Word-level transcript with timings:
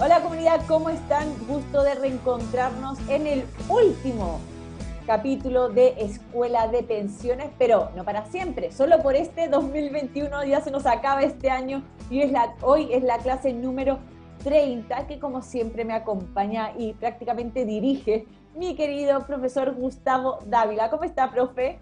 Hola 0.00 0.22
comunidad, 0.22 0.64
¿cómo 0.68 0.90
están? 0.90 1.26
Gusto 1.48 1.82
de 1.82 1.96
reencontrarnos 1.96 3.00
en 3.08 3.26
el 3.26 3.42
último 3.68 4.38
capítulo 5.08 5.70
de 5.70 5.92
Escuela 5.98 6.68
de 6.68 6.84
Pensiones, 6.84 7.50
pero 7.58 7.90
no 7.96 8.04
para 8.04 8.24
siempre, 8.26 8.70
solo 8.70 9.02
por 9.02 9.16
este 9.16 9.48
2021, 9.48 10.44
ya 10.44 10.60
se 10.60 10.70
nos 10.70 10.86
acaba 10.86 11.22
este 11.22 11.50
año 11.50 11.82
y 12.10 12.22
hoy 12.60 12.90
es 12.92 13.02
la 13.02 13.18
clase 13.18 13.52
número 13.52 13.98
30 14.44 15.08
que 15.08 15.18
como 15.18 15.42
siempre 15.42 15.84
me 15.84 15.94
acompaña 15.94 16.70
y 16.78 16.92
prácticamente 16.92 17.64
dirige 17.64 18.24
mi 18.54 18.76
querido 18.76 19.26
profesor 19.26 19.74
Gustavo 19.74 20.38
Dávila. 20.46 20.90
¿Cómo 20.90 21.02
está, 21.02 21.28
profe? 21.28 21.80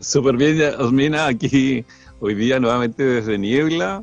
Súper 0.00 0.38
bien, 0.38 0.80
Osmina, 0.80 1.26
aquí 1.26 1.84
hoy 2.20 2.34
día 2.36 2.58
nuevamente 2.58 3.02
desde 3.02 3.36
Niebla, 3.36 4.02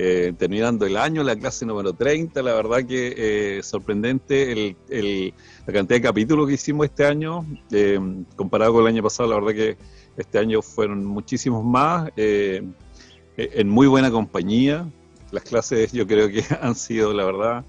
eh, 0.00 0.32
terminando 0.38 0.86
el 0.86 0.96
año, 0.96 1.24
la 1.24 1.34
clase 1.34 1.66
número 1.66 1.92
30, 1.92 2.40
la 2.40 2.54
verdad 2.54 2.86
que 2.86 3.14
eh, 3.16 3.62
sorprendente 3.64 4.76
la 4.88 5.72
cantidad 5.72 5.96
de 5.96 6.00
capítulos 6.00 6.46
que 6.46 6.54
hicimos 6.54 6.86
este 6.86 7.04
año, 7.04 7.44
eh, 7.72 7.98
comparado 8.36 8.74
con 8.74 8.82
el 8.82 8.94
año 8.94 9.02
pasado, 9.02 9.28
la 9.28 9.34
verdad 9.40 9.54
que 9.54 9.76
este 10.16 10.38
año 10.38 10.62
fueron 10.62 11.04
muchísimos 11.04 11.64
más, 11.64 12.12
en 12.16 13.68
muy 13.68 13.88
buena 13.88 14.08
compañía, 14.12 14.88
las 15.32 15.42
clases 15.42 15.90
yo 15.90 16.06
creo 16.06 16.28
que 16.28 16.44
han 16.62 16.76
sido, 16.76 17.12
la 17.12 17.24
verdad, 17.24 17.64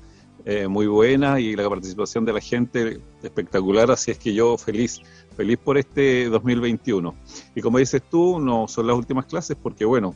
muy 0.67 0.85
buenas 0.85 1.39
y 1.39 1.55
la 1.55 1.67
participación 1.67 2.25
de 2.25 2.33
la 2.33 2.41
gente 2.41 3.01
espectacular, 3.23 3.89
así 3.89 4.11
es 4.11 4.19
que 4.19 4.35
yo 4.35 4.55
feliz, 4.55 5.01
feliz 5.35 5.57
por 5.57 5.79
este 5.79 6.29
2021. 6.29 7.15
Y 7.55 7.61
como 7.61 7.79
dices 7.79 8.03
tú, 8.07 8.39
no 8.39 8.67
son 8.67 8.85
las 8.85 8.95
últimas 8.95 9.25
clases 9.25 9.57
porque 9.59 9.83
bueno, 9.83 10.13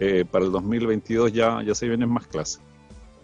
eh, 0.00 0.24
para 0.30 0.44
el 0.44 0.52
2022 0.52 1.32
ya, 1.32 1.62
ya 1.62 1.74
se 1.74 1.86
vienen 1.88 2.08
más 2.08 2.26
clases. 2.26 2.60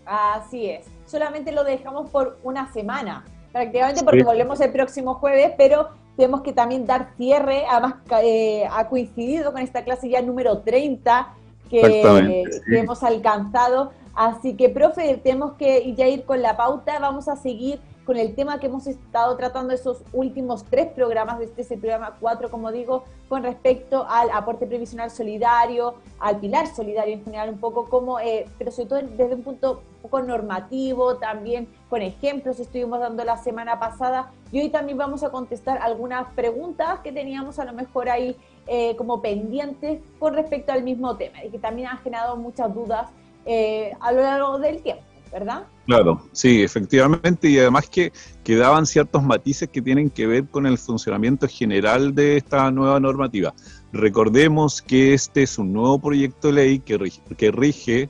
Así 0.06 0.70
es. 0.70 0.86
Solamente 1.06 1.52
lo 1.52 1.64
dejamos 1.64 2.10
por 2.10 2.38
una 2.42 2.72
semana, 2.72 3.24
prácticamente 3.52 4.02
porque 4.02 4.24
volvemos 4.24 4.60
el 4.60 4.72
próximo 4.72 5.14
jueves, 5.14 5.52
pero 5.56 5.90
tenemos 6.16 6.42
que 6.42 6.52
también 6.52 6.86
dar 6.86 7.10
cierre, 7.16 7.64
además 7.68 7.94
eh, 8.22 8.64
ha 8.70 8.88
coincidido 8.88 9.52
con 9.52 9.62
esta 9.62 9.84
clase 9.84 10.08
ya 10.08 10.22
número 10.22 10.58
30 10.58 11.34
que, 11.70 12.44
que 12.68 12.78
hemos 12.78 13.02
alcanzado. 13.02 13.92
Así 14.14 14.54
que, 14.54 14.68
profe, 14.68 15.20
tenemos 15.22 15.54
que 15.54 15.92
ya 15.94 16.06
ir 16.06 16.24
con 16.24 16.40
la 16.40 16.56
pauta, 16.56 16.98
vamos 17.00 17.28
a 17.28 17.36
seguir 17.36 17.80
con 18.04 18.16
el 18.16 18.34
tema 18.34 18.60
que 18.60 18.66
hemos 18.66 18.86
estado 18.86 19.36
tratando 19.36 19.72
esos 19.72 20.02
últimos 20.12 20.64
tres 20.64 20.88
programas, 20.88 21.40
este 21.40 21.62
es 21.62 21.68
programa 21.68 22.16
cuatro, 22.20 22.50
como 22.50 22.70
digo, 22.70 23.04
con 23.28 23.42
respecto 23.42 24.06
al 24.08 24.30
aporte 24.30 24.66
previsional 24.66 25.10
solidario, 25.10 25.94
al 26.18 26.38
pilar 26.38 26.66
solidario 26.66 27.14
en 27.14 27.24
general, 27.24 27.48
un 27.48 27.58
poco 27.58 27.88
como, 27.88 28.20
eh, 28.20 28.46
pero 28.58 28.70
sobre 28.70 28.88
todo 28.88 29.00
desde 29.02 29.34
un 29.34 29.42
punto 29.42 29.82
un 29.96 30.02
poco 30.02 30.20
normativo, 30.20 31.16
también 31.16 31.66
con 31.88 32.02
ejemplos 32.02 32.60
estuvimos 32.60 33.00
dando 33.00 33.24
la 33.24 33.38
semana 33.38 33.78
pasada, 33.78 34.30
y 34.52 34.60
hoy 34.60 34.68
también 34.68 34.98
vamos 34.98 35.22
a 35.24 35.30
contestar 35.30 35.78
algunas 35.78 36.30
preguntas 36.34 37.00
que 37.00 37.10
teníamos 37.10 37.58
a 37.58 37.64
lo 37.64 37.72
mejor 37.72 38.10
ahí 38.10 38.36
eh, 38.66 38.94
como 38.96 39.22
pendientes 39.22 40.00
con 40.18 40.34
respecto 40.34 40.72
al 40.72 40.82
mismo 40.82 41.16
tema, 41.16 41.42
y 41.42 41.50
que 41.50 41.58
también 41.58 41.88
han 41.88 41.98
generado 41.98 42.36
muchas 42.36 42.72
dudas 42.74 43.08
eh, 43.46 43.92
a 44.00 44.12
lo 44.12 44.20
largo 44.20 44.58
del 44.58 44.82
tiempo. 44.82 45.02
¿Verdad? 45.34 45.66
Claro, 45.84 46.28
sí, 46.30 46.62
efectivamente, 46.62 47.48
y 47.48 47.58
además 47.58 47.88
que 47.88 48.12
quedaban 48.44 48.86
ciertos 48.86 49.24
matices 49.24 49.68
que 49.68 49.82
tienen 49.82 50.08
que 50.08 50.28
ver 50.28 50.46
con 50.46 50.64
el 50.64 50.78
funcionamiento 50.78 51.48
general 51.48 52.14
de 52.14 52.36
esta 52.36 52.70
nueva 52.70 53.00
normativa. 53.00 53.52
Recordemos 53.92 54.80
que 54.80 55.12
este 55.12 55.42
es 55.42 55.58
un 55.58 55.72
nuevo 55.72 55.98
proyecto 55.98 56.48
de 56.48 56.54
ley 56.54 56.78
que 56.78 56.98
rige, 56.98 57.20
que 57.36 57.50
rige 57.50 58.08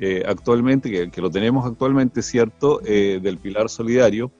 eh, 0.00 0.22
actualmente, 0.26 1.10
que, 1.10 1.20
lo 1.20 1.30
tenemos 1.30 1.66
actualmente, 1.66 2.22
¿cierto?, 2.22 2.80
eh, 2.82 3.20
del 3.22 3.36
Pilar 3.36 3.68
Solidario, 3.68 4.32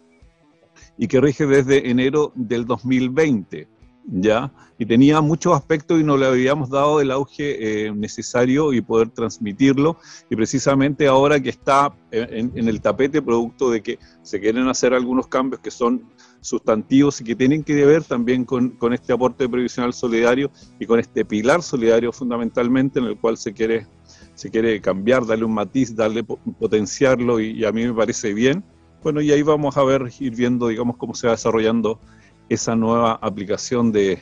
y 0.96 1.06
que 1.08 1.20
rige 1.20 1.46
desde 1.46 1.90
enero 1.90 2.32
del 2.34 2.64
2020. 2.64 3.68
¿Ya? 4.06 4.52
Y 4.78 4.86
tenía 4.86 5.20
muchos 5.20 5.54
aspectos 5.54 6.00
y 6.00 6.04
no 6.04 6.16
le 6.16 6.26
habíamos 6.26 6.68
dado 6.68 7.00
el 7.00 7.10
auge 7.10 7.86
eh, 7.86 7.92
necesario 7.92 8.72
y 8.72 8.80
poder 8.80 9.10
transmitirlo. 9.10 9.98
Y 10.28 10.36
precisamente 10.36 11.06
ahora 11.06 11.40
que 11.40 11.50
está 11.50 11.94
en, 12.10 12.52
el 12.56 12.80
tapete, 12.80 13.22
producto 13.22 13.70
de 13.70 13.82
que 13.82 13.98
se 14.22 14.40
quieren 14.40 14.68
hacer 14.68 14.94
algunos 14.94 15.28
cambios 15.28 15.60
que 15.60 15.70
son 15.70 16.04
sustantivos 16.40 17.20
y 17.20 17.24
que 17.24 17.34
tienen 17.34 17.62
que 17.62 17.84
ver 17.86 18.04
también 18.04 18.44
con, 18.44 18.76
este 18.92 19.12
aporte 19.12 19.48
previsional 19.48 19.94
solidario 19.94 20.50
y 20.78 20.86
con 20.86 21.00
este 21.00 21.24
pilar 21.24 21.62
solidario 21.62 22.12
fundamentalmente 22.12 22.98
en 22.98 23.06
el 23.06 23.16
cual 23.16 23.36
se 23.36 23.52
quiere, 23.52 23.86
se 24.34 24.50
quiere 24.50 24.80
cambiar, 24.80 25.24
darle 25.24 25.44
un 25.44 25.54
matiz, 25.54 25.94
darle 25.94 26.22
potenciarlo 26.24 27.40
y, 27.40 27.52
y 27.52 27.64
a 27.64 27.72
mí 27.72 27.86
me 27.86 27.94
parece 27.94 28.34
bien. 28.34 28.62
Bueno, 29.02 29.20
y 29.20 29.30
ahí 29.32 29.42
vamos 29.42 29.76
a 29.76 29.84
ver, 29.84 30.10
ir 30.18 30.34
viendo, 30.34 30.68
digamos, 30.68 30.96
cómo 30.96 31.14
se 31.14 31.26
va 31.26 31.34
desarrollando 31.34 32.00
esa 32.48 32.76
nueva 32.76 33.18
aplicación 33.20 33.92
de, 33.92 34.18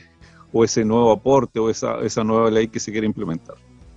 o 0.51 0.63
ese 0.63 0.85
nuevo 0.85 1.11
aporte 1.11 1.59
o 1.59 1.69
esa, 1.69 1.99
esa 2.01 2.23
nueva 2.23 2.49
ley 2.49 2.67
que 2.67 2.79
se 2.79 2.91
quiere 2.91 3.07
implementar. 3.07 3.55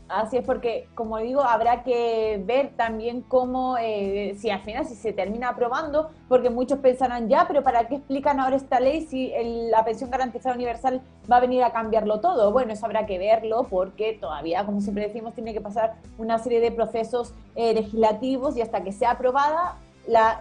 Así 0.09 0.37
es, 0.37 0.45
porque 0.45 0.89
como 0.95 1.19
digo, 1.19 1.43
habrá 1.43 1.83
que 1.83 2.41
ver 2.47 2.71
también 2.77 3.23
cómo, 3.23 3.77
eh, 3.77 4.37
si 4.39 4.51
al 4.51 4.61
final 4.61 4.87
si 4.87 4.95
se 4.95 5.13
termina 5.13 5.49
aprobando, 5.49 6.11
porque 6.29 6.49
muchos 6.49 6.79
pensarán 6.79 7.29
ya, 7.29 7.47
pero 7.49 7.65
¿para 7.65 7.89
qué 7.89 7.97
explican 7.97 8.39
ahora 8.39 8.55
esta 8.55 8.79
ley 8.79 9.05
si 9.05 9.33
la 9.69 9.85
pensión 9.85 10.09
garantizada 10.09 10.55
universal 10.55 11.03
va 11.31 11.39
a 11.39 11.41
venir 11.41 11.65
a 11.65 11.73
cambiarlo 11.73 12.21
todo? 12.21 12.53
Bueno, 12.53 12.73
eso 12.73 12.87
habrá 12.87 13.05
que 13.05 13.19
verlo 13.19 13.67
porque 13.69 14.17
todavía, 14.21 14.65
como 14.65 14.81
siempre 14.81 15.09
decimos, 15.09 15.35
tiene 15.35 15.53
que 15.53 15.61
pasar 15.61 15.95
una 16.19 16.39
serie 16.39 16.61
de 16.61 16.71
procesos 16.71 17.35
eh, 17.57 17.75
legislativos 17.75 18.57
y 18.57 18.61
hasta 18.61 18.85
que 18.85 18.93
sea 18.93 19.13
aprobada, 19.13 19.77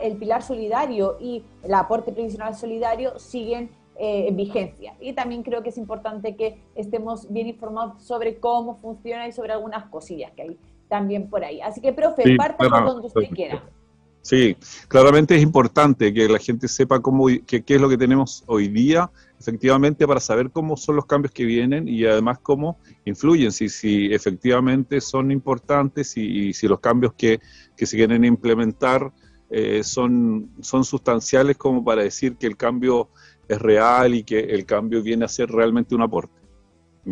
el 0.02 0.18
pilar 0.18 0.44
solidario 0.44 1.18
y 1.20 1.44
el 1.64 1.74
aporte 1.74 2.12
previsional 2.12 2.56
solidario 2.56 3.18
siguen 3.20 3.72
eh, 3.98 4.28
en 4.28 4.36
vigencia. 4.36 4.94
Y 5.00 5.14
también 5.14 5.42
creo 5.42 5.64
que 5.64 5.70
es 5.70 5.78
importante 5.78 6.36
que 6.36 6.62
estemos 6.76 7.32
bien 7.32 7.48
informados 7.48 8.04
sobre 8.04 8.40
cómo 8.40 8.76
funciona 8.76 9.28
y 9.28 9.32
sobre 9.32 9.54
algunas 9.54 9.86
cosillas 9.90 10.32
que 10.36 10.42
hay 10.42 10.58
también 10.90 11.30
por 11.30 11.44
ahí. 11.44 11.62
Así 11.62 11.82
que, 11.82 11.94
profe, 11.94 12.36
parta 12.36 12.70
por 12.70 12.86
donde 12.86 13.08
usted 13.08 13.30
quiera. 13.34 13.64
Sí, 14.22 14.58
claramente 14.88 15.36
es 15.36 15.44
importante 15.44 16.12
que 16.12 16.28
la 16.28 16.40
gente 16.40 16.68
sepa 16.68 17.00
cómo, 17.00 17.28
qué 17.46 17.64
es 17.66 17.80
lo 17.80 17.88
que 17.88 17.96
tenemos 17.96 18.44
hoy 18.48 18.68
día, 18.68 19.12
efectivamente, 19.40 20.08
para 20.08 20.20
saber 20.20 20.50
cómo 20.50 20.76
son 20.78 20.96
los 20.96 21.06
cambios 21.06 21.32
que 21.32 21.46
vienen 21.46 21.88
y 21.88 22.06
además 22.06 22.40
cómo 22.40 22.80
influyen, 23.06 23.52
si, 23.52 23.70
si 23.70 24.12
efectivamente 24.12 25.00
son 25.00 25.32
importantes 25.32 26.18
y, 26.18 26.54
si 26.54 26.68
los 26.68 26.80
cambios 26.80 27.14
que, 27.14 27.40
que 27.78 27.86
se 27.86 27.98
quieren 27.98 28.26
implementar 28.26 29.14
eh, 29.50 29.84
son, 29.84 30.50
son 30.62 30.84
sustanciales 30.84 31.58
como 31.58 31.84
para 31.84 32.04
decir 32.04 32.36
que 32.38 32.48
el 32.48 32.58
cambio 32.58 33.10
es 33.48 33.62
real 33.62 34.16
y 34.16 34.24
que 34.24 34.40
el 34.40 34.66
cambio 34.66 35.04
viene 35.04 35.26
a 35.26 35.28
ser 35.28 35.50
realmente 35.50 35.96
un 35.96 36.02
aporte. 36.02 36.34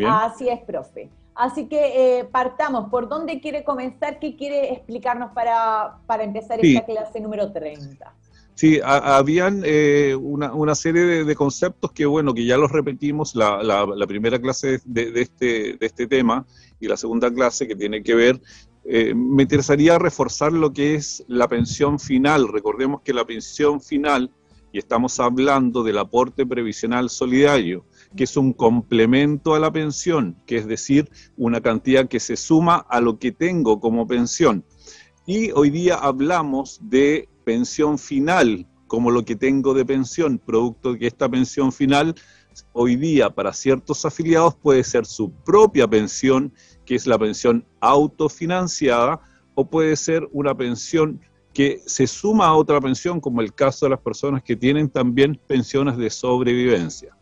Así 0.08 0.50
es, 0.50 0.60
profe. 0.62 1.10
Así 1.36 1.68
que 1.68 2.20
eh, 2.20 2.26
partamos. 2.26 2.90
¿Por 2.90 3.08
dónde 3.08 3.40
quiere 3.40 3.64
comenzar? 3.64 4.20
¿Qué 4.20 4.36
quiere 4.36 4.72
explicarnos 4.74 5.32
para, 5.34 6.00
empezar 6.22 6.60
esta 6.64 6.86
clase 6.86 7.20
número 7.20 7.52
30? 7.52 8.14
Sí, 8.56 8.80
habían 8.84 9.64
eh, 9.66 10.16
una, 10.16 10.76
serie 10.76 11.26
de, 11.26 11.36
conceptos 11.36 11.92
que, 11.92 12.06
bueno, 12.06 12.36
que 12.36 12.46
ya 12.46 12.56
los 12.56 12.72
repetimos, 12.72 13.36
la, 13.36 13.64
la, 13.64 14.08
primera 14.08 14.40
clase 14.40 14.80
de, 14.86 15.12
de, 15.12 15.22
este, 15.22 15.78
de 15.78 15.86
este 15.86 16.06
tema 16.06 16.46
y 16.80 16.88
la 16.88 16.96
segunda 16.96 17.34
clase 17.34 17.68
que 17.68 17.76
tiene 17.76 18.04
que 18.04 18.14
ver 18.14 18.40
eh, 18.86 19.14
me 19.16 19.44
interesaría 19.44 19.98
reforzar 19.98 20.52
lo 20.52 20.74
que 20.74 20.96
es 20.96 21.24
la 21.28 21.48
pensión 21.48 22.00
final. 22.00 22.48
Recordemos 22.48 23.02
que 23.02 23.14
la 23.14 23.26
pensión 23.26 23.80
final, 23.80 24.30
y 24.72 24.80
estamos 24.80 25.20
hablando 25.20 25.84
del 25.84 25.98
aporte 26.00 26.46
previsional 26.46 27.10
solidario, 27.10 27.86
que 28.16 28.26
es 28.26 28.36
un 28.36 28.54
complemento 28.54 29.56
a 29.56 29.60
la 29.60 29.72
pensión, 29.72 30.36
que 30.46 30.58
es 30.58 30.68
decir, 30.68 31.10
una 31.38 31.62
cantidad 31.62 32.08
que 32.08 32.20
se 32.20 32.36
suma 32.36 32.78
a 32.90 33.00
lo 33.00 33.20
que 33.20 33.32
tengo 33.32 33.80
como 33.80 34.06
pensión. 34.08 34.66
Y 35.26 35.52
hoy 35.52 35.70
día 35.70 35.96
hablamos 35.96 36.80
de 36.82 37.30
pensión 37.46 37.98
final, 37.98 38.68
como 38.88 39.12
lo 39.12 39.24
que 39.24 39.36
tengo 39.36 39.74
de 39.74 39.86
pensión, 39.86 40.38
producto 40.38 40.94
de 40.94 41.00
que 41.00 41.08
esta 41.08 41.30
pensión 41.30 41.72
final 41.72 42.16
hoy 42.74 42.96
día 42.96 43.30
para 43.30 43.54
ciertos 43.54 44.06
afiliados 44.06 44.56
puede 44.56 44.84
ser 44.84 45.06
su 45.06 45.32
propia 45.32 45.88
pensión 45.88 46.54
que 46.86 46.96
es 46.96 47.08
la 47.08 47.18
pensión 47.18 47.66
autofinanciada, 47.80 49.20
o 49.56 49.70
puede 49.70 49.96
ser 49.96 50.28
una 50.32 50.56
pensión 50.56 51.20
que 51.54 51.82
se 51.86 52.08
suma 52.08 52.48
a 52.48 52.56
otra 52.56 52.82
pensión, 52.82 53.20
como 53.20 53.42
el 53.42 53.54
caso 53.54 53.86
de 53.86 53.92
las 53.92 54.00
personas 54.00 54.42
que 54.42 54.56
tienen 54.56 54.90
también 54.90 55.40
pensiones 55.48 55.98
de 55.98 56.10
sobrevivencia. 56.10 57.16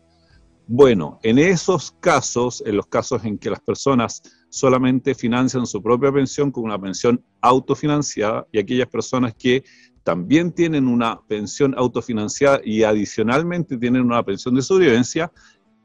Bueno, 0.66 1.18
en 1.22 1.38
esos 1.38 1.92
casos, 2.00 2.62
en 2.64 2.76
los 2.76 2.86
casos 2.86 3.24
en 3.24 3.36
que 3.36 3.50
las 3.50 3.60
personas 3.60 4.22
solamente 4.48 5.14
financian 5.14 5.66
su 5.66 5.82
propia 5.82 6.12
pensión 6.12 6.50
con 6.50 6.64
una 6.64 6.80
pensión 6.80 7.22
autofinanciada 7.40 8.46
y 8.52 8.58
aquellas 8.58 8.88
personas 8.88 9.34
que 9.34 9.64
también 10.02 10.52
tienen 10.52 10.88
una 10.88 11.20
pensión 11.28 11.74
autofinanciada 11.76 12.60
y 12.64 12.84
adicionalmente 12.84 13.76
tienen 13.76 14.02
una 14.02 14.22
pensión 14.22 14.54
de 14.54 14.62
sobrevivencia, 14.62 15.30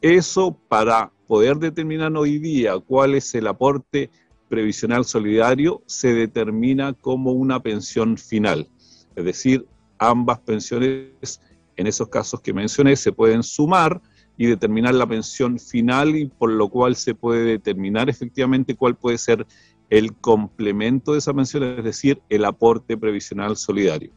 eso 0.01 0.57
para 0.67 1.11
poder 1.27 1.57
determinar 1.57 2.15
hoy 2.15 2.39
día 2.39 2.77
cuál 2.79 3.15
es 3.15 3.33
el 3.35 3.47
aporte 3.47 4.09
previsional 4.49 5.05
solidario 5.05 5.83
se 5.85 6.13
determina 6.13 6.93
como 6.93 7.31
una 7.31 7.61
pensión 7.61 8.17
final. 8.17 8.67
Es 9.15 9.25
decir, 9.25 9.67
ambas 9.97 10.39
pensiones, 10.39 11.41
en 11.75 11.87
esos 11.87 12.07
casos 12.07 12.41
que 12.41 12.53
mencioné, 12.53 12.95
se 12.95 13.11
pueden 13.11 13.43
sumar 13.43 14.01
y 14.37 14.45
determinar 14.45 14.93
la 14.93 15.07
pensión 15.07 15.59
final 15.59 16.15
y 16.15 16.27
por 16.27 16.51
lo 16.51 16.69
cual 16.69 16.95
se 16.95 17.15
puede 17.15 17.43
determinar 17.43 18.09
efectivamente 18.09 18.75
cuál 18.75 18.95
puede 18.95 19.17
ser 19.17 19.45
el 19.89 20.13
complemento 20.15 21.13
de 21.13 21.19
esa 21.19 21.33
pensión, 21.33 21.63
es 21.63 21.83
decir, 21.83 22.21
el 22.29 22.45
aporte 22.45 22.97
previsional 22.97 23.57
solidario. 23.57 24.11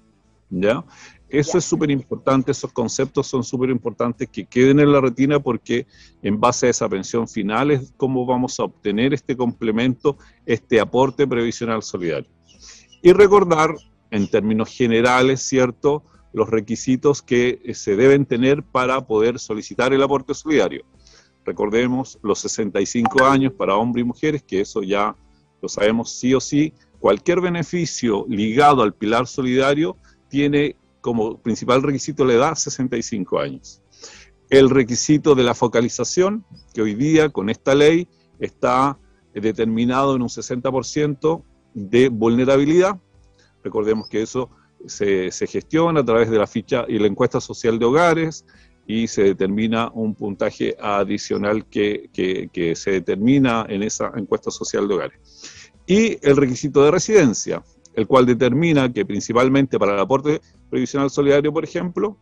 ¿Ya? 0.51 0.85
Eso 1.31 1.59
es 1.59 1.65
súper 1.65 1.91
importante, 1.93 2.51
esos 2.51 2.73
conceptos 2.73 3.29
son 3.29 3.45
súper 3.45 3.71
importantes 3.71 4.29
que 4.29 4.47
queden 4.47 4.81
en 4.81 4.93
la 4.93 5.01
retina 5.01 5.39
porque 5.39 5.87
en 6.23 6.41
base 6.41 6.67
a 6.67 6.71
esa 6.71 6.89
pensión 6.89 7.29
final 7.29 7.71
es 7.71 7.93
cómo 7.97 8.27
vamos 8.27 8.59
a 8.59 8.65
obtener 8.65 9.15
este 9.15 9.37
complemento, 9.37 10.19
este 10.45 10.81
aporte 10.81 11.29
previsional 11.29 11.85
solidario. 11.85 12.29
Y 13.01 13.13
recordar, 13.13 13.77
en 14.11 14.29
términos 14.29 14.69
generales, 14.71 15.41
¿cierto?, 15.41 16.03
los 16.33 16.49
requisitos 16.49 17.23
que 17.23 17.61
eh, 17.65 17.75
se 17.75 17.97
deben 17.97 18.27
tener 18.27 18.63
para 18.63 19.07
poder 19.07 19.39
solicitar 19.39 19.93
el 19.93 20.03
aporte 20.03 20.35
solidario. 20.35 20.85
Recordemos 21.45 22.19
los 22.23 22.41
65 22.41 23.25
años 23.25 23.53
para 23.53 23.77
hombres 23.77 24.05
y 24.05 24.07
mujeres, 24.07 24.43
que 24.43 24.61
eso 24.61 24.83
ya 24.83 25.17
lo 25.63 25.69
sabemos 25.69 26.13
sí 26.13 26.35
o 26.35 26.41
sí. 26.41 26.73
Cualquier 26.99 27.41
beneficio 27.41 28.27
ligado 28.29 28.83
al 28.83 28.95
pilar 28.95 29.27
solidario 29.27 29.97
tiene 30.29 30.77
como 31.01 31.39
principal 31.39 31.83
requisito 31.83 32.25
la 32.25 32.35
edad 32.35 32.55
65 32.55 33.39
años. 33.39 33.83
El 34.49 34.69
requisito 34.69 35.35
de 35.35 35.45
la 35.45 35.55
focalización, 35.55 36.45
que 36.75 36.83
hoy 36.83 36.95
día 36.95 37.29
con 37.29 37.51
esta 37.51 37.75
ley 37.75 38.09
está 38.41 38.99
determinado 39.33 40.17
en 40.17 40.23
un 40.23 40.29
60% 40.29 41.45
de 41.75 42.09
vulnerabilidad. 42.09 42.99
Recordemos 43.63 44.09
que 44.09 44.23
eso 44.23 44.51
se, 44.87 45.31
gestiona 45.47 46.01
a 46.01 46.05
través 46.05 46.31
de 46.31 46.39
la 46.39 46.47
ficha 46.47 46.85
y 46.89 46.99
la 46.99 47.07
encuesta 47.07 47.41
social 47.41 47.79
de 47.79 47.85
hogares 47.85 48.45
y 48.87 49.07
se 49.07 49.23
determina 49.23 49.91
un 49.95 50.15
puntaje 50.15 50.77
adicional 50.81 51.67
que, 51.67 52.11
que, 52.13 52.75
se 52.75 52.91
determina 52.93 53.67
en 53.69 53.83
esa 53.83 54.11
encuesta 54.17 54.51
social 54.51 54.89
de 54.89 54.95
hogares. 54.95 55.21
Y 55.87 56.19
el 56.27 56.37
requisito 56.37 56.83
de 56.85 56.91
residencia, 56.91 57.63
el 57.95 58.07
cual 58.07 58.27
determina 58.27 58.93
que 58.93 59.05
principalmente 59.05 59.79
para 59.79 59.95
el 59.95 60.01
aporte 60.01 60.41
previsional 60.69 61.11
solidario, 61.11 61.53
por 61.53 61.65
ejemplo, 61.65 62.17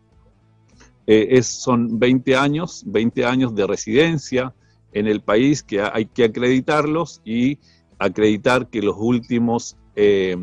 eh, 1.06 1.38
es, 1.38 1.47
son 1.47 1.99
20 1.99 2.37
años, 2.37 2.82
20 2.87 3.25
años 3.25 3.55
de 3.55 3.67
residencia 3.67 4.55
en 4.93 5.06
el 5.06 5.20
país 5.20 5.62
que 5.62 5.81
hay 5.81 6.06
que 6.06 6.25
acreditarlos 6.25 7.20
y 7.25 7.59
acreditar 7.99 8.69
que 8.69 8.82
los 8.82 8.97
últimos 8.99 9.76
eh, 9.97 10.37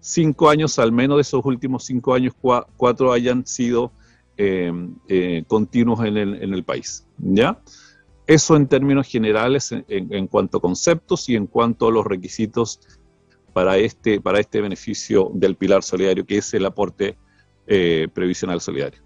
cinco 0.00 0.50
años, 0.50 0.78
al 0.78 0.92
menos 0.92 1.16
de 1.16 1.22
esos 1.22 1.44
últimos 1.44 1.84
cinco 1.84 2.14
años, 2.14 2.34
cuatro 2.76 3.12
hayan 3.12 3.46
sido 3.46 3.92
eh, 4.36 5.44
continuos 5.46 6.00
en 6.04 6.16
el, 6.16 6.42
en 6.42 6.52
el, 6.52 6.64
país. 6.64 7.06
¿ya? 7.18 7.60
Eso 8.26 8.56
en 8.56 8.66
términos 8.68 9.06
generales 9.06 9.70
en, 9.70 10.26
cuanto 10.28 10.58
a 10.58 10.60
conceptos 10.60 11.28
y 11.28 11.36
en 11.36 11.46
cuanto 11.46 11.88
a 11.88 11.90
los 11.90 12.06
requisitos 12.06 12.80
para 13.54 13.78
este, 13.78 14.20
para 14.20 14.40
este 14.40 14.60
beneficio 14.60 15.30
del 15.32 15.56
pilar 15.56 15.82
solidario, 15.82 16.26
que 16.26 16.38
es 16.38 16.52
el 16.52 16.66
aporte 16.66 17.16
eh, 17.66 18.08
previsional 18.12 18.60
solidario. 18.60 19.00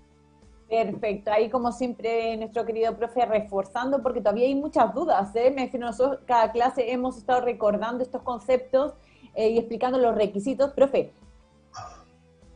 Perfecto, 0.68 1.30
ahí 1.30 1.48
como 1.48 1.70
siempre 1.70 2.36
nuestro 2.36 2.66
querido 2.66 2.96
profe 2.96 3.24
reforzando 3.24 4.02
porque 4.02 4.20
todavía 4.20 4.46
hay 4.46 4.54
muchas 4.54 4.92
dudas, 4.92 5.34
¿eh? 5.34 5.50
me 5.54 5.70
nosotros 5.78 6.20
cada 6.26 6.50
clase 6.50 6.90
hemos 6.92 7.16
estado 7.16 7.42
recordando 7.42 8.02
estos 8.02 8.22
conceptos 8.22 8.92
eh, 9.34 9.50
y 9.50 9.58
explicando 9.58 9.98
los 9.98 10.14
requisitos. 10.14 10.72
Profe, 10.72 11.12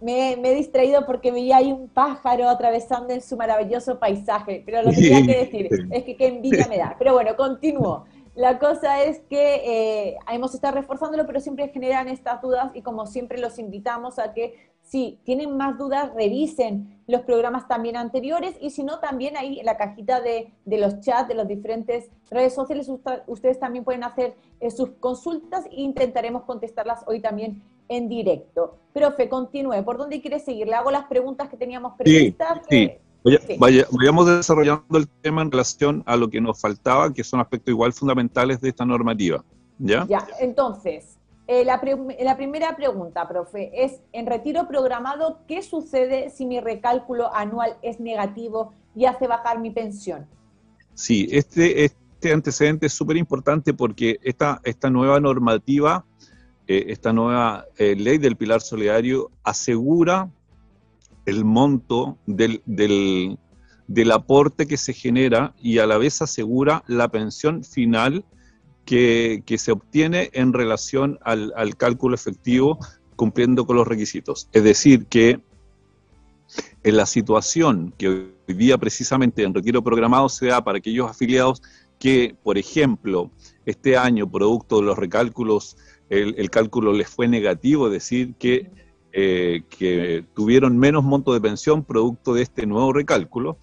me, 0.00 0.32
he 0.32 0.54
distraído 0.54 1.06
porque 1.06 1.30
veía 1.30 1.58
ahí 1.58 1.72
un 1.72 1.88
pájaro 1.88 2.48
atravesando 2.48 3.12
en 3.14 3.20
su 3.20 3.36
maravilloso 3.36 3.98
paisaje, 3.98 4.62
pero 4.64 4.82
lo 4.82 4.90
que 4.90 4.96
tenía 4.96 5.26
que 5.26 5.38
decir 5.44 5.68
es 5.90 6.04
que 6.04 6.16
qué 6.16 6.26
envidia 6.26 6.66
me 6.68 6.78
da. 6.78 6.96
Pero 6.98 7.14
bueno, 7.14 7.36
continúo. 7.36 8.04
La 8.34 8.58
cosa 8.58 9.02
es 9.02 9.20
que 9.28 10.08
eh, 10.10 10.16
hemos 10.30 10.54
estado 10.54 10.74
reforzándolo, 10.74 11.26
pero 11.26 11.40
siempre 11.40 11.68
generan 11.68 12.08
estas 12.08 12.40
dudas 12.40 12.70
y 12.74 12.80
como 12.80 13.06
siempre 13.06 13.38
los 13.38 13.58
invitamos 13.58 14.18
a 14.18 14.32
que 14.32 14.72
si 14.82 15.18
tienen 15.24 15.56
más 15.56 15.78
dudas, 15.78 16.12
revisen 16.14 16.98
los 17.06 17.22
programas 17.22 17.68
también 17.68 17.96
anteriores 17.96 18.56
y 18.60 18.70
si 18.70 18.82
no, 18.82 18.98
también 18.98 19.36
ahí 19.36 19.60
en 19.60 19.66
la 19.66 19.76
cajita 19.76 20.20
de, 20.20 20.52
los 20.66 21.00
chats 21.00 21.28
de 21.28 21.34
las 21.34 21.46
diferentes 21.46 22.10
redes 22.30 22.54
sociales, 22.54 22.90
ustedes 23.26 23.58
también 23.58 23.84
pueden 23.84 24.02
hacer 24.04 24.34
eh, 24.60 24.70
sus 24.70 24.90
consultas 24.92 25.66
e 25.66 25.82
intentaremos 25.82 26.42
contestarlas 26.44 27.04
hoy 27.06 27.20
también 27.20 27.62
en 27.88 28.08
directo. 28.08 28.76
Profe, 28.92 29.28
continúe. 29.28 29.84
¿Por 29.84 29.98
dónde 29.98 30.20
quiere 30.20 30.40
seguir? 30.40 30.66
Le 30.66 30.74
hago 30.74 30.90
las 30.90 31.04
preguntas 31.06 31.48
que 31.48 31.56
teníamos 31.56 31.94
previstas. 31.96 32.60
Sí, 32.68 32.86
sí. 32.86 32.92
Vayamos 33.58 34.26
desarrollando 34.26 34.98
el 34.98 35.08
tema 35.08 35.42
en 35.42 35.50
relación 35.50 36.02
a 36.06 36.16
lo 36.16 36.28
que 36.28 36.40
nos 36.40 36.60
faltaba, 36.60 37.12
que 37.12 37.24
son 37.24 37.40
aspectos 37.40 37.72
igual 37.72 37.92
fundamentales 37.92 38.60
de 38.60 38.68
esta 38.68 38.84
normativa. 38.84 39.44
¿Ya? 39.78 40.06
Ya, 40.08 40.26
entonces, 40.40 41.18
eh, 41.48 41.64
la, 41.64 41.80
primera 41.80 42.76
pregunta, 42.76 43.28
profe, 43.28 43.70
es, 43.84 44.00
en 44.12 44.26
retiro 44.26 44.68
programado, 44.68 45.40
¿qué 45.48 45.62
sucede 45.62 46.30
si 46.30 46.46
mi 46.46 46.60
recálculo 46.60 47.34
anual 47.34 47.76
es 47.82 47.98
negativo 47.98 48.72
y 48.94 49.06
hace 49.06 49.26
bajar 49.26 49.58
mi 49.58 49.70
pensión? 49.70 50.26
Sí, 50.94 51.28
este, 51.32 51.84
este 51.84 52.32
antecedente 52.32 52.86
es 52.86 52.92
súper 52.92 53.16
importante 53.16 53.74
porque 53.74 54.18
esta, 54.22 54.60
esta 54.62 54.88
nueva 54.88 55.18
normativa, 55.18 56.04
eh, 56.68 56.84
esta 56.88 57.12
nueva 57.12 57.66
eh, 57.76 57.96
ley 57.96 58.18
del 58.18 58.36
pilar 58.36 58.60
solidario 58.60 59.30
asegura 59.42 60.30
el 61.26 61.44
monto 61.44 62.18
del, 62.26 62.62
del 62.66 64.12
aporte 64.12 64.66
que 64.66 64.76
se 64.76 64.92
genera 64.92 65.54
y 65.60 65.78
a 65.78 65.86
la 65.86 65.98
vez 65.98 66.22
asegura 66.22 66.82
la 66.86 67.08
pensión 67.08 67.64
final 67.64 68.24
que, 68.84 69.42
se 69.58 69.72
obtiene 69.72 70.30
en 70.32 70.52
relación 70.52 71.18
al, 71.22 71.76
cálculo 71.76 72.14
efectivo 72.14 72.78
cumpliendo 73.16 73.66
con 73.66 73.76
los 73.76 73.86
requisitos. 73.86 74.48
Es 74.52 74.64
decir, 74.64 75.06
que 75.06 75.40
en 76.82 76.96
la 76.96 77.06
situación 77.06 77.94
que 77.96 78.08
hoy 78.08 78.54
día 78.54 78.76
precisamente 78.78 79.42
en 79.42 79.54
retiro 79.54 79.82
programado 79.82 80.28
se 80.28 80.46
da 80.46 80.62
para 80.62 80.78
aquellos 80.78 81.08
afiliados 81.08 81.62
que, 81.98 82.34
por 82.42 82.58
ejemplo, 82.58 83.30
este 83.64 83.96
año, 83.96 84.30
producto 84.30 84.80
de 84.80 84.86
los 84.86 84.98
recálculos, 84.98 85.76
el, 86.08 86.50
cálculo 86.50 86.92
les 86.92 87.08
fue 87.08 87.28
negativo, 87.28 87.86
es 87.86 87.92
decir, 87.92 88.34
que, 88.34 88.70
eh, 89.12 89.62
que 89.68 90.24
tuvieron 90.34 90.78
menos 90.78 91.04
monto 91.04 91.32
de 91.32 91.40
pensión 91.40 91.84
producto 91.84 92.34
de 92.34 92.42
este 92.42 92.66
nuevo 92.66 92.92
recálculo, 92.92 93.58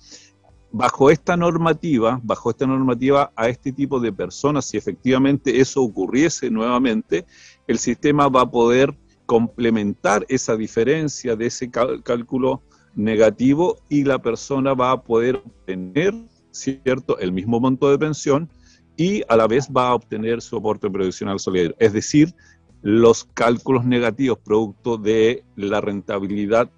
bajo 0.71 1.09
esta 1.09 1.35
normativa, 1.35 2.19
bajo 2.23 2.51
esta 2.51 2.67
normativa 2.67 3.31
a 3.35 3.49
este 3.49 3.71
tipo 3.71 3.99
de 3.99 4.13
personas, 4.13 4.65
si 4.65 4.77
efectivamente 4.77 5.59
eso 5.59 5.81
ocurriese 5.81 6.51
nuevamente, 6.51 7.25
el 7.67 7.79
sistema 7.79 8.27
va 8.27 8.41
a 8.41 8.51
poder 8.51 8.95
complementar 9.25 10.25
esa 10.29 10.55
diferencia 10.55 11.35
de 11.35 11.47
ese 11.47 11.69
cálculo 11.69 12.61
negativo 12.95 13.77
y 13.89 14.03
la 14.03 14.19
persona 14.19 14.73
va 14.73 14.91
a 14.91 15.03
poder 15.03 15.35
obtener, 15.37 16.13
¿cierto?, 16.51 17.17
el 17.19 17.31
mismo 17.31 17.59
monto 17.59 17.89
de 17.89 17.97
pensión 17.97 18.49
y 18.97 19.21
a 19.29 19.37
la 19.37 19.47
vez 19.47 19.69
va 19.69 19.89
a 19.89 19.95
obtener 19.95 20.41
su 20.41 20.57
aporte 20.57 20.89
previsional 20.89 21.39
solidario. 21.39 21.75
Es 21.79 21.93
decir, 21.93 22.35
los 22.81 23.25
cálculos 23.33 23.85
negativos 23.85 24.39
producto 24.39 24.97
de 24.97 25.43
la 25.55 25.81
rentabilidad 25.81 26.69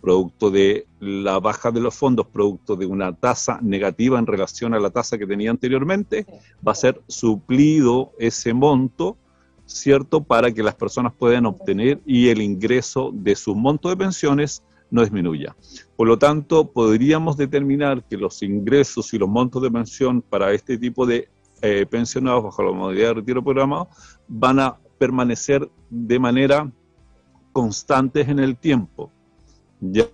producto 0.00 0.50
de 0.50 0.86
la 1.00 1.38
baja 1.38 1.70
de 1.70 1.80
los 1.80 1.94
fondos, 1.94 2.26
producto 2.26 2.76
de 2.76 2.86
una 2.86 3.12
tasa 3.12 3.58
negativa 3.62 4.18
en 4.18 4.26
relación 4.26 4.74
a 4.74 4.80
la 4.80 4.90
tasa 4.90 5.18
que 5.18 5.26
tenía 5.26 5.50
anteriormente, 5.50 6.26
va 6.66 6.72
a 6.72 6.76
ser 6.76 7.00
suplido 7.08 8.12
ese 8.18 8.54
monto, 8.54 9.16
¿cierto?, 9.66 10.22
para 10.22 10.52
que 10.52 10.62
las 10.62 10.74
personas 10.74 11.12
puedan 11.12 11.46
obtener 11.46 12.00
y 12.06 12.28
el 12.28 12.40
ingreso 12.40 13.10
de 13.12 13.34
sus 13.34 13.56
montos 13.56 13.90
de 13.90 13.96
pensiones 13.96 14.62
no 14.90 15.02
disminuya. 15.02 15.54
Por 15.96 16.08
lo 16.08 16.18
tanto, 16.18 16.70
podríamos 16.70 17.36
determinar 17.36 18.02
que 18.08 18.16
los 18.16 18.42
ingresos 18.42 19.12
y 19.12 19.18
los 19.18 19.28
montos 19.28 19.62
de 19.62 19.70
pensión 19.70 20.22
para 20.22 20.52
este 20.52 20.78
tipo 20.78 21.04
de 21.04 21.28
eh, 21.60 21.86
pensionados 21.90 22.44
bajo 22.44 22.62
la 22.62 22.72
modalidad 22.72 23.08
de 23.08 23.14
retiro 23.14 23.42
programado 23.42 23.88
van 24.28 24.60
a 24.60 24.78
permanecer 24.98 25.70
de 25.90 26.18
manera 26.18 26.70
constantes 27.52 28.28
en 28.28 28.38
el 28.38 28.56
tiempo 28.56 29.10
¿ya? 29.80 30.08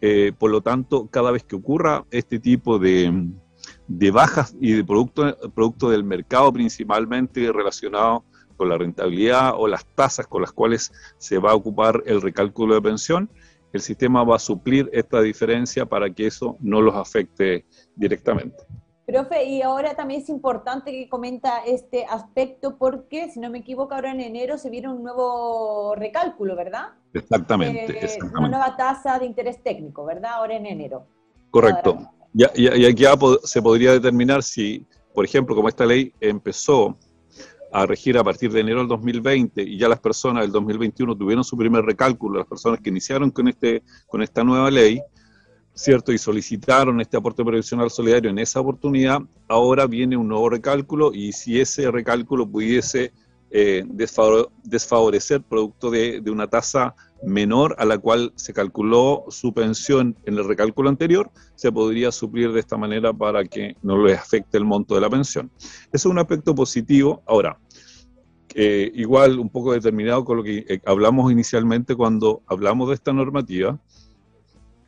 Eh, 0.00 0.32
por 0.38 0.50
lo 0.50 0.60
tanto, 0.60 1.08
cada 1.08 1.30
vez 1.30 1.44
que 1.44 1.56
ocurra 1.56 2.04
este 2.10 2.38
tipo 2.38 2.78
de, 2.78 3.30
bajas 4.12 4.54
y 4.60 4.72
de 4.72 4.84
producto, 4.84 5.36
producto 5.54 5.90
del 5.90 6.04
mercado 6.04 6.52
principalmente 6.52 7.52
relacionado 7.52 8.24
con 8.56 8.68
la 8.68 8.78
rentabilidad 8.78 9.52
o 9.56 9.66
las 9.68 9.84
tasas 9.94 10.26
con 10.26 10.42
las 10.42 10.52
cuales 10.52 10.92
se 11.18 11.38
va 11.38 11.52
a 11.52 11.54
ocupar 11.54 12.02
el 12.06 12.20
recálculo 12.20 12.74
de 12.74 12.82
pensión, 12.82 13.30
el 13.72 13.80
sistema 13.80 14.24
va 14.24 14.36
a 14.36 14.40
suplir 14.40 14.90
esta 14.92 15.20
diferencia 15.20 15.86
para 15.86 16.10
que 16.10 16.26
eso 16.26 16.56
no 16.60 16.80
los 16.80 16.94
afecte 16.94 17.66
directamente. 17.94 18.56
Profe, 19.10 19.44
y 19.44 19.62
ahora 19.62 19.94
también 19.94 20.22
es 20.22 20.28
importante 20.28 20.92
que 20.92 21.08
comenta 21.08 21.58
este 21.66 22.04
aspecto 22.04 22.76
porque, 22.78 23.30
si 23.30 23.40
no 23.40 23.50
me 23.50 23.58
equivoco, 23.58 23.94
ahora 23.94 24.12
en 24.12 24.20
enero 24.20 24.56
se 24.58 24.70
viene 24.70 24.88
un 24.88 25.02
nuevo 25.02 25.94
recálculo, 25.96 26.54
¿verdad? 26.54 26.90
Exactamente. 27.12 28.04
Eh, 28.04 28.18
una 28.36 28.48
nueva 28.48 28.76
tasa 28.76 29.18
de 29.18 29.26
interés 29.26 29.62
técnico, 29.62 30.04
¿verdad? 30.04 30.32
Ahora 30.34 30.56
en 30.56 30.66
enero. 30.66 31.06
Correcto. 31.50 31.98
Y, 32.32 32.44
aquí 32.44 33.02
ya 33.02 33.14
se 33.42 33.60
podría 33.60 33.92
determinar 33.92 34.42
si, 34.42 34.86
por 35.12 35.24
ejemplo, 35.24 35.56
como 35.56 35.68
esta 35.68 35.84
ley 35.84 36.12
empezó 36.20 36.96
a 37.72 37.86
regir 37.86 38.18
a 38.18 38.24
partir 38.24 38.52
de 38.52 38.60
enero 38.60 38.80
del 38.80 38.88
2020 38.88 39.62
y 39.62 39.78
ya 39.78 39.88
las 39.88 40.00
personas 40.00 40.42
del 40.42 40.52
2021 40.52 41.16
tuvieron 41.16 41.44
su 41.44 41.56
primer 41.56 41.84
recálculo, 41.84 42.38
las 42.38 42.48
personas 42.48 42.80
que 42.80 42.90
iniciaron 42.90 43.30
con, 43.30 43.48
este, 43.48 43.82
con 44.06 44.22
esta 44.22 44.42
nueva 44.44 44.70
ley, 44.70 45.00
¿cierto? 45.80 46.12
Y 46.12 46.18
solicitaron 46.18 47.00
este 47.00 47.16
aporte 47.16 47.42
previsional 47.42 47.90
solidario 47.90 48.30
en 48.30 48.38
esa 48.38 48.60
oportunidad, 48.60 49.20
ahora 49.48 49.86
viene 49.86 50.14
un 50.16 50.28
nuevo 50.28 50.50
recálculo 50.50 51.12
y 51.14 51.32
si 51.32 51.58
ese 51.58 51.90
recálculo 51.90 52.46
pudiese 52.46 53.12
eh, 53.50 53.82
desfavorecer 54.62 55.42
producto 55.42 55.90
de, 55.90 56.22
una 56.30 56.48
tasa 56.48 56.94
menor 57.22 57.74
a 57.78 57.86
la 57.86 57.96
cual 57.96 58.30
se 58.36 58.52
calculó 58.52 59.24
su 59.28 59.54
pensión 59.54 60.16
en 60.26 60.36
el 60.36 60.46
recálculo 60.46 60.90
anterior, 60.90 61.30
se 61.54 61.72
podría 61.72 62.12
suplir 62.12 62.52
de 62.52 62.60
esta 62.60 62.76
manera 62.76 63.14
para 63.14 63.42
que 63.44 63.74
no 63.82 64.04
les 64.04 64.18
afecte 64.18 64.58
el 64.58 64.66
monto 64.66 64.94
de 64.94 65.00
la 65.00 65.08
pensión. 65.08 65.50
Eso 65.92 66.08
es 66.08 66.12
un 66.12 66.18
aspecto 66.18 66.54
positivo. 66.54 67.22
Ahora, 67.26 67.58
igual 68.54 69.38
un 69.38 69.48
poco 69.48 69.72
determinado 69.72 70.24
con 70.24 70.36
lo 70.36 70.42
que 70.42 70.64
eh, 70.68 70.80
hablamos 70.84 71.32
inicialmente 71.32 71.94
cuando 71.94 72.42
hablamos 72.46 72.88
de 72.88 72.94
esta 72.94 73.12
normativa, 73.12 73.80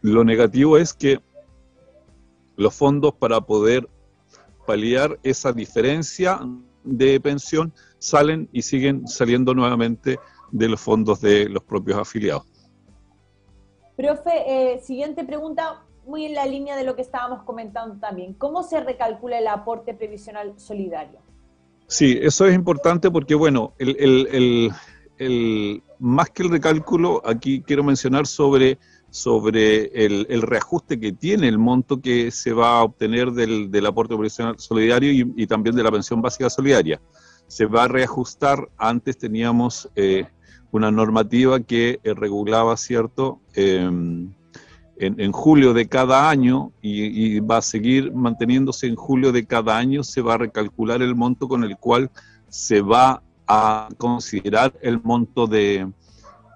lo 0.03 0.25
negativo 0.25 0.77
es 0.77 0.93
que 0.93 1.21
los 2.57 2.75
fondos 2.75 3.15
para 3.15 3.41
poder 3.41 3.89
paliar 4.67 5.19
esa 5.23 5.53
diferencia 5.53 6.41
de 6.85 7.21
pensión 7.21 7.73
salen 7.99 8.49
y 8.53 8.63
siguen 8.63 9.07
saliendo 9.07 9.55
nuevamente 9.55 10.19
de 10.51 10.69
los 10.69 10.81
fondos 10.81 11.21
de 11.21 11.49
los 11.49 11.63
propios 11.63 11.99
afiliados. 11.99 12.45
Profe, 13.97 14.75
eh, 14.75 14.81
siguiente 14.81 15.25
pregunta, 15.25 15.83
muy 16.07 16.27
en 16.27 16.35
la 16.35 16.47
línea 16.47 16.77
de 16.77 16.85
lo 16.85 16.97
que 16.97 17.03
estábamos 17.03 17.45
comentando 17.45 17.97
también. 17.97 18.35
¿Cómo 18.35 18.63
se 18.63 18.81
recalcula 18.81 19.39
el 19.39 19.47
aporte 19.47 19.95
previsional 19.95 20.59
solidario? 20.59 21.21
Sí, 21.87 22.19
eso 22.21 22.47
es 22.47 22.55
importante 22.55 23.11
porque, 23.11 23.35
bueno, 23.35 23.75
el, 23.79 24.73
más 25.99 26.31
que 26.31 26.43
el 26.43 26.51
recálculo, 26.51 27.23
aquí 27.25 27.63
quiero 27.63 27.85
mencionar 27.85 28.27
sobre 28.27 28.79
sobre 29.13 30.07
el, 30.07 30.41
reajuste 30.41 30.99
que 30.99 31.13
tiene 31.13 31.47
el 31.47 31.59
monto 31.59 32.01
que 32.01 32.31
se 32.31 32.55
va 32.55 32.79
a 32.79 32.83
obtener 32.83 33.31
del, 33.33 33.87
aporte 33.87 34.15
profesional 34.15 34.55
solidario 34.59 35.13
y, 35.37 35.47
también 35.47 35.77
de 35.77 35.83
la 35.83 35.93
pensión 35.93 36.23
básica 36.23 36.49
solidaria. 36.49 36.99
Se 37.47 37.67
va 37.67 37.85
a 37.85 37.89
reajustar, 37.89 38.71
antes 38.79 39.19
teníamos 39.19 39.87
eh, 39.97 40.25
una 40.71 40.91
normativa 40.91 41.61
que 41.61 42.01
eh, 42.03 42.15
regulaba, 42.15 42.75
¿cierto?, 42.79 43.39
em, 43.53 44.33
en, 44.97 45.33
julio 45.33 45.75
de 45.75 45.89
cada 45.89 46.31
año 46.31 46.73
y, 46.81 47.35
y 47.37 47.41
va 47.41 47.59
a 47.59 47.63
seguir 47.63 48.15
manteniéndose 48.15 48.87
en 48.87 48.95
julio 48.95 49.31
de 49.33 49.45
cada 49.45 49.77
año, 49.77 50.05
se 50.05 50.23
va 50.23 50.35
a 50.35 50.39
recalcular 50.39 51.03
el 51.03 51.17
monto 51.17 51.49
con 51.49 51.65
el 51.65 51.77
cual 51.77 52.11
se 52.49 52.81
va 52.81 53.23
a 53.47 53.89
considerar 53.99 54.73
el 54.81 55.03
monto 55.03 55.49
de, 55.49 55.89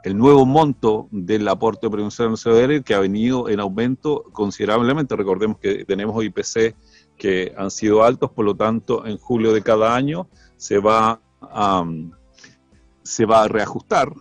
el 0.06 0.16
nuevo 0.16 0.46
monto 0.46 1.08
del 1.10 1.48
aporte 1.48 1.90
previsional 1.90 2.36
solidario 2.36 2.84
que 2.84 2.94
ha 2.94 3.00
venido 3.00 3.48
en 3.48 3.58
aumento 3.58 4.22
considerablemente. 4.30 5.16
Recordemos 5.16 5.58
que 5.58 5.84
tenemos 5.84 6.24
IPC 6.24 6.76
que 7.18 7.52
han 7.58 7.72
sido 7.72 8.04
altos, 8.04 8.30
por 8.30 8.44
lo 8.44 8.54
tanto, 8.54 9.04
en 9.04 9.18
julio 9.18 9.52
de 9.52 9.62
cada 9.62 9.96
año 9.96 10.28
se 10.56 10.78
va 10.78 11.20
a, 11.42 11.84
se 13.02 13.26
va 13.26 13.42
a 13.42 13.48
reajustar 13.48 14.12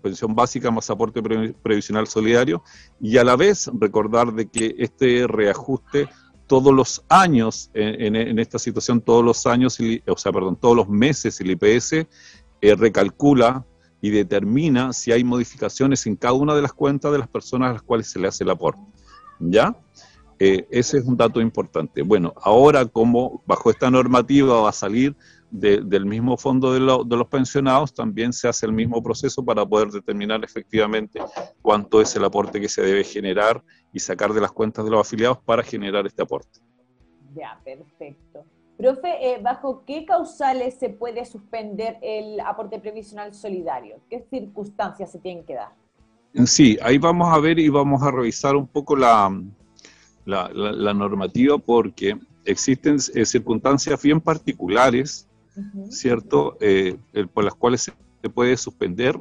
pensión 0.00 0.34
básica 0.34 0.70
más 0.70 0.88
aporte 0.88 1.22
previsional 1.22 2.06
solidario 2.06 2.62
y 2.98 3.18
a 3.18 3.24
la 3.24 3.36
vez 3.36 3.70
recordar 3.78 4.32
de 4.32 4.48
que 4.48 4.76
este 4.78 5.26
reajuste 5.26 6.08
todos 6.46 6.72
los 6.72 7.04
años 7.10 7.70
en, 7.74 8.38
esta 8.38 8.58
situación 8.58 9.02
todos 9.02 9.22
los 9.22 9.46
años 9.46 9.78
o 10.06 10.16
sea 10.16 10.32
perdón 10.32 10.56
todos 10.56 10.76
los 10.76 10.88
meses 10.88 11.40
el 11.40 11.50
IPS 11.50 11.92
eh, 11.92 12.06
recalcula 12.76 13.64
y 14.00 14.10
determina 14.10 14.92
si 14.92 15.12
hay 15.12 15.24
modificaciones 15.24 16.06
en 16.06 16.16
cada 16.16 16.34
una 16.34 16.54
de 16.54 16.62
las 16.62 16.72
cuentas 16.72 17.12
de 17.12 17.18
las 17.18 17.28
personas 17.28 17.70
a 17.70 17.72
las 17.74 17.82
cuales 17.82 18.08
se 18.08 18.18
le 18.18 18.28
hace 18.28 18.44
el 18.44 18.50
aporte. 18.50 18.80
¿Ya? 19.40 19.76
Eh, 20.38 20.66
ese 20.70 20.98
es 20.98 21.04
un 21.04 21.16
dato 21.16 21.40
importante. 21.40 22.02
Bueno, 22.02 22.32
ahora 22.42 22.86
como 22.86 23.42
bajo 23.44 23.70
esta 23.70 23.90
normativa 23.90 24.60
va 24.60 24.68
a 24.68 24.72
salir 24.72 25.16
del 25.50 26.04
mismo 26.04 26.36
fondo 26.36 26.72
de, 26.72 26.78
de, 26.78 27.16
los 27.16 27.26
pensionados, 27.26 27.94
también 27.94 28.34
se 28.34 28.48
hace 28.48 28.66
el 28.66 28.72
mismo 28.72 29.02
proceso 29.02 29.42
para 29.42 29.64
poder 29.64 29.88
determinar 29.88 30.44
efectivamente 30.44 31.20
cuánto 31.62 32.02
es 32.02 32.14
el 32.16 32.24
aporte 32.24 32.60
que 32.60 32.68
se 32.68 32.82
debe 32.82 33.02
generar 33.02 33.62
y 33.92 33.98
sacar 33.98 34.34
de 34.34 34.42
las 34.42 34.52
cuentas 34.52 34.84
de 34.84 34.90
los 34.90 35.00
afiliados 35.00 35.38
para 35.38 35.62
generar 35.62 36.06
este 36.06 36.22
aporte. 36.22 36.60
Ya, 37.34 37.58
perfecto. 37.64 38.44
Profe, 38.78 39.08
eh, 39.20 39.40
¿bajo 39.42 39.82
qué 39.84 40.04
causales 40.06 40.76
se 40.78 40.88
puede 40.88 41.24
suspender 41.24 41.98
el 42.00 42.38
aporte 42.38 42.78
previsional 42.78 43.34
solidario? 43.34 43.96
¿Qué 44.08 44.24
circunstancias 44.30 45.10
se 45.10 45.18
tienen 45.18 45.44
que 45.44 45.54
dar? 45.54 45.72
Sí, 46.46 46.78
ahí 46.80 46.96
vamos 46.96 47.34
a 47.34 47.40
ver 47.40 47.58
y 47.58 47.68
vamos 47.68 48.00
a 48.04 48.12
revisar 48.12 48.54
un 48.54 48.68
poco 48.68 48.94
la, 48.94 49.34
la, 50.24 50.94
normativa 50.94 51.58
porque 51.58 52.16
existen 52.44 52.98
eh, 53.14 53.24
circunstancias 53.24 54.00
bien 54.00 54.20
particulares, 54.20 55.26
¿cierto?, 55.90 56.56
eh, 56.60 56.96
por 57.34 57.42
las 57.42 57.54
cuales 57.54 57.82
se 58.22 58.30
puede 58.30 58.56
suspender 58.56 59.18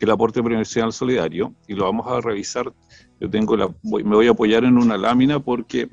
el 0.00 0.10
aporte 0.10 0.42
previsional 0.42 0.92
solidario 0.92 1.54
y 1.68 1.74
lo 1.74 1.84
vamos 1.84 2.08
a 2.08 2.20
revisar. 2.20 2.72
Yo 3.20 3.30
tengo 3.30 3.56
la, 3.56 3.68
me 3.84 4.02
voy 4.02 4.26
a 4.26 4.32
apoyar 4.32 4.64
en 4.64 4.76
una 4.76 4.96
lámina 4.96 5.38
porque 5.38 5.88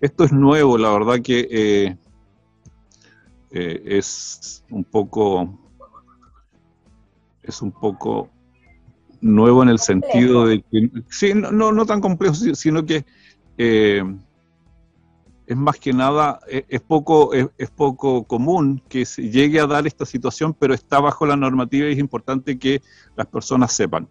esto 0.00 0.24
es 0.24 0.32
nuevo, 0.32 0.78
la 0.78 0.90
verdad 0.90 1.20
que 1.20 1.48
eh, 1.50 1.96
eh, 3.50 3.82
es 3.86 4.64
un 4.70 4.84
poco 4.84 5.58
es 7.42 7.62
un 7.62 7.72
poco 7.72 8.30
nuevo 9.20 9.62
en 9.62 9.68
el 9.68 9.78
sentido 9.78 10.46
de 10.46 10.62
que 10.62 10.90
sí, 11.08 11.32
no, 11.34 11.50
no, 11.50 11.86
tan 11.86 12.00
complejo, 12.00 12.34
sino 12.34 12.84
que 12.84 13.04
eh, 13.58 14.02
es 15.46 15.56
más 15.56 15.78
que 15.78 15.92
nada, 15.92 16.40
es, 16.48 16.80
poco, 16.80 17.32
es, 17.34 17.70
poco 17.70 18.24
común 18.24 18.82
que 18.88 19.04
se 19.04 19.28
llegue 19.28 19.60
a 19.60 19.66
dar 19.66 19.86
esta 19.86 20.06
situación, 20.06 20.54
pero 20.54 20.72
está 20.72 21.00
bajo 21.00 21.26
la 21.26 21.36
normativa 21.36 21.88
y 21.88 21.92
es 21.92 21.98
importante 21.98 22.58
que 22.58 22.80
las 23.16 23.26
personas 23.26 23.72
sepan. 23.72 24.08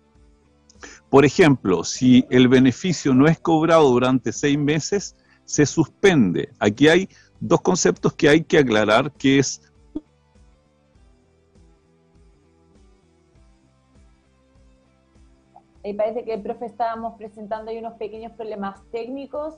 Por 1.09 1.25
ejemplo, 1.25 1.83
si 1.83 2.25
el 2.29 2.47
beneficio 2.47 3.13
no 3.13 3.27
es 3.27 3.39
cobrado 3.39 3.89
durante 3.89 4.31
seis 4.31 4.57
meses, 4.57 5.15
se 5.45 5.65
suspende. 5.65 6.49
Aquí 6.59 6.87
hay 6.87 7.09
dos 7.39 7.61
conceptos 7.61 8.13
que 8.13 8.29
hay 8.29 8.43
que 8.43 8.59
aclarar, 8.59 9.11
que 9.11 9.39
es 9.39 9.61
Ahí 15.83 15.93
parece 15.93 16.23
que 16.23 16.33
el 16.33 16.41
profe 16.41 16.65
estábamos 16.65 17.15
presentando 17.17 17.69
ahí 17.69 17.77
unos 17.77 17.95
pequeños 17.95 18.31
problemas 18.31 18.81
técnicos. 18.91 19.55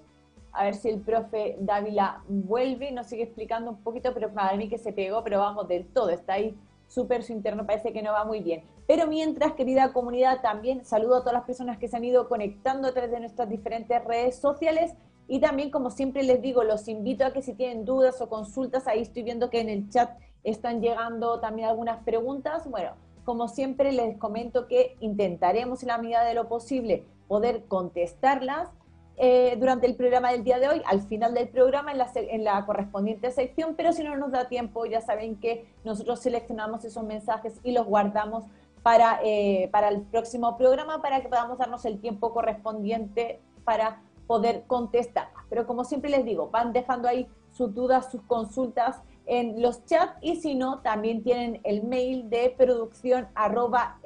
A 0.53 0.63
ver 0.63 0.73
si 0.73 0.89
el 0.89 0.99
profe 1.01 1.55
Dávila 1.59 2.23
vuelve, 2.27 2.91
nos 2.91 3.07
sigue 3.07 3.23
explicando 3.23 3.69
un 3.69 3.77
poquito, 3.83 4.13
pero 4.13 4.33
para 4.33 4.55
mí 4.57 4.67
que 4.67 4.79
se 4.79 4.91
pegó, 4.91 5.23
pero 5.23 5.39
vamos 5.39 5.67
del 5.67 5.85
todo, 5.85 6.09
está 6.09 6.33
ahí 6.33 6.57
súper 6.87 7.23
su 7.23 7.33
interno, 7.33 7.65
parece 7.65 7.93
que 7.93 8.01
no 8.01 8.13
va 8.13 8.25
muy 8.25 8.39
bien. 8.39 8.63
Pero 8.87 9.07
mientras, 9.07 9.53
querida 9.53 9.91
comunidad, 9.91 10.41
también 10.41 10.85
saludo 10.85 11.17
a 11.17 11.19
todas 11.19 11.33
las 11.33 11.43
personas 11.43 11.77
que 11.77 11.87
se 11.87 11.97
han 11.97 12.05
ido 12.05 12.27
conectando 12.29 12.87
a 12.87 12.91
través 12.91 13.11
de 13.11 13.19
nuestras 13.19 13.49
diferentes 13.49 14.03
redes 14.05 14.37
sociales 14.37 14.93
y 15.27 15.39
también, 15.39 15.71
como 15.71 15.89
siempre 15.89 16.23
les 16.23 16.41
digo, 16.41 16.63
los 16.63 16.87
invito 16.87 17.25
a 17.25 17.33
que 17.33 17.41
si 17.41 17.53
tienen 17.53 17.85
dudas 17.85 18.21
o 18.21 18.29
consultas, 18.29 18.87
ahí 18.87 19.01
estoy 19.01 19.23
viendo 19.23 19.49
que 19.49 19.59
en 19.59 19.69
el 19.69 19.89
chat 19.89 20.11
están 20.43 20.81
llegando 20.81 21.39
también 21.39 21.67
algunas 21.67 22.03
preguntas. 22.03 22.69
Bueno, 22.69 22.91
como 23.23 23.47
siempre 23.47 23.91
les 23.91 24.17
comento 24.17 24.67
que 24.67 24.95
intentaremos 24.99 25.81
en 25.81 25.87
la 25.87 25.97
medida 25.97 26.23
de 26.23 26.35
lo 26.35 26.47
posible 26.47 27.05
poder 27.27 27.65
contestarlas 27.65 28.69
eh, 29.17 29.55
durante 29.57 29.87
el 29.87 29.95
programa 29.95 30.31
del 30.31 30.43
día 30.43 30.59
de 30.59 30.67
hoy, 30.67 30.81
al 30.85 31.01
final 31.01 31.33
del 31.33 31.47
programa, 31.47 31.91
en 31.91 31.97
la, 31.97 32.11
en 32.13 32.43
la 32.43 32.65
correspondiente 32.65 33.31
sección, 33.31 33.75
pero 33.75 33.93
si 33.93 34.03
no 34.03 34.15
nos 34.17 34.31
da 34.31 34.47
tiempo, 34.47 34.85
ya 34.85 35.01
saben 35.01 35.37
que 35.37 35.65
nosotros 35.83 36.19
seleccionamos 36.19 36.83
esos 36.83 37.03
mensajes 37.03 37.59
y 37.63 37.71
los 37.71 37.85
guardamos 37.85 38.43
para, 38.83 39.19
eh, 39.23 39.69
para 39.71 39.87
el 39.87 40.01
próximo 40.01 40.57
programa 40.57 41.01
para 41.01 41.21
que 41.21 41.29
podamos 41.29 41.57
darnos 41.57 41.85
el 41.85 41.99
tiempo 41.99 42.33
correspondiente 42.33 43.39
para 43.63 44.01
poder 44.27 44.63
contestar. 44.67 45.29
Pero 45.49 45.67
como 45.67 45.83
siempre 45.83 46.09
les 46.09 46.25
digo, 46.25 46.49
van 46.49 46.73
dejando 46.73 47.07
ahí 47.07 47.27
sus 47.51 47.73
dudas, 47.73 48.11
sus 48.11 48.21
consultas 48.23 49.01
en 49.25 49.61
los 49.61 49.85
chats 49.85 50.17
y 50.21 50.35
si 50.37 50.55
no, 50.55 50.79
también 50.79 51.23
tienen 51.23 51.61
el 51.63 51.83
mail 51.83 52.29
de 52.29 52.53
producción 52.57 53.27
arroba 53.33 53.99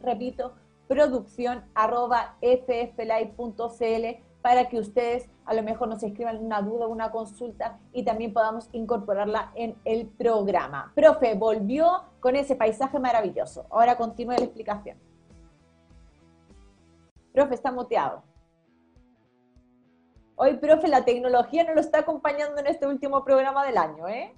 repito, 0.00 0.54
producción 0.88 1.64
arroba 1.74 2.36
para 4.42 4.68
que 4.68 4.78
ustedes 4.78 5.28
a 5.44 5.54
lo 5.54 5.62
mejor 5.62 5.88
nos 5.88 6.02
escriban 6.02 6.44
una 6.44 6.62
duda, 6.62 6.86
una 6.86 7.10
consulta 7.10 7.78
y 7.92 8.02
también 8.02 8.32
podamos 8.32 8.68
incorporarla 8.72 9.52
en 9.54 9.76
el 9.84 10.06
programa. 10.06 10.92
Profe, 10.94 11.34
volvió 11.34 12.04
con 12.20 12.36
ese 12.36 12.54
paisaje 12.54 12.98
maravilloso. 12.98 13.66
Ahora 13.70 13.96
continúe 13.96 14.32
la 14.32 14.44
explicación. 14.44 14.98
Profe, 17.32 17.54
está 17.54 17.72
muteado. 17.72 18.22
Hoy, 20.40 20.56
profe, 20.56 20.86
la 20.86 21.04
tecnología 21.04 21.64
no 21.64 21.74
lo 21.74 21.80
está 21.80 21.98
acompañando 21.98 22.60
en 22.60 22.68
este 22.68 22.86
último 22.86 23.24
programa 23.24 23.66
del 23.66 23.76
año, 23.76 24.06
¿eh? 24.06 24.32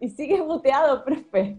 Y 0.00 0.10
sigue 0.10 0.42
muteado, 0.42 1.02
profe. 1.02 1.56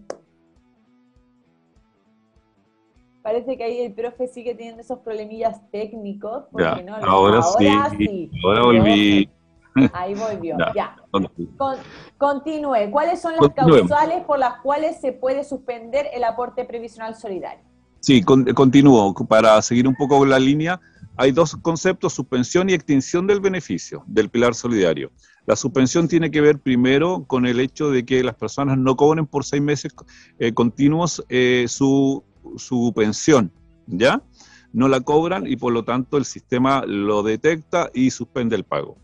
Parece 3.22 3.58
que 3.58 3.64
ahí 3.64 3.80
el 3.80 3.92
profe 3.92 4.28
sigue 4.28 4.54
teniendo 4.54 4.80
esos 4.82 5.00
problemillas 5.00 5.68
técnicos. 5.72 6.44
Ya, 6.56 6.80
no, 6.80 6.94
ahora, 6.94 7.42
sí, 7.42 8.30
Ahora 8.44 8.62
volví. 8.62 9.28
Ahí 9.92 10.14
volvió, 10.30 10.56
ya. 10.76 10.96
continúe. 12.16 12.88
¿Cuáles 12.92 13.20
son 13.20 13.34
las 13.34 13.48
causales 13.52 14.24
por 14.24 14.38
las 14.38 14.60
cuales 14.60 15.00
se 15.00 15.10
puede 15.10 15.42
suspender 15.42 16.06
el 16.14 16.22
aporte 16.22 16.64
previsional 16.64 17.16
solidario? 17.16 17.64
Sí, 17.98 18.22
continúo. 18.22 19.12
Para 19.28 19.60
seguir 19.60 19.88
un 19.88 19.96
poco 19.96 20.24
la 20.24 20.38
línea, 20.38 20.80
hay 21.18 21.32
dos 21.32 21.56
conceptos, 21.60 22.14
suspensión 22.14 22.70
y 22.70 22.74
extinción 22.74 23.26
del 23.26 23.40
beneficio 23.40 24.04
del 24.06 24.30
pilar 24.30 24.54
solidario. 24.54 25.10
La 25.46 25.56
suspensión 25.56 26.06
tiene 26.06 26.30
que 26.30 26.40
ver 26.40 26.60
primero 26.60 27.24
con 27.26 27.44
el 27.44 27.58
hecho 27.58 27.90
de 27.90 28.06
que 28.06 28.22
las 28.22 28.36
personas 28.36 28.78
no 28.78 28.96
cobren 28.96 29.26
por 29.26 29.44
seis 29.44 29.60
meses 29.60 29.92
eh, 30.38 30.54
continuos 30.54 31.24
eh, 31.28 31.66
su, 31.68 32.22
pensión, 32.94 33.50
¿ya? 33.88 34.22
No 34.72 34.86
la 34.86 35.00
cobran 35.00 35.46
y 35.48 35.56
por 35.56 35.72
lo 35.72 35.84
tanto 35.84 36.18
el 36.18 36.24
sistema 36.24 36.84
lo 36.86 37.24
detecta 37.24 37.90
y 37.92 38.10
suspende 38.10 38.54
el 38.54 38.62
pago. 38.62 38.96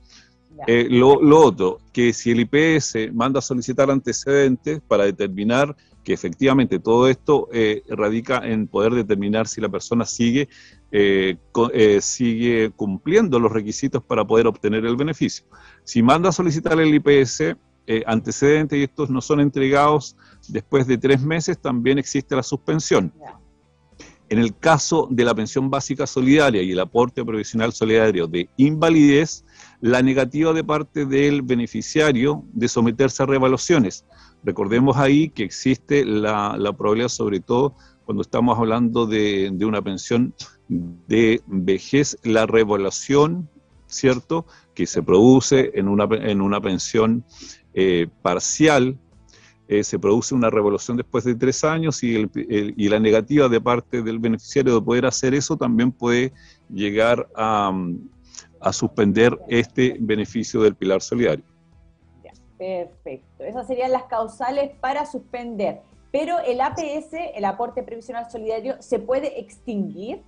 Eh, 0.69 0.87
lo, 0.89 1.21
lo, 1.21 1.41
otro, 1.41 1.79
que 1.93 2.13
si 2.13 2.31
el 2.31 2.41
IPS 2.41 3.13
manda 3.13 3.41
a 3.41 3.43
solicitar 3.43 3.91
antecedentes 3.91 4.81
para 4.87 5.05
determinar 5.05 5.75
que 6.05 6.13
efectivamente 6.13 6.79
todo 6.79 7.09
esto 7.09 7.49
radica 7.89 8.39
en 8.45 8.69
poder 8.69 8.93
determinar 8.93 9.49
si 9.49 9.63
la 9.63 9.71
persona 9.71 10.05
sigue 10.05 10.51
eh, 10.97 11.37
eh, 11.73 12.01
sigue 12.01 12.71
cumpliendo 12.71 13.41
los 13.41 13.51
requisitos 13.51 14.01
para 14.01 14.25
poder 14.25 14.47
obtener 14.47 14.87
el 14.87 14.95
beneficio. 14.95 15.45
Si 15.83 16.05
manda 16.05 16.29
a 16.29 16.33
solicitar 16.33 16.79
el 16.79 16.95
IPS 16.95 17.57
eh, 17.89 18.05
antecedentes 18.07 18.79
y 18.79 18.85
estos 18.85 19.11
no 19.11 19.21
son 19.21 19.41
entregados 19.41 20.17
después 20.47 20.87
de 20.87 20.97
tres 20.97 21.21
meses, 21.21 21.59
también 21.59 21.99
existe 21.99 22.37
la 22.37 22.45
suspensión. 22.45 23.13
En 24.29 24.39
el 24.39 24.57
caso 24.57 25.09
de 25.11 25.25
la 25.25 25.35
pensión 25.35 25.69
básica 25.69 26.07
solidaria 26.07 26.63
y 26.63 26.71
el 26.71 26.79
aporte 26.79 27.25
provisional 27.25 27.73
solidario 27.73 28.29
de 28.29 28.49
invalidez, 28.57 29.45
la 29.81 30.01
negativa 30.01 30.53
de 30.53 30.63
parte 30.63 31.07
del 31.07 31.43
beneficiario 31.43 32.45
de 32.53 32.69
someterse 32.69 33.21
a 33.21 33.27
revaluaciones. 33.27 34.05
Recordemos 34.45 34.97
ahí 34.97 35.29
que 35.29 35.43
existe 35.43 36.05
la, 36.05 36.57
la 36.57 36.73
probabilidad, 36.73 37.09
sobre 37.09 37.41
todo 37.41 37.75
cuando 38.05 38.23
estamos 38.23 38.57
hablando 38.59 39.07
de, 39.07 39.51
de 39.53 39.65
una 39.65 39.83
pensión 39.83 40.35
de 40.69 41.43
vejez, 41.47 42.19
la 42.23 42.47
revaluación, 42.47 43.49
¿cierto?, 43.87 44.47
que 44.75 44.87
se 44.87 45.03
produce 45.03 45.73
en 45.75 45.89
una, 45.89 46.05
en 46.11 46.41
una 46.41 46.61
pensión 46.61 47.25
eh, 47.75 48.09
parcial, 48.23 48.99
eh, 49.67 49.83
se 49.83 49.99
produce 49.99 50.35
una 50.35 50.51
revolución 50.51 50.97
después 50.97 51.25
de 51.25 51.35
tres 51.35 51.65
años 51.65 52.03
y, 52.03 52.29
la 52.89 53.01
negativa 53.01 53.49
de 53.49 53.61
parte 53.61 54.03
del 54.03 54.19
beneficiario 54.19 54.75
de 54.75 54.83
poder 54.83 55.07
hacer 55.07 55.35
eso 55.35 55.57
también 55.57 55.91
puede 55.91 56.33
llegar 56.69 57.27
a 57.35 57.73
suspender 58.73 59.39
este 59.49 59.97
beneficio 60.01 60.61
del 60.61 60.75
pilar 60.75 61.01
solidario. 61.01 61.45
perfecto. 62.59 63.45
Esas 63.45 63.67
serían 63.67 63.93
las 63.93 64.05
causales 64.05 64.71
para 64.81 65.07
suspender. 65.07 65.81
Pero 66.13 66.39
el 66.39 66.61
APS, 66.61 67.13
el 67.35 67.45
aporte 67.45 67.83
previsional 67.83 68.31
solidario, 68.31 68.77
¿se 68.81 69.01
puede 69.01 69.41
extinguir? 69.41 70.23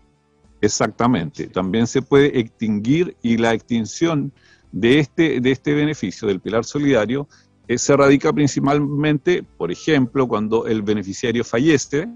Exactamente, 0.61 1.49
también 1.49 1.87
se 1.87 2.03
puede 2.03 2.39
extinguir 2.39 3.17
y 3.23 3.37
la 3.37 3.53
extinción 3.53 4.33
de 4.73 4.99
este, 4.99 5.41
de 5.41 5.51
este 5.51 5.75
beneficio 5.75 6.27
del 6.29 6.41
pilar 6.41 6.65
solidario 6.65 7.29
eh, 7.69 7.79
se 7.79 7.97
radica 7.97 8.33
principalmente, 8.33 9.43
por 9.43 9.71
ejemplo, 9.71 10.27
cuando 10.29 10.67
el 10.67 10.83
beneficiario 10.83 11.45
fallece, 11.45 12.09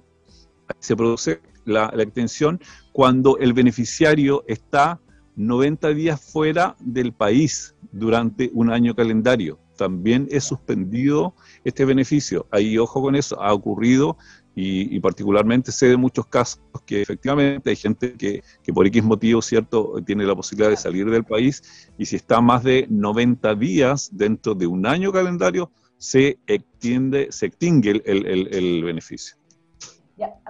se 0.78 0.96
produce 0.96 1.40
la, 1.64 1.92
la 1.94 2.02
extinción 2.02 2.60
cuando 2.92 3.36
el 3.38 3.52
beneficiario 3.52 4.44
está 4.46 5.00
90 5.36 5.88
días 5.90 6.20
fuera 6.20 6.76
del 6.80 7.12
país 7.12 7.74
durante 7.92 8.50
un 8.52 8.70
año 8.70 8.94
calendario. 8.94 9.58
También 9.76 10.28
es 10.30 10.44
suspendido 10.44 11.34
este 11.64 11.84
beneficio. 11.86 12.46
Ahí, 12.50 12.76
ojo 12.76 13.00
con 13.00 13.16
eso, 13.16 13.40
ha 13.40 13.52
ocurrido 13.52 14.18
y, 14.54 14.98
particularmente 15.00 15.72
sé 15.72 15.86
de 15.86 15.96
muchos 15.96 16.26
casos 16.26 16.60
que 16.84 17.02
efectivamente 17.02 17.70
hay 17.70 17.76
gente 17.76 18.14
que, 18.14 18.42
por 18.74 18.86
X 18.86 19.02
motivo, 19.02 19.40
¿cierto?, 19.40 19.94
tiene 20.04 20.24
la 20.24 20.34
posibilidad 20.34 20.70
de 20.70 20.76
salir 20.76 21.08
del 21.08 21.24
país 21.24 21.92
y 21.96 22.06
si 22.06 22.16
está 22.16 22.40
más 22.40 22.64
de 22.64 22.86
90 22.90 23.54
días 23.54 24.10
dentro 24.12 24.54
de 24.54 24.66
un 24.66 24.86
año 24.86 25.12
calendario, 25.12 25.70
se 25.96 26.38
extiende, 26.46 27.28
se 27.30 27.46
extingue 27.46 28.02
el, 28.04 28.84
beneficio. 28.84 29.36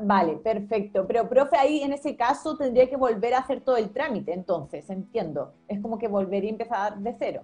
vale, 0.01 0.37
perfecto. 0.37 1.05
Pero, 1.07 1.29
profe, 1.29 1.57
ahí 1.57 1.83
en 1.83 1.93
ese 1.93 2.17
caso 2.17 2.57
tendría 2.57 2.89
que 2.89 2.97
volver 2.97 3.35
a 3.35 3.39
hacer 3.39 3.61
todo 3.61 3.77
el 3.77 3.91
trámite, 3.91 4.33
entonces, 4.33 4.89
entiendo. 4.89 5.53
Es 5.69 5.81
como 5.81 5.99
que 5.99 6.09
volvería 6.09 6.51
a 6.51 6.53
empezar 6.53 6.99
de 6.99 7.15
cero. 7.19 7.43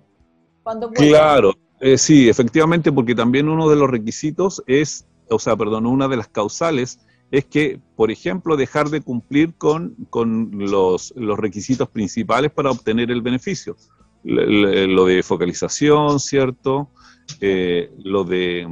Cuando 0.63 0.91
claro, 0.91 1.53
eh, 1.81 1.99
sí, 1.99 2.29
efectivamente, 2.29 2.91
porque 2.91 3.15
también 3.15 3.49
uno 3.49 3.69
de 3.69 3.77
los 3.77 3.91
requisitos 3.91 4.63
es 4.67 5.07
o 5.29 5.39
sea, 5.39 5.57
perdón, 5.57 5.87
una 5.87 6.09
de 6.09 6.17
las 6.17 6.29
causales 6.29 7.01
es 7.31 7.45
que, 7.45 7.81
por 7.97 8.11
ejemplo, 8.11 8.57
dejar 8.57 8.89
de 8.91 9.01
cumplir 9.01 9.55
con, 9.55 9.97
los, 10.53 11.13
requisitos 11.17 11.89
principales 11.89 12.51
para 12.53 12.71
obtener 12.71 13.11
el 13.11 13.23
beneficio. 13.23 13.77
Lo 14.23 15.07
de 15.07 15.23
focalización, 15.23 16.19
¿cierto? 16.19 16.91
Eh, 17.41 17.91
lo 18.05 18.23
de 18.25 18.69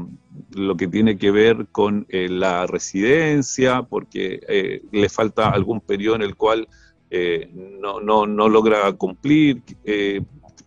lo 0.50 0.76
que 0.76 0.86
tiene 0.86 1.18
que 1.18 1.32
ver 1.32 1.66
con 1.72 2.06
eh, 2.08 2.28
la 2.28 2.66
residencia, 2.66 3.82
porque 3.82 4.40
eh, 4.48 4.82
le 4.92 5.08
falta 5.08 5.50
algún 5.50 5.80
periodo 5.80 6.16
en 6.16 6.22
el 6.22 6.36
cual 6.36 6.68
no, 7.80 8.26
no, 8.26 8.48
logra 8.48 8.92
cumplir, 8.94 9.62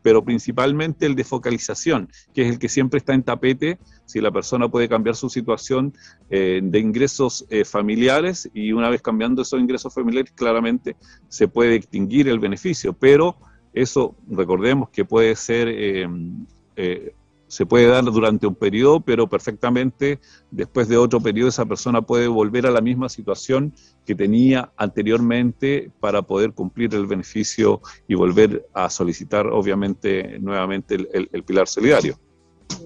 pero 0.01 0.23
principalmente 0.23 1.05
el 1.05 1.13
de 1.13 1.25
focalización, 1.25 2.09
que 2.33 2.43
es 2.43 2.49
el 2.51 2.57
que 2.57 2.69
siempre 2.69 2.99
está 2.99 3.13
en 3.13 3.23
tapete 3.23 3.79
si 4.07 4.21
la 4.21 4.31
persona 4.31 4.69
puede 4.69 4.87
cambiar 4.87 5.15
su 5.15 5.29
situación 5.29 5.93
eh, 6.29 6.61
de 6.63 6.79
ingresos 6.79 7.45
eh, 7.49 7.65
familiares 7.65 8.49
y 8.53 8.71
una 8.71 8.89
vez 8.89 9.01
cambiando 9.01 9.41
esos 9.41 9.59
ingresos 9.59 9.93
familiares, 9.93 10.31
claramente 10.33 10.95
se 11.27 11.47
puede 11.47 11.75
extinguir 11.75 12.29
el 12.29 12.39
beneficio, 12.39 12.93
pero 12.93 13.35
eso 13.73 14.15
recordemos 14.29 14.89
que 14.89 15.03
puede 15.03 15.35
ser, 15.35 15.67
eh, 15.69 17.13
se 17.47 17.65
puede 17.65 17.87
dar 17.87 18.05
durante 18.05 18.47
un 18.47 18.55
periodo, 18.55 19.01
pero 19.01 19.27
perfectamente 19.27 20.19
después 20.51 20.87
de 20.87 20.95
otro 20.95 21.19
periodo 21.19 21.49
esa 21.49 21.65
persona 21.65 22.01
puede 22.01 22.27
volver 22.27 22.65
a 22.65 22.71
la 22.71 22.81
misma 22.81 23.09
situación 23.09 23.73
que 24.05 24.15
tenía 24.15 24.71
anteriormente 24.77 25.91
para 25.99 26.21
poder 26.21 26.53
cumplir 26.53 26.95
el 26.95 27.07
beneficio 27.07 27.81
y 28.07 28.15
volver 28.15 28.67
a 28.73 28.89
solicitar 28.89 29.47
obviamente 29.47 30.39
nuevamente 30.39 30.95
el 30.95 31.43
pilar 31.43 31.67
solidario. 31.67 32.17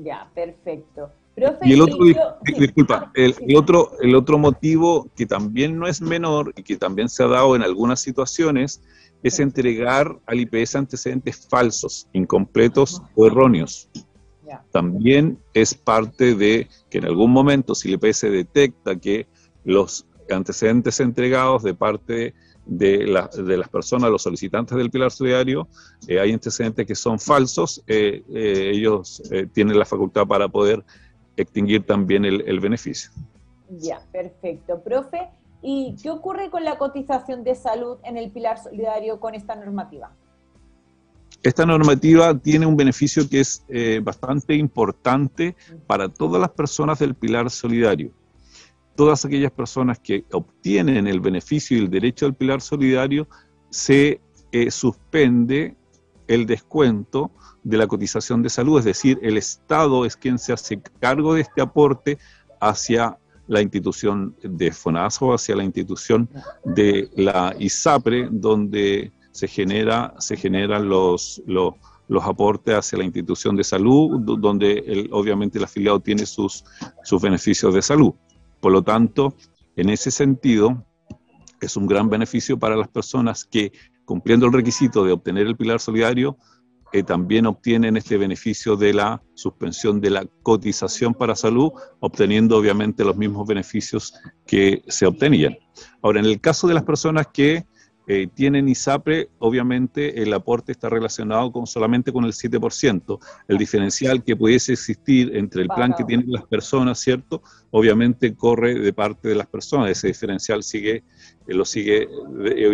Ya, 0.03 0.29
perfecto. 0.33 1.11
y 1.63 1.73
el 1.73 1.81
otro, 1.81 1.97
disculpa, 2.57 3.11
el, 3.15 3.35
otro, 3.55 3.91
el 4.01 4.15
otro 4.15 4.37
motivo 4.37 5.09
que 5.15 5.25
también 5.25 5.77
no 5.77 5.87
es 5.87 6.01
menor 6.01 6.53
y 6.55 6.63
que 6.63 6.77
también 6.77 7.09
se 7.09 7.23
ha 7.23 7.27
dado 7.27 7.55
en 7.55 7.61
algunas 7.61 8.01
situaciones 8.01 8.81
es 9.23 9.39
entregar 9.39 10.17
al 10.25 10.39
IPS 10.39 10.75
antecedentes 10.75 11.47
falsos, 11.47 12.07
incompletos 12.13 13.01
o 13.15 13.27
erróneos. 13.27 13.89
También 14.71 15.39
es 15.53 15.73
parte 15.73 16.35
de 16.35 16.67
que 16.89 16.97
en 16.97 17.05
algún 17.05 17.31
momento 17.31 17.73
si 17.75 17.87
el 17.87 17.99
IPS 18.01 18.21
detecta 18.21 18.95
que 18.97 19.27
los 19.63 20.05
antecedentes 20.29 20.99
entregados 20.99 21.63
de 21.63 21.73
parte 21.73 22.33
de, 22.71 23.05
las 23.05 23.69
personas, 23.69 24.09
los 24.09 24.23
solicitantes 24.23 24.77
del 24.77 24.89
pilar 24.89 25.11
solidario, 25.11 25.67
eh, 26.07 26.19
hay 26.19 26.31
antecedentes 26.31 26.87
que 26.87 26.95
son 26.95 27.19
falsos, 27.19 27.83
eh, 27.85 28.23
eh, 28.33 28.71
ellos 28.73 29.21
tienen 29.53 29.77
la 29.77 29.85
facultad 29.85 30.25
para 30.25 30.47
poder 30.47 30.83
extinguir 31.35 31.85
también 31.85 32.23
el, 32.23 32.59
beneficio. 32.59 33.11
Ya, 33.69 34.01
perfecto. 34.11 34.81
Profe, 34.81 35.29
¿y 35.61 35.95
qué 36.01 36.09
ocurre 36.09 36.49
con 36.49 36.63
la 36.63 36.77
cotización 36.77 37.43
de 37.43 37.55
salud 37.55 37.97
en 38.03 38.17
el 38.17 38.31
pilar 38.31 38.57
solidario 38.61 39.19
con 39.19 39.35
esta 39.35 39.55
normativa? 39.55 40.11
Esta 41.43 41.65
normativa 41.65 42.37
tiene 42.37 42.65
un 42.65 42.77
beneficio 42.77 43.27
que 43.27 43.39
es 43.39 43.65
bastante 44.03 44.55
importante 44.55 45.55
para 45.87 46.07
todas 46.07 46.39
las 46.39 46.51
personas 46.51 46.99
del 46.99 47.15
pilar 47.15 47.49
solidario 47.49 48.11
todas 49.01 49.25
aquellas 49.25 49.51
personas 49.51 49.97
que 49.97 50.25
obtienen 50.31 51.07
el 51.07 51.21
beneficio 51.21 51.75
y 51.75 51.79
el 51.79 51.89
derecho 51.89 52.27
al 52.27 52.35
pilar 52.35 52.61
solidario 52.61 53.27
se 53.71 54.21
eh, 54.51 54.69
suspende 54.69 55.75
el 56.27 56.45
descuento 56.45 57.31
de 57.63 57.77
la 57.77 57.87
cotización 57.87 58.43
de 58.43 58.51
salud, 58.51 58.77
es 58.77 58.85
decir, 58.85 59.17
el 59.23 59.37
Estado 59.37 60.05
es 60.05 60.15
quien 60.15 60.37
se 60.37 60.53
hace 60.53 60.79
cargo 60.99 61.33
de 61.33 61.41
este 61.41 61.63
aporte 61.63 62.19
hacia 62.59 63.17
la 63.47 63.59
institución 63.63 64.35
de 64.43 64.71
FONASO, 64.71 65.33
hacia 65.33 65.55
la 65.55 65.63
institución 65.63 66.29
de 66.63 67.09
la 67.15 67.55
ISAPRE, 67.57 68.29
donde 68.29 69.11
se, 69.31 69.47
genera, 69.47 70.13
se 70.19 70.37
generan 70.37 70.87
los, 70.87 71.41
los, 71.47 71.73
aportes 72.21 72.75
hacia 72.75 72.99
la 72.99 73.05
institución 73.05 73.55
de 73.55 73.63
salud, 73.63 74.19
donde 74.37 75.09
obviamente 75.09 75.57
el 75.57 75.63
afiliado 75.63 75.99
tiene 75.99 76.27
sus, 76.27 76.63
sus 77.03 77.19
beneficios 77.19 77.73
de 77.73 77.81
salud. 77.81 78.13
Por 78.61 78.71
lo 78.71 78.83
tanto, 78.83 79.35
en 79.75 79.89
ese 79.89 80.11
sentido, 80.11 80.85
es 81.59 81.75
un 81.75 81.87
gran 81.87 82.09
beneficio 82.09 82.57
para 82.57 82.75
las 82.75 82.87
personas 82.87 83.43
que, 83.43 83.71
cumpliendo 84.05 84.45
el 84.45 84.53
requisito 84.53 85.03
de 85.03 85.11
obtener 85.11 85.47
el 85.47 85.57
pilar 85.57 85.79
solidario, 85.79 86.37
eh, 86.93 87.03
también 87.03 87.45
obtienen 87.45 87.95
este 87.95 88.17
beneficio 88.17 88.75
de 88.75 88.93
la 88.93 89.23
suspensión 89.33 90.01
de 90.01 90.09
la 90.09 90.25
cotización 90.43 91.13
para 91.13 91.35
salud, 91.35 91.71
obteniendo 92.01 92.57
obviamente 92.57 93.05
los 93.05 93.15
mismos 93.15 93.47
beneficios 93.47 94.13
que 94.45 94.83
se 94.87 95.05
obtenían. 95.05 95.57
Ahora, 96.01 96.19
en 96.19 96.25
el 96.25 96.41
caso 96.41 96.67
de 96.67 96.73
las 96.73 96.83
personas 96.83 97.27
que 97.33 97.65
eh, 98.07 98.27
tienen 98.33 98.67
ISAPRE, 98.67 99.29
obviamente 99.39 100.23
el 100.23 100.33
aporte 100.33 100.71
está 100.71 100.89
relacionado 100.89 101.51
con, 101.51 101.67
solamente 101.67 102.11
con 102.11 102.25
el 102.25 102.33
7%. 102.33 103.19
El 103.47 103.57
diferencial 103.57 104.23
que 104.23 104.35
pudiese 104.35 104.73
existir 104.73 105.35
entre 105.35 105.61
el 105.61 105.67
plan 105.67 105.93
que 105.95 106.03
tienen 106.03 106.31
las 106.31 106.45
personas, 106.45 106.99
¿cierto? 106.99 107.43
Obviamente 107.69 108.35
corre 108.35 108.79
de 108.79 108.91
parte 108.91 109.29
de 109.29 109.35
las 109.35 109.47
personas. 109.47 109.91
Ese 109.91 110.07
diferencial 110.07 110.63
sigue, 110.63 111.03
eh, 111.47 111.53
lo 111.53 111.63
sigue 111.63 112.07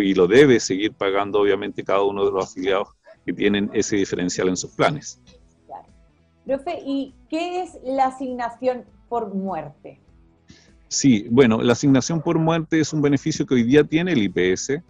y 0.02 0.14
lo 0.14 0.26
debe 0.26 0.60
seguir 0.60 0.92
pagando, 0.94 1.40
obviamente, 1.40 1.84
cada 1.84 2.02
uno 2.02 2.24
de 2.24 2.32
los 2.32 2.46
afiliados 2.46 2.88
que 3.26 3.32
tienen 3.34 3.70
ese 3.74 3.96
diferencial 3.96 4.48
en 4.48 4.56
sus 4.56 4.70
planes. 4.70 5.20
Claro. 5.66 5.86
Profe, 6.46 6.82
¿y 6.86 7.14
qué 7.28 7.62
es 7.62 7.78
la 7.84 8.06
asignación 8.06 8.86
por 9.10 9.34
muerte? 9.34 10.00
Sí, 10.88 11.26
bueno, 11.30 11.60
la 11.60 11.74
asignación 11.74 12.22
por 12.22 12.38
muerte 12.38 12.80
es 12.80 12.94
un 12.94 13.02
beneficio 13.02 13.44
que 13.44 13.54
hoy 13.54 13.62
día 13.62 13.84
tiene 13.84 14.12
el 14.12 14.22
IPS 14.22 14.80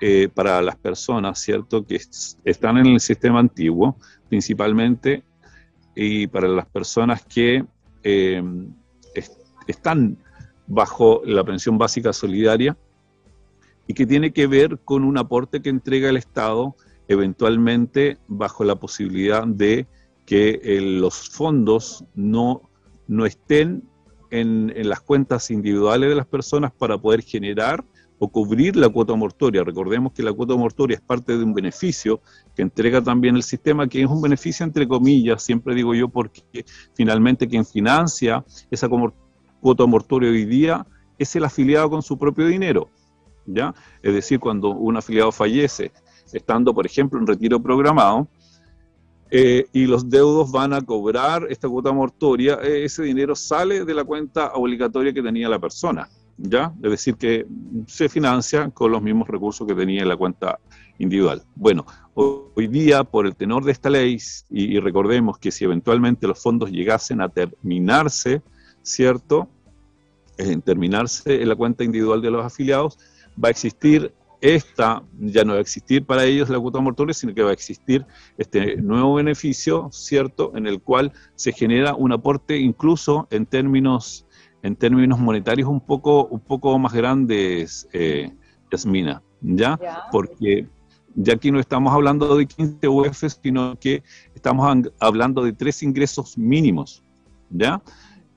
eh, 0.00 0.28
para 0.32 0.60
las 0.62 0.76
personas, 0.76 1.38
¿cierto?, 1.38 1.86
que 1.86 2.00
están 2.44 2.78
en 2.78 2.86
el 2.86 3.00
sistema 3.00 3.40
antiguo, 3.40 3.96
principalmente, 4.28 5.22
y 5.94 6.26
para 6.26 6.48
las 6.48 6.66
personas 6.66 7.24
que 7.24 7.64
eh, 8.02 8.42
están 9.66 10.18
bajo 10.66 11.22
la 11.24 11.44
pensión 11.44 11.78
básica 11.78 12.12
solidaria 12.12 12.76
y 13.86 13.94
que 13.94 14.06
tiene 14.06 14.32
que 14.32 14.46
ver 14.46 14.78
con 14.84 15.04
un 15.04 15.16
aporte 15.16 15.62
que 15.62 15.70
entrega 15.70 16.10
el 16.10 16.16
Estado 16.16 16.76
eventualmente 17.08 18.18
bajo 18.26 18.64
la 18.64 18.76
posibilidad 18.76 19.46
de 19.46 19.86
que 20.24 20.60
eh, 20.62 20.80
los 20.80 21.28
fondos 21.30 22.04
no, 22.14 22.62
no 23.06 23.26
estén 23.26 23.88
en, 24.30 24.72
las 24.88 25.00
cuentas 25.00 25.50
individuales 25.50 26.08
de 26.08 26.16
las 26.16 26.26
personas 26.26 26.72
para 26.72 26.98
poder 26.98 27.22
generar 27.22 27.84
o 28.18 28.28
cubrir 28.28 28.76
la 28.76 28.88
cuota 28.88 29.14
mortoria. 29.14 29.62
Recordemos 29.62 30.12
que 30.12 30.22
la 30.22 30.32
cuota 30.32 30.56
mortoria 30.56 30.96
es 30.96 31.00
parte 31.02 31.36
de 31.36 31.44
un 31.44 31.52
beneficio 31.52 32.20
que 32.54 32.62
entrega 32.62 33.02
también 33.02 33.36
el 33.36 33.42
sistema, 33.42 33.86
que 33.88 34.00
es 34.00 34.06
un 34.06 34.22
beneficio 34.22 34.64
entre 34.64 34.88
comillas, 34.88 35.42
siempre 35.42 35.74
digo 35.74 35.94
yo, 35.94 36.08
porque 36.08 36.64
finalmente 36.94 37.48
quien 37.48 37.64
financia 37.64 38.44
esa 38.70 38.88
cuota 39.60 39.86
mortoria 39.86 40.30
hoy 40.30 40.44
día 40.44 40.86
es 41.18 41.34
el 41.36 41.44
afiliado 41.44 41.90
con 41.90 42.02
su 42.02 42.18
propio 42.18 42.46
dinero. 42.46 42.88
¿ya? 43.46 43.74
Es 44.02 44.14
decir, 44.14 44.40
cuando 44.40 44.70
un 44.70 44.96
afiliado 44.96 45.32
fallece 45.32 45.92
estando, 46.32 46.74
por 46.74 46.86
ejemplo, 46.86 47.18
en 47.18 47.26
retiro 47.26 47.62
programado, 47.62 48.28
eh, 49.28 49.66
y 49.72 49.86
los 49.86 50.08
deudos 50.08 50.52
van 50.52 50.72
a 50.72 50.80
cobrar 50.82 51.46
esta 51.50 51.68
cuota 51.68 51.92
mortoria, 51.92 52.60
eh, 52.62 52.84
ese 52.84 53.02
dinero 53.02 53.34
sale 53.34 53.84
de 53.84 53.94
la 53.94 54.04
cuenta 54.04 54.52
obligatoria 54.54 55.12
que 55.12 55.22
tenía 55.22 55.48
la 55.48 55.58
persona, 55.58 56.08
¿ya? 56.36 56.72
Es 56.82 56.90
decir, 56.90 57.16
que 57.16 57.46
se 57.86 58.08
financia 58.08 58.68
con 58.70 58.92
los 58.92 59.02
mismos 59.02 59.28
recursos 59.28 59.66
que 59.66 59.74
tenía 59.74 60.02
en 60.02 60.08
la 60.08 60.16
cuenta 60.16 60.58
individual. 60.98 61.42
Bueno, 61.54 61.84
hoy 62.14 62.66
día, 62.68 63.04
por 63.04 63.26
el 63.26 63.36
tenor 63.36 63.64
de 63.64 63.72
esta 63.72 63.90
ley, 63.90 64.18
y, 64.50 64.78
recordemos 64.80 65.38
que 65.38 65.50
si 65.50 65.64
eventualmente 65.64 66.26
los 66.26 66.42
fondos 66.42 66.70
llegasen 66.70 67.20
a 67.20 67.28
terminarse, 67.28 68.42
¿cierto? 68.82 69.48
En 70.38 70.62
terminarse 70.62 71.42
en 71.42 71.48
la 71.48 71.56
cuenta 71.56 71.84
individual 71.84 72.22
de 72.22 72.30
los 72.30 72.44
afiliados, 72.44 72.98
va 73.42 73.48
a 73.48 73.50
existir 73.50 74.12
esta 74.40 75.02
ya 75.18 75.44
no 75.44 75.52
va 75.52 75.58
a 75.58 75.62
existir 75.62 76.04
para 76.04 76.24
ellos 76.24 76.48
la 76.48 76.60
cuota 76.60 76.80
mortoria, 76.80 77.14
sino 77.14 77.34
que 77.34 77.42
va 77.42 77.50
a 77.50 77.54
existir 77.54 78.04
este 78.36 78.76
nuevo 78.76 79.14
beneficio, 79.14 79.88
¿cierto?, 79.92 80.52
en 80.54 80.66
el 80.66 80.80
cual 80.80 81.12
se 81.34 81.52
genera 81.52 81.94
un 81.94 82.12
aporte 82.12 82.58
incluso 82.58 83.26
en 83.30 83.46
términos, 83.46 84.25
en 84.66 84.74
términos 84.74 85.20
monetarios 85.20 85.68
un 85.68 85.80
poco, 85.80 86.26
un 86.26 86.40
poco 86.40 86.76
más 86.76 86.92
grandes, 86.92 87.88
eh, 87.92 88.32
Yasmina, 88.70 89.22
¿ya? 89.40 89.78
Porque 90.10 90.66
ya 91.14 91.34
aquí 91.34 91.52
no 91.52 91.60
estamos 91.60 91.94
hablando 91.94 92.36
de 92.36 92.46
15 92.46 92.88
UFs, 92.88 93.38
sino 93.40 93.78
que 93.78 94.02
estamos 94.34 94.88
hablando 94.98 95.44
de 95.44 95.52
tres 95.52 95.84
ingresos 95.84 96.36
mínimos, 96.36 97.04
¿ya? 97.48 97.80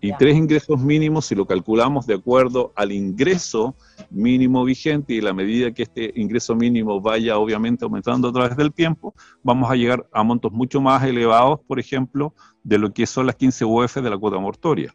Y 0.02 0.14
tres 0.14 0.38
ingresos 0.38 0.80
mínimos, 0.80 1.26
si 1.26 1.36
lo 1.36 1.46
calculamos 1.48 2.06
de 2.06 2.14
acuerdo 2.14 2.72
al 2.76 2.92
ingreso 2.92 3.76
mínimo 4.12 4.64
vigente 4.64 5.14
y 5.14 5.22
la 5.22 5.34
medida 5.34 5.72
que 5.72 5.84
este 5.84 6.14
ingreso 6.16 6.56
mínimo 6.56 7.02
vaya 7.02 7.38
obviamente 7.40 7.84
aumentando 7.84 8.30
a 8.30 8.32
través 8.32 8.56
del 8.56 8.72
tiempo, 8.72 9.16
vamos 9.44 9.70
a 9.70 9.76
llegar 9.76 10.08
a 10.14 10.24
montos 10.24 10.52
mucho 10.52 10.80
más 10.80 11.04
elevados, 11.04 11.60
por 11.68 11.80
ejemplo, 11.80 12.34
de 12.64 12.78
lo 12.78 12.94
que 12.94 13.08
son 13.08 13.26
las 13.26 13.36
15 13.36 13.66
UF 13.66 13.96
de 13.96 14.10
la 14.10 14.18
cuota 14.18 14.38
mortoria. 14.38 14.94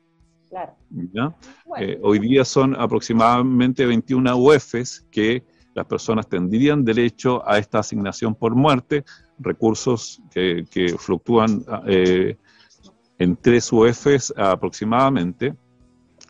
Claro. 0.55 1.35
Eh, 1.81 1.99
hoy 2.01 2.21
día 2.21 2.45
son 2.45 2.77
aproximadamente 2.77 3.85
21 3.85 4.37
UFs 4.37 5.05
que 5.11 5.43
las 5.75 5.85
personas 5.85 6.29
tendrían 6.29 6.85
derecho 6.85 7.43
a 7.49 7.59
esta 7.59 7.81
asignación 7.81 8.37
por 8.37 8.55
muerte, 8.55 9.05
recursos 9.41 10.23
que, 10.31 10.65
fluctúan 10.97 11.65
eh, 11.89 12.37
en 13.19 13.37
tres 13.37 13.73
UFs 13.73 14.33
aproximadamente, 14.37 15.57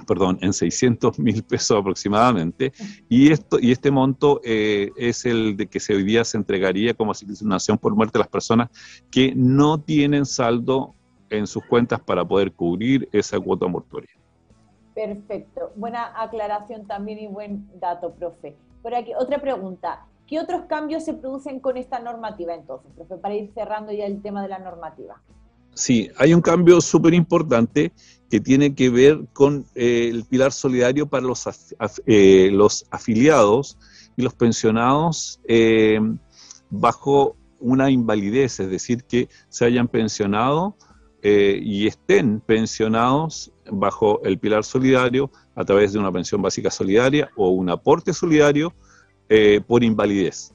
perdón, 0.07 0.39
en 0.41 0.55
600 0.55 1.19
mil 1.19 1.43
pesos 1.45 1.79
aproximadamente, 1.79 2.73
y, 3.11 3.31
esto, 3.31 3.59
y 3.61 3.73
este 3.73 3.91
monto 3.91 4.41
eh, 4.43 4.91
es 4.97 5.27
el 5.27 5.55
de 5.59 5.67
que 5.67 5.81
se 5.81 5.95
hoy 5.95 6.03
día 6.03 6.25
se 6.25 6.39
entregaría 6.39 6.95
como 6.95 7.13
asignación 7.13 7.77
por 7.77 7.95
muerte 7.95 8.17
a 8.17 8.21
las 8.21 8.29
personas 8.29 8.71
que 9.11 9.35
no 9.37 9.83
tienen 9.83 10.25
saldo 10.25 10.95
en 11.37 11.47
sus 11.47 11.65
cuentas 11.65 12.01
para 12.01 12.25
poder 12.25 12.53
cubrir 12.53 13.09
esa 13.13 13.39
cuota 13.41 13.67
mortuoria. 13.67 14.11
Perfecto, 14.95 15.73
buena 15.77 16.13
aclaración 16.23 16.87
también 16.87 17.19
y 17.19 17.27
buen 17.27 17.69
dato, 17.81 18.13
profe. 18.13 18.57
Por 18.83 18.95
aquí, 18.95 19.13
otra 19.19 19.41
pregunta. 19.41 20.07
¿Qué 20.27 20.39
otros 20.39 20.63
cambios 20.69 21.05
se 21.05 21.15
producen 21.15 21.61
con 21.61 21.77
esta 21.77 21.99
normativa 21.99 22.55
entonces, 22.55 22.91
profe, 22.95 23.17
para 23.17 23.35
ir 23.35 23.51
cerrando 23.53 23.93
ya 23.93 24.07
el 24.07 24.23
tema 24.23 24.43
de 24.43 24.49
la 24.49 24.59
normativa? 24.59 25.21
Sí, 25.75 26.09
hay 26.19 26.33
un 26.33 26.41
cambio 26.41 26.81
súper 26.81 27.15
importante 27.15 27.93
que 28.31 28.41
tiene 28.41 28.75
que 28.75 28.91
ver 28.91 29.27
con 29.33 29.67
eh, 29.75 30.09
el 30.11 30.25
pilar 30.25 30.53
solidario 30.53 31.07
para 31.07 31.27
los, 31.27 31.45
eh, 32.07 32.51
los 32.53 32.87
afiliados 32.91 33.77
y 34.17 34.23
los 34.23 34.35
pensionados 34.35 35.41
eh, 35.49 36.01
bajo 36.71 37.37
una 37.59 37.91
invalidez, 37.91 38.61
es 38.61 38.71
decir, 38.71 39.05
que 39.05 39.29
se 39.49 39.65
hayan 39.65 39.89
pensionado 39.89 40.77
y 41.27 41.87
estén 41.87 42.41
pensionados 42.41 43.51
bajo 43.73 44.23
el 44.25 44.39
pilar 44.39 44.63
solidario 44.63 45.31
a 45.55 45.65
través 45.65 45.95
de 45.95 45.99
una 45.99 46.13
pensión 46.13 46.43
básica 46.43 46.71
solidaria 46.71 47.31
o 47.35 47.49
un 47.49 47.71
aporte 47.71 48.13
solidario 48.13 48.75
por 49.67 49.83
invalidez. 49.83 50.55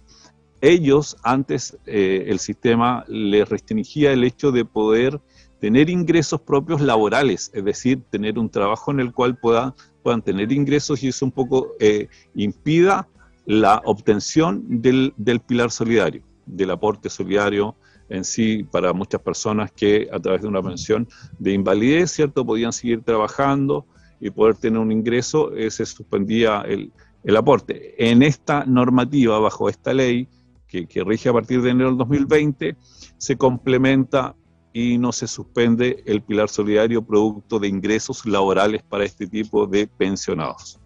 Ellos 0.61 1.15
antes 1.23 1.77
eh, 1.85 2.25
el 2.27 2.39
sistema 2.39 3.05
les 3.07 3.47
restringía 3.47 4.11
el 4.11 4.23
hecho 4.25 4.51
de 4.51 4.65
poder 4.65 5.21
tener 5.59 5.89
ingresos 5.89 6.41
propios 6.41 6.81
laborales, 6.81 7.49
es 7.53 7.63
decir, 7.63 8.01
tener 8.09 8.37
un 8.37 8.49
trabajo 8.49 8.91
en 8.91 8.99
el 8.99 9.13
cual 9.13 9.37
puedan, 9.37 9.73
puedan 10.03 10.21
tener 10.21 10.51
ingresos 10.51 11.01
y 11.03 11.09
eso 11.09 11.25
un 11.25 11.31
poco 11.31 11.75
eh, 11.79 12.07
impida 12.35 13.07
la 13.45 13.81
obtención 13.85 14.81
del, 14.81 15.13
del, 15.17 15.39
pilar 15.39 15.71
solidario, 15.71 16.23
del 16.45 16.71
aporte 16.71 17.09
solidario 17.09 17.75
en 18.09 18.23
sí 18.23 18.63
para 18.63 18.93
muchas 18.93 19.21
personas 19.21 19.71
que 19.71 20.09
a 20.11 20.19
través 20.19 20.41
de 20.41 20.47
una 20.47 20.61
pensión 20.61 21.07
de 21.37 21.53
invalidez, 21.53 22.11
¿cierto?, 22.11 22.45
podían 22.45 22.73
seguir 22.73 23.03
trabajando 23.03 23.85
y 24.19 24.29
poder 24.29 24.55
tener 24.55 24.79
un 24.79 24.91
ingreso, 24.91 25.55
eh, 25.55 25.71
se 25.71 25.85
suspendía 25.85 26.61
el, 26.61 26.91
el 27.23 27.37
aporte. 27.37 27.95
En 28.09 28.23
esta 28.23 28.65
normativa, 28.65 29.39
bajo 29.39 29.69
esta 29.69 29.93
ley, 29.93 30.27
que, 30.69 31.03
rige 31.03 31.29
a 31.29 31.33
partir 31.33 31.61
de 31.61 31.71
enero 31.71 31.89
del 31.89 31.97
2020, 31.97 32.75
se 33.17 33.37
complementa 33.37 34.35
y 34.71 34.97
no 34.99 35.11
se 35.11 35.27
suspende 35.27 36.03
el 36.05 36.21
pilar 36.21 36.47
solidario 36.47 37.01
producto 37.01 37.59
de 37.59 37.67
ingresos 37.67 38.25
laborales 38.25 38.83
para 38.83 39.03
este 39.03 39.25
tipo 39.27 39.65
de 39.65 39.87
pensionados. 39.87 40.79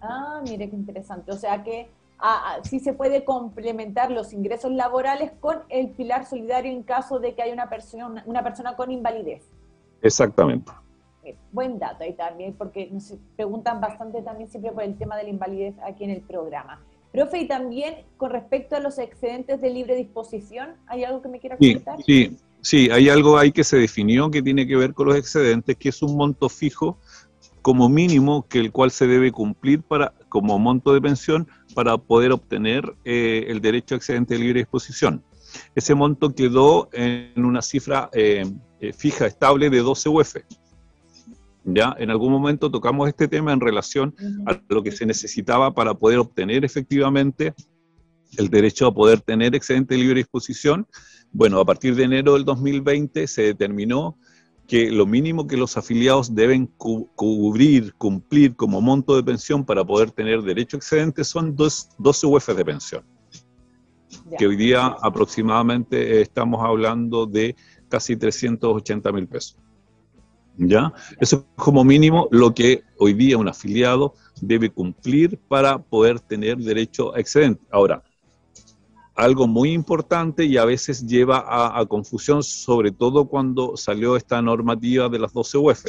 Ah, 0.00 0.40
mire 0.44 0.70
qué 0.70 0.76
interesante. 0.76 1.32
O 1.32 1.36
sea 1.36 1.62
que 1.64 1.90
si 2.62 2.80
se 2.80 2.92
puede 2.92 3.24
complementar 3.24 4.10
los 4.10 4.32
ingresos 4.32 4.72
laborales 4.72 5.32
con 5.40 5.58
el 5.68 5.90
pilar 5.90 6.26
solidario 6.26 6.72
en 6.72 6.82
caso 6.82 7.18
de 7.18 7.34
que 7.34 7.42
haya 7.42 7.52
una 7.52 7.68
persona, 7.68 8.22
una 8.26 8.42
persona 8.42 8.76
con 8.76 8.90
invalidez. 8.90 9.44
Exactamente. 10.02 10.72
Buen 11.50 11.78
dato 11.78 12.04
ahí 12.04 12.12
también, 12.12 12.54
porque 12.54 12.88
nos 12.90 13.14
preguntan 13.34 13.80
bastante 13.80 14.22
también 14.22 14.48
siempre 14.48 14.70
por 14.72 14.84
el 14.84 14.96
tema 14.96 15.16
de 15.16 15.24
la 15.24 15.30
invalidez 15.30 15.74
aquí 15.84 16.04
en 16.04 16.10
el 16.10 16.22
programa. 16.22 16.80
Profe, 17.12 17.38
y 17.38 17.48
también 17.48 18.04
con 18.16 18.30
respecto 18.30 18.76
a 18.76 18.80
los 18.80 18.98
excedentes 18.98 19.60
de 19.60 19.70
libre 19.70 19.96
disposición, 19.96 20.74
¿hay 20.86 21.02
algo 21.04 21.22
que 21.22 21.28
me 21.28 21.40
quiera 21.40 21.56
comentar? 21.56 22.00
Sí, 22.04 22.36
sí, 22.60 22.90
hay 22.90 23.08
algo 23.08 23.38
ahí 23.38 23.52
que 23.52 23.64
se 23.64 23.76
definió 23.78 24.30
que 24.30 24.42
tiene 24.42 24.66
que 24.66 24.76
ver 24.76 24.94
con 24.94 25.08
los 25.08 25.16
excedentes, 25.16 25.76
que 25.76 25.88
es 25.88 26.02
un 26.02 26.16
monto 26.16 26.48
fijo 26.48 26.98
como 27.62 27.88
mínimo 27.88 28.46
que 28.48 28.60
el 28.60 28.70
cual 28.70 28.92
se 28.92 29.08
debe 29.08 29.32
cumplir 29.32 29.82
para 29.82 30.12
como 30.36 30.58
monto 30.58 30.92
de 30.92 31.00
pensión 31.00 31.48
para 31.74 31.96
poder 31.96 32.30
obtener 32.30 32.94
eh, 33.06 33.46
el 33.48 33.62
derecho 33.62 33.94
a 33.94 33.96
excedente 33.96 34.34
de 34.34 34.40
libre 34.40 34.60
disposición. 34.60 35.24
Ese 35.74 35.94
monto 35.94 36.34
quedó 36.34 36.90
en 36.92 37.42
una 37.42 37.62
cifra 37.62 38.10
eh, 38.12 38.44
eh, 38.80 38.92
fija, 38.92 39.24
estable 39.24 39.70
de 39.70 39.78
12 39.78 40.10
UF. 40.10 40.36
¿Ya? 41.64 41.96
En 41.98 42.10
algún 42.10 42.32
momento 42.32 42.70
tocamos 42.70 43.08
este 43.08 43.28
tema 43.28 43.54
en 43.54 43.60
relación 43.60 44.14
a 44.44 44.60
lo 44.68 44.82
que 44.82 44.92
se 44.92 45.06
necesitaba 45.06 45.72
para 45.72 45.94
poder 45.94 46.18
obtener 46.18 46.66
efectivamente 46.66 47.54
el 48.36 48.50
derecho 48.50 48.88
a 48.88 48.94
poder 48.94 49.22
tener 49.22 49.54
excedente 49.54 49.94
de 49.94 50.02
libre 50.02 50.18
disposición. 50.18 50.86
Bueno, 51.32 51.58
a 51.60 51.64
partir 51.64 51.94
de 51.94 52.04
enero 52.04 52.34
del 52.34 52.44
2020 52.44 53.26
se 53.26 53.40
determinó 53.40 54.18
que 54.66 54.90
lo 54.90 55.06
mínimo 55.06 55.46
que 55.46 55.56
los 55.56 55.76
afiliados 55.76 56.34
deben 56.34 56.66
cubrir, 56.66 57.94
cumplir 57.94 58.56
como 58.56 58.80
monto 58.80 59.14
de 59.14 59.22
pensión 59.22 59.64
para 59.64 59.84
poder 59.84 60.10
tener 60.10 60.42
derecho 60.42 60.76
excedente 60.76 61.24
son 61.24 61.54
dos, 61.54 61.90
12 61.98 62.26
UF 62.26 62.48
de 62.48 62.64
pensión. 62.64 63.04
Que 64.38 64.46
hoy 64.46 64.56
día 64.56 64.86
aproximadamente 65.02 66.20
estamos 66.20 66.64
hablando 66.64 67.26
de 67.26 67.54
casi 67.88 68.16
380 68.16 69.12
mil 69.12 69.28
pesos. 69.28 69.56
¿Ya? 70.58 70.92
Eso 71.20 71.36
es 71.36 71.62
como 71.62 71.84
mínimo 71.84 72.28
lo 72.30 72.54
que 72.54 72.82
hoy 72.98 73.12
día 73.12 73.36
un 73.36 73.48
afiliado 73.48 74.14
debe 74.40 74.70
cumplir 74.70 75.38
para 75.48 75.78
poder 75.78 76.18
tener 76.18 76.56
derecho 76.56 77.14
a 77.14 77.20
excedente. 77.20 77.62
Ahora, 77.70 78.02
algo 79.16 79.46
muy 79.46 79.72
importante 79.72 80.44
y 80.44 80.56
a 80.56 80.64
veces 80.64 81.06
lleva 81.06 81.44
a, 81.78 81.84
confusión, 81.86 82.42
sobre 82.42 82.92
todo 82.92 83.26
cuando 83.26 83.76
salió 83.76 84.16
esta 84.16 84.42
normativa 84.42 85.08
de 85.08 85.18
las 85.18 85.32
12 85.32 85.58
UF. 85.58 85.84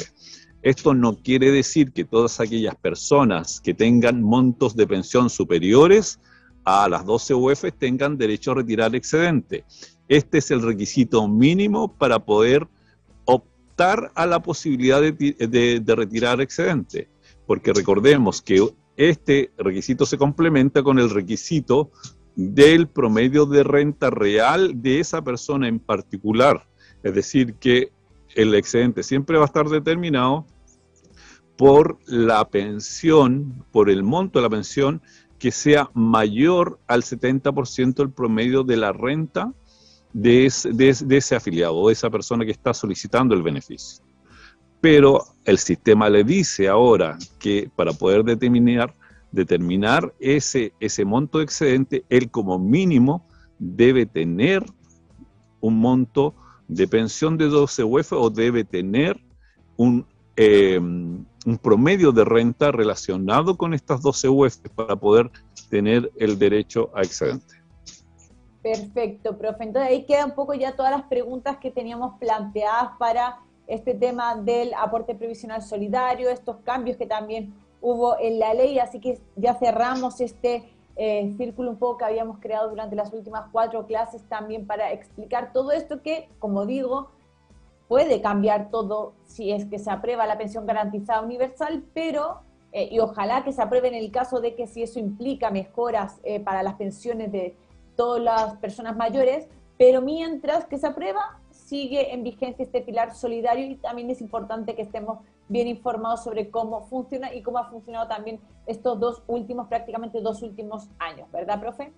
Esto 0.62 0.94
no 0.94 1.16
quiere 1.16 1.50
decir 1.52 1.92
que 1.92 2.04
todas 2.04 2.40
aquellas 2.40 2.74
personas 2.76 3.60
que 3.60 3.74
tengan 3.74 4.22
montos 4.22 4.74
de 4.74 4.86
pensión 4.86 5.30
superiores 5.30 6.18
a 6.64 6.88
las 6.88 7.04
12 7.04 7.34
UF 7.34 7.64
tengan 7.78 8.16
derecho 8.18 8.52
a 8.52 8.56
retirar 8.56 8.96
excedente. 8.96 9.64
Este 10.08 10.38
es 10.38 10.50
el 10.50 10.62
requisito 10.62 11.28
mínimo 11.28 11.94
para 11.96 12.18
poder 12.18 12.66
a 14.14 14.26
la 14.26 14.42
posibilidad 14.42 15.00
de, 15.00 15.82
retirar 15.86 16.40
excedente, 16.40 17.08
porque 17.46 17.72
recordemos 17.72 18.42
que 18.42 18.66
este 18.96 19.52
requisito 19.56 20.04
se 20.04 20.18
complementa 20.18 20.82
con 20.82 20.98
el 20.98 21.08
requisito 21.08 21.92
del 22.38 22.86
promedio 22.86 23.46
de 23.46 23.64
renta 23.64 24.10
real 24.10 24.80
de 24.80 25.00
esa 25.00 25.22
persona 25.22 25.66
en 25.66 25.80
particular. 25.80 26.68
Es 27.02 27.12
decir, 27.12 27.54
que 27.54 27.90
el 28.36 28.54
excedente 28.54 29.02
siempre 29.02 29.36
va 29.36 29.42
a 29.42 29.46
estar 29.46 29.68
determinado 29.68 30.46
por 31.56 31.98
la 32.06 32.48
pensión, 32.48 33.64
por 33.72 33.90
el 33.90 34.04
monto 34.04 34.38
de 34.38 34.44
la 34.44 34.50
pensión 34.50 35.02
que 35.40 35.50
sea 35.50 35.90
mayor 35.94 36.78
al 36.86 37.02
70% 37.02 37.94
del 37.94 38.12
promedio 38.12 38.62
de 38.62 38.76
la 38.76 38.92
renta 38.92 39.52
de 40.12 40.46
ese, 40.46 41.34
afiliado 41.34 41.74
o 41.74 41.88
de 41.88 41.94
esa 41.94 42.08
persona 42.08 42.44
que 42.44 42.52
está 42.52 42.72
solicitando 42.72 43.34
el 43.34 43.42
beneficio. 43.42 44.04
Pero 44.80 45.24
el 45.44 45.58
sistema 45.58 46.08
le 46.08 46.22
dice 46.22 46.68
ahora 46.68 47.18
que 47.40 47.68
para 47.74 47.92
poder 47.92 48.22
determinar, 48.22 48.94
determinar 49.32 50.14
ese, 50.20 50.72
ese 50.80 51.04
monto 51.04 51.38
de 51.38 51.44
excedente, 51.44 52.04
él 52.08 52.30
como 52.30 52.58
mínimo 52.58 53.26
debe 53.58 54.06
tener 54.06 54.64
un 55.60 55.78
monto 55.78 56.34
de 56.68 56.86
pensión 56.86 57.36
de 57.36 57.46
12 57.46 57.84
UF 57.84 58.12
o 58.12 58.30
debe 58.30 58.64
tener 58.64 59.20
un, 59.76 60.06
eh, 60.36 60.78
un 60.78 61.58
promedio 61.62 62.12
de 62.12 62.24
renta 62.24 62.70
relacionado 62.70 63.56
con 63.56 63.74
estas 63.74 64.02
12 64.02 64.28
UF 64.28 64.56
para 64.74 64.96
poder 64.96 65.30
tener 65.70 66.10
el 66.16 66.38
derecho 66.38 66.90
a 66.94 67.02
excedente. 67.02 67.56
Perfecto, 68.62 69.38
profe. 69.38 69.64
Entonces 69.64 69.90
ahí 69.90 70.04
quedan 70.04 70.30
un 70.30 70.34
poco 70.34 70.52
ya 70.54 70.76
todas 70.76 70.92
las 70.92 71.04
preguntas 71.04 71.58
que 71.58 71.70
teníamos 71.70 72.18
planteadas 72.18 72.90
para 72.98 73.38
este 73.66 73.94
tema 73.94 74.36
del 74.36 74.74
aporte 74.74 75.14
previsional 75.14 75.62
solidario, 75.62 76.28
estos 76.28 76.56
cambios 76.64 76.96
que 76.96 77.06
también 77.06 77.54
hubo 77.80 78.18
en 78.18 78.38
la 78.38 78.54
ley, 78.54 78.78
así 78.78 79.00
que 79.00 79.20
ya 79.36 79.54
cerramos 79.54 80.20
este 80.20 80.64
eh, 80.96 81.32
círculo 81.36 81.70
un 81.70 81.78
poco 81.78 81.98
que 81.98 82.04
habíamos 82.06 82.38
creado 82.38 82.70
durante 82.70 82.96
las 82.96 83.12
últimas 83.12 83.44
cuatro 83.52 83.86
clases 83.86 84.22
también 84.28 84.66
para 84.66 84.92
explicar 84.92 85.52
todo 85.52 85.70
esto 85.70 86.02
que, 86.02 86.28
como 86.40 86.66
digo, 86.66 87.10
puede 87.86 88.20
cambiar 88.20 88.70
todo 88.70 89.14
si 89.24 89.52
es 89.52 89.64
que 89.64 89.78
se 89.78 89.90
aprueba 89.90 90.26
la 90.26 90.36
pensión 90.36 90.66
garantizada 90.66 91.22
universal, 91.22 91.84
pero, 91.94 92.40
eh, 92.72 92.88
y 92.90 92.98
ojalá 92.98 93.44
que 93.44 93.52
se 93.52 93.62
apruebe 93.62 93.88
en 93.88 93.94
el 93.94 94.10
caso 94.10 94.40
de 94.40 94.54
que 94.54 94.66
si 94.66 94.82
eso 94.82 94.98
implica 94.98 95.50
mejoras 95.50 96.20
eh, 96.24 96.40
para 96.40 96.62
las 96.62 96.74
pensiones 96.74 97.30
de 97.32 97.56
todas 97.96 98.20
las 98.20 98.56
personas 98.56 98.96
mayores, 98.96 99.48
pero 99.78 100.02
mientras 100.02 100.66
que 100.66 100.78
se 100.78 100.86
aprueba, 100.86 101.38
sigue 101.50 102.12
en 102.12 102.24
vigencia 102.24 102.64
este 102.64 102.80
pilar 102.80 103.14
solidario 103.14 103.66
y 103.66 103.76
también 103.76 104.10
es 104.10 104.20
importante 104.20 104.74
que 104.74 104.82
estemos 104.82 105.20
bien 105.48 105.68
informados 105.68 106.24
sobre 106.24 106.50
cómo 106.50 106.86
funciona 106.88 107.34
y 107.34 107.42
cómo 107.42 107.58
ha 107.58 107.70
funcionado 107.70 108.08
también 108.08 108.40
estos 108.66 108.98
dos 109.00 109.22
últimos, 109.26 109.68
prácticamente 109.68 110.20
dos 110.20 110.42
últimos 110.42 110.88
años, 110.98 111.30
¿verdad, 111.32 111.60
profe? 111.60 111.92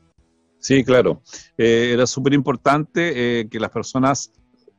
Sí, 0.58 0.84
claro. 0.84 1.22
Eh, 1.56 1.90
era 1.92 2.06
súper 2.06 2.34
importante 2.34 3.40
eh, 3.40 3.48
que 3.48 3.58
las 3.58 3.70
personas 3.70 4.32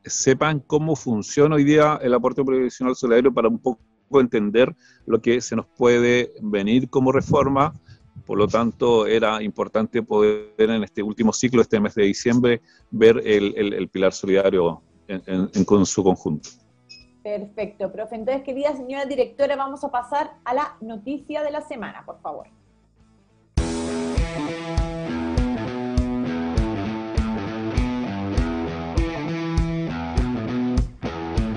sepan 0.04 0.60
cómo 0.60 0.96
funciona 0.96 1.56
hoy 1.56 1.64
día 1.64 1.98
el 2.02 2.14
aporte 2.14 2.44
previsional 2.44 2.94
solidario 2.96 3.32
para 3.32 3.48
un 3.48 3.58
poco 3.58 3.80
entender 4.20 4.74
lo 5.06 5.20
que 5.20 5.40
se 5.40 5.56
nos 5.56 5.66
puede 5.66 6.32
venir 6.40 6.88
como 6.88 7.12
reforma 7.12 7.72
por 8.26 8.38
lo 8.38 8.46
tanto, 8.46 9.06
era 9.06 9.42
importante 9.42 10.02
poder 10.02 10.52
en 10.58 10.84
este 10.84 11.02
último 11.02 11.32
ciclo, 11.32 11.62
este 11.62 11.80
mes 11.80 11.94
de 11.94 12.04
diciembre, 12.04 12.62
ver 12.90 13.20
el, 13.24 13.88
pilar 13.88 14.12
solidario 14.12 14.82
en, 15.08 15.64
con 15.64 15.84
su 15.86 16.04
conjunto. 16.04 16.50
Perfecto, 17.22 17.92
profe. 17.92 18.16
Entonces, 18.16 18.42
querida 18.42 18.74
señora 18.74 19.04
directora, 19.04 19.54
vamos 19.54 19.84
a 19.84 19.90
pasar 19.90 20.32
a 20.44 20.54
la 20.54 20.76
noticia 20.80 21.42
de 21.42 21.52
la 21.52 21.60
semana, 21.60 22.04
por 22.04 22.20
favor. 22.20 22.48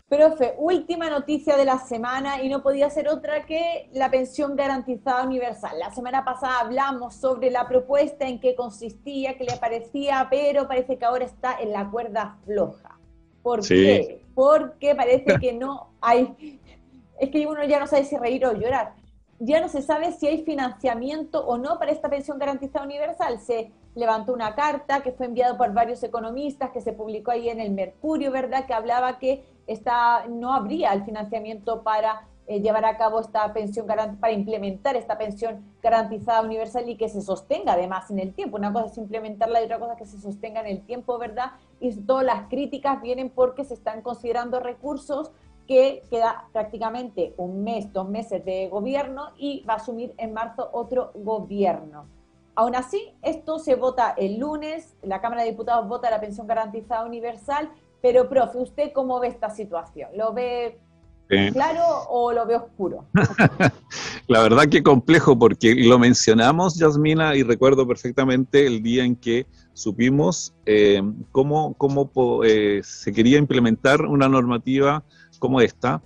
Profe, 0.07 0.53
última 0.59 1.09
noticia 1.09 1.57
de 1.57 1.65
la 1.65 1.79
semana 1.79 2.41
y 2.41 2.47
no 2.47 2.61
podía 2.61 2.89
ser 2.89 3.09
otra 3.09 3.45
que 3.45 3.89
la 3.91 4.09
pensión 4.09 4.55
garantizada 4.55 5.23
universal. 5.23 5.77
La 5.79 5.91
semana 5.93 6.23
pasada 6.23 6.59
hablamos 6.59 7.15
sobre 7.15 7.49
la 7.49 7.67
propuesta 7.67 8.25
en 8.25 8.39
qué 8.39 8.55
consistía, 8.55 9.35
qué 9.35 9.43
le 9.43 9.57
parecía, 9.57 10.27
pero 10.29 10.67
parece 10.67 10.97
que 10.97 11.05
ahora 11.05 11.25
está 11.25 11.59
en 11.59 11.73
la 11.73 11.89
cuerda 11.89 12.37
floja. 12.45 12.97
¿Por 13.41 13.67
qué? 13.67 14.24
Porque 14.35 14.93
parece 14.93 15.37
que 15.41 15.53
no 15.53 15.89
hay, 16.01 16.59
es 17.19 17.29
que 17.29 17.47
uno 17.47 17.63
ya 17.63 17.79
no 17.79 17.87
sabe 17.87 18.03
si 18.03 18.17
reír 18.17 18.45
o 18.45 18.53
llorar. 18.53 18.93
Ya 19.39 19.59
no 19.59 19.67
se 19.67 19.81
sabe 19.81 20.11
si 20.13 20.27
hay 20.27 20.43
financiamiento 20.43 21.45
o 21.45 21.57
no 21.57 21.77
para 21.77 21.91
esta 21.91 22.09
pensión 22.09 22.37
garantizada 22.37 22.85
universal. 22.85 23.39
Se 23.39 23.71
levantó 23.95 24.33
una 24.33 24.55
carta 24.55 25.01
que 25.01 25.11
fue 25.11 25.25
enviada 25.25 25.57
por 25.57 25.73
varios 25.73 26.03
economistas, 26.03 26.69
que 26.71 26.81
se 26.81 26.93
publicó 26.93 27.31
ahí 27.31 27.49
en 27.49 27.59
el 27.59 27.71
Mercurio, 27.71 28.31
¿verdad? 28.31 28.65
Que 28.65 28.73
hablaba 28.73 29.17
que 29.19 29.43
está, 29.67 30.25
no 30.27 30.53
habría 30.53 30.93
el 30.93 31.03
financiamiento 31.03 31.81
para 31.81 32.27
eh, 32.47 32.61
llevar 32.61 32.85
a 32.85 32.97
cabo 32.97 33.19
esta 33.19 33.51
pensión 33.53 33.87
para 33.87 34.31
implementar 34.31 34.95
esta 34.95 35.17
pensión 35.17 35.65
garantizada 35.81 36.41
universal 36.41 36.87
y 36.87 36.95
que 36.95 37.09
se 37.09 37.21
sostenga 37.21 37.73
además 37.73 38.11
en 38.11 38.19
el 38.19 38.33
tiempo. 38.33 38.57
Una 38.57 38.71
cosa 38.71 38.87
es 38.87 38.97
implementarla 38.97 39.61
y 39.61 39.65
otra 39.65 39.79
cosa 39.79 39.93
es 39.93 39.99
que 39.99 40.05
se 40.05 40.19
sostenga 40.19 40.61
en 40.61 40.67
el 40.67 40.85
tiempo, 40.85 41.17
¿verdad? 41.17 41.53
Y 41.79 41.95
todas 42.01 42.23
las 42.23 42.47
críticas 42.47 43.01
vienen 43.01 43.29
porque 43.29 43.63
se 43.63 43.73
están 43.73 44.01
considerando 44.01 44.59
recursos 44.59 45.31
que 45.67 46.03
queda 46.11 46.47
prácticamente 46.53 47.33
un 47.37 47.63
mes, 47.63 47.91
dos 47.91 48.07
meses 48.07 48.45
de 48.45 48.69
gobierno 48.69 49.29
y 49.37 49.63
va 49.63 49.73
a 49.73 49.77
asumir 49.77 50.13
en 50.17 50.33
marzo 50.33 50.69
otro 50.71 51.11
gobierno. 51.15 52.05
Aún 52.53 52.75
así, 52.75 53.13
esto 53.21 53.59
se 53.59 53.75
vota 53.75 54.13
el 54.17 54.37
lunes, 54.37 54.95
la 55.01 55.19
Cámara 55.19 55.41
de 55.41 55.49
Diputados 55.49 55.87
vota 55.87 56.09
la 56.09 56.21
pensión 56.21 56.47
garantizada 56.47 57.03
universal 57.03 57.71
pero, 58.05 58.29
profe, 58.29 58.59
¿usted 58.59 58.91
cómo 58.93 59.19
ve 59.19 59.29
esta 59.29 59.49
situación? 59.49 60.11
¿Lo 60.15 60.31
ve 60.31 60.77
claro 61.27 61.83
o 62.09 62.31
lo 62.31 62.45
veo 62.45 62.59
oscuro? 62.59 63.05
La 64.27 64.41
verdad 64.41 64.67
que 64.69 64.83
complejo 64.83 65.37
porque 65.37 65.75
lo 65.75 65.99
mencionamos, 65.99 66.77
Yasmina, 66.77 67.35
y 67.35 67.43
recuerdo 67.43 67.87
perfectamente 67.87 68.65
el 68.65 68.81
día 68.81 69.03
en 69.03 69.15
que 69.15 69.45
supimos 69.73 70.53
eh, 70.65 71.01
cómo, 71.31 71.73
cómo 71.75 72.09
eh, 72.43 72.81
se 72.83 73.13
quería 73.13 73.37
implementar 73.37 74.01
una 74.01 74.27
normativa 74.27 75.03
como 75.39 75.61
esta. 75.61 76.01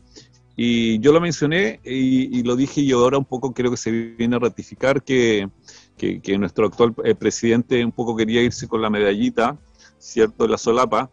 Y 0.61 0.99
yo 0.99 1.13
lo 1.13 1.21
mencioné 1.21 1.79
y, 1.85 2.43
lo 2.43 2.57
dije 2.57 2.81
y 2.81 2.91
ahora 2.91 3.17
un 3.17 3.23
poco 3.23 3.53
creo 3.53 3.71
que 3.71 3.77
se 3.77 3.91
viene 3.91 4.35
a 4.35 4.39
ratificar 4.39 5.01
que, 5.01 5.49
que, 5.95 6.37
nuestro 6.37 6.65
actual 6.65 6.93
eh, 7.05 7.15
presidente 7.15 7.85
un 7.85 7.93
poco 7.93 8.13
quería 8.17 8.41
irse 8.41 8.67
con 8.67 8.81
la 8.81 8.89
medallita, 8.89 9.57
¿cierto?, 9.97 10.47
la 10.49 10.57
solapa, 10.57 11.09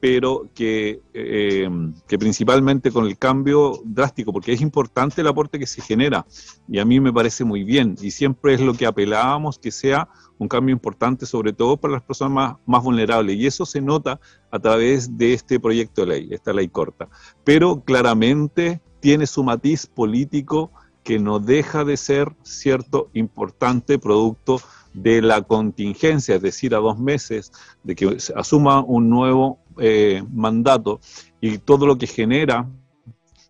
pero 0.00 0.48
que, 0.54 1.00
eh, 1.12 1.68
que, 2.06 2.18
principalmente 2.18 2.90
con 2.90 3.06
el 3.06 3.18
cambio 3.18 3.80
drástico, 3.84 4.32
porque 4.32 4.52
es 4.52 4.60
importante 4.60 5.20
el 5.20 5.26
aporte 5.26 5.58
que 5.58 5.66
se 5.66 5.82
genera, 5.82 6.24
y 6.68 6.78
a 6.78 6.84
mí 6.84 7.00
me 7.00 7.12
parece 7.12 7.44
muy 7.44 7.64
bien, 7.64 7.96
y 8.00 8.10
siempre 8.10 8.54
es 8.54 8.60
lo 8.60 8.74
que 8.74 8.86
apelábamos, 8.86 9.58
que 9.58 9.70
sea 9.70 10.08
un 10.38 10.46
cambio 10.46 10.72
importante, 10.72 11.26
sobre 11.26 11.52
todo 11.52 11.76
para 11.76 11.94
las 11.94 12.02
personas 12.02 12.32
más, 12.32 12.56
más 12.64 12.82
vulnerables, 12.82 13.36
y 13.36 13.46
eso 13.46 13.66
se 13.66 13.80
nota 13.80 14.20
a 14.50 14.58
través 14.58 15.18
de 15.18 15.34
este 15.34 15.58
proyecto 15.58 16.02
de 16.02 16.06
ley, 16.06 16.28
esta 16.30 16.52
ley 16.52 16.68
corta, 16.68 17.08
pero 17.44 17.82
claramente 17.82 18.80
tiene 19.00 19.26
su 19.26 19.42
matiz 19.42 19.86
político 19.86 20.70
que 21.02 21.18
no 21.18 21.38
deja 21.40 21.84
de 21.84 21.96
ser 21.96 22.34
cierto 22.42 23.08
importante 23.14 23.98
producto 23.98 24.60
de 24.92 25.22
la 25.22 25.42
contingencia, 25.42 26.36
es 26.36 26.42
decir, 26.42 26.74
a 26.74 26.78
dos 26.78 26.98
meses 26.98 27.52
de 27.82 27.94
que 27.94 28.16
asuma 28.34 28.80
un 28.80 29.08
nuevo 29.08 29.58
eh, 29.78 30.22
mandato 30.32 31.00
y 31.40 31.58
todo 31.58 31.86
lo 31.86 31.96
que 31.96 32.06
genera 32.06 32.68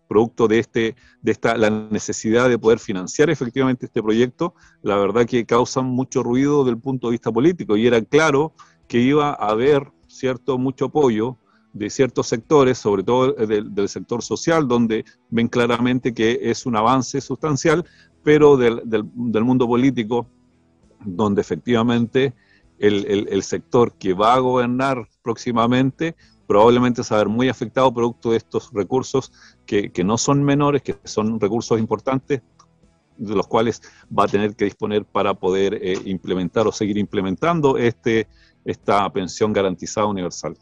producto 0.07 0.47
de 0.47 0.59
este 0.59 0.95
de 1.21 1.31
esta 1.31 1.55
la 1.55 1.69
necesidad 1.69 2.49
de 2.49 2.57
poder 2.57 2.79
financiar 2.79 3.29
efectivamente 3.29 3.85
este 3.85 4.01
proyecto, 4.01 4.55
la 4.81 4.95
verdad 4.95 5.25
que 5.25 5.45
causa 5.45 5.81
mucho 5.81 6.23
ruido 6.23 6.65
del 6.65 6.77
punto 6.77 7.07
de 7.07 7.11
vista 7.11 7.31
político. 7.31 7.77
Y 7.77 7.85
era 7.87 8.01
claro 8.01 8.53
que 8.87 8.99
iba 8.99 9.29
a 9.29 9.49
haber 9.51 9.91
cierto 10.07 10.57
mucho 10.57 10.85
apoyo 10.85 11.37
de 11.73 11.89
ciertos 11.91 12.27
sectores, 12.27 12.79
sobre 12.79 13.03
todo 13.03 13.33
del, 13.33 13.89
sector 13.89 14.23
social, 14.23 14.67
donde 14.67 15.05
ven 15.29 15.47
claramente 15.47 16.13
que 16.13 16.39
es 16.41 16.65
un 16.65 16.75
avance 16.75 17.21
sustancial, 17.21 17.85
pero 18.23 18.57
del, 18.57 18.81
del 18.85 19.43
mundo 19.43 19.67
político 19.67 20.27
donde 21.05 21.41
efectivamente 21.41 22.33
el, 22.79 23.27
el, 23.29 23.43
sector 23.43 23.93
que 23.93 24.13
va 24.13 24.33
a 24.33 24.39
gobernar 24.39 25.07
próximamente 25.21 26.15
probablemente 26.47 27.03
se 27.03 27.13
va 27.13 27.19
a 27.19 27.23
ver 27.23 27.29
muy 27.29 27.47
afectado 27.47 27.93
producto 27.93 28.31
de 28.31 28.37
estos 28.37 28.73
recursos 28.73 29.31
que, 29.67 29.91
que, 29.91 30.03
no 30.03 30.17
son 30.17 30.43
menores, 30.43 30.81
que 30.81 30.95
son 31.03 31.39
recursos 31.39 31.77
importantes, 31.77 32.41
de 33.17 33.35
los 33.35 33.45
cuales 33.45 33.81
va 34.17 34.23
a 34.23 34.27
tener 34.27 34.55
que 34.55 34.65
disponer 34.65 35.05
para 35.05 35.33
poder 35.33 35.75
eh, 35.75 35.93
implementar 36.05 36.65
o 36.65 36.71
seguir 36.71 36.97
implementando 36.97 37.77
este, 37.77 38.27
esta 38.65 39.07
pensión 39.11 39.53
garantizada 39.53 40.07
universal. 40.07 40.57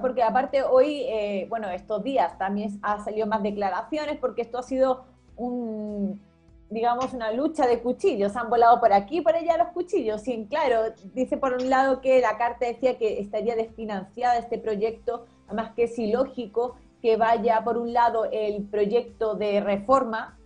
Porque 0.00 0.22
aparte 0.22 0.62
hoy, 0.62 1.02
eh, 1.02 1.46
bueno, 1.50 1.68
estos 1.68 2.02
días 2.02 2.38
también 2.38 2.78
ha 2.82 3.04
salido 3.04 3.26
más 3.26 3.42
declaraciones 3.42 4.18
porque 4.18 4.42
esto 4.42 4.58
ha 4.58 4.62
sido 4.62 5.04
un 5.36 6.20
digamos, 6.70 7.12
una 7.12 7.30
lucha 7.32 7.66
de 7.66 7.80
cuchillos. 7.80 8.36
Han 8.36 8.50
volado 8.50 8.80
por 8.80 8.92
aquí 8.92 9.18
y 9.18 9.20
por 9.20 9.34
allá 9.34 9.56
los 9.56 9.68
cuchillos. 9.68 10.26
Y 10.28 10.46
claro, 10.46 10.92
dice 11.14 11.36
por 11.36 11.54
un 11.54 11.70
lado 11.70 12.00
que 12.00 12.20
la 12.20 12.36
carta 12.36 12.66
decía 12.66 12.98
que 12.98 13.20
estaría 13.20 13.56
desfinanciada 13.56 14.38
este 14.38 14.58
proyecto, 14.58 15.26
además 15.46 15.72
que 15.74 15.84
es 15.84 15.98
ilógico 15.98 16.76
que 17.04 17.16
vaya 17.18 17.62
por 17.62 17.76
un 17.76 17.92
lado 17.92 18.24
el 18.32 18.64
proyecto 18.64 19.34
de 19.34 19.60
reforma 19.60 20.38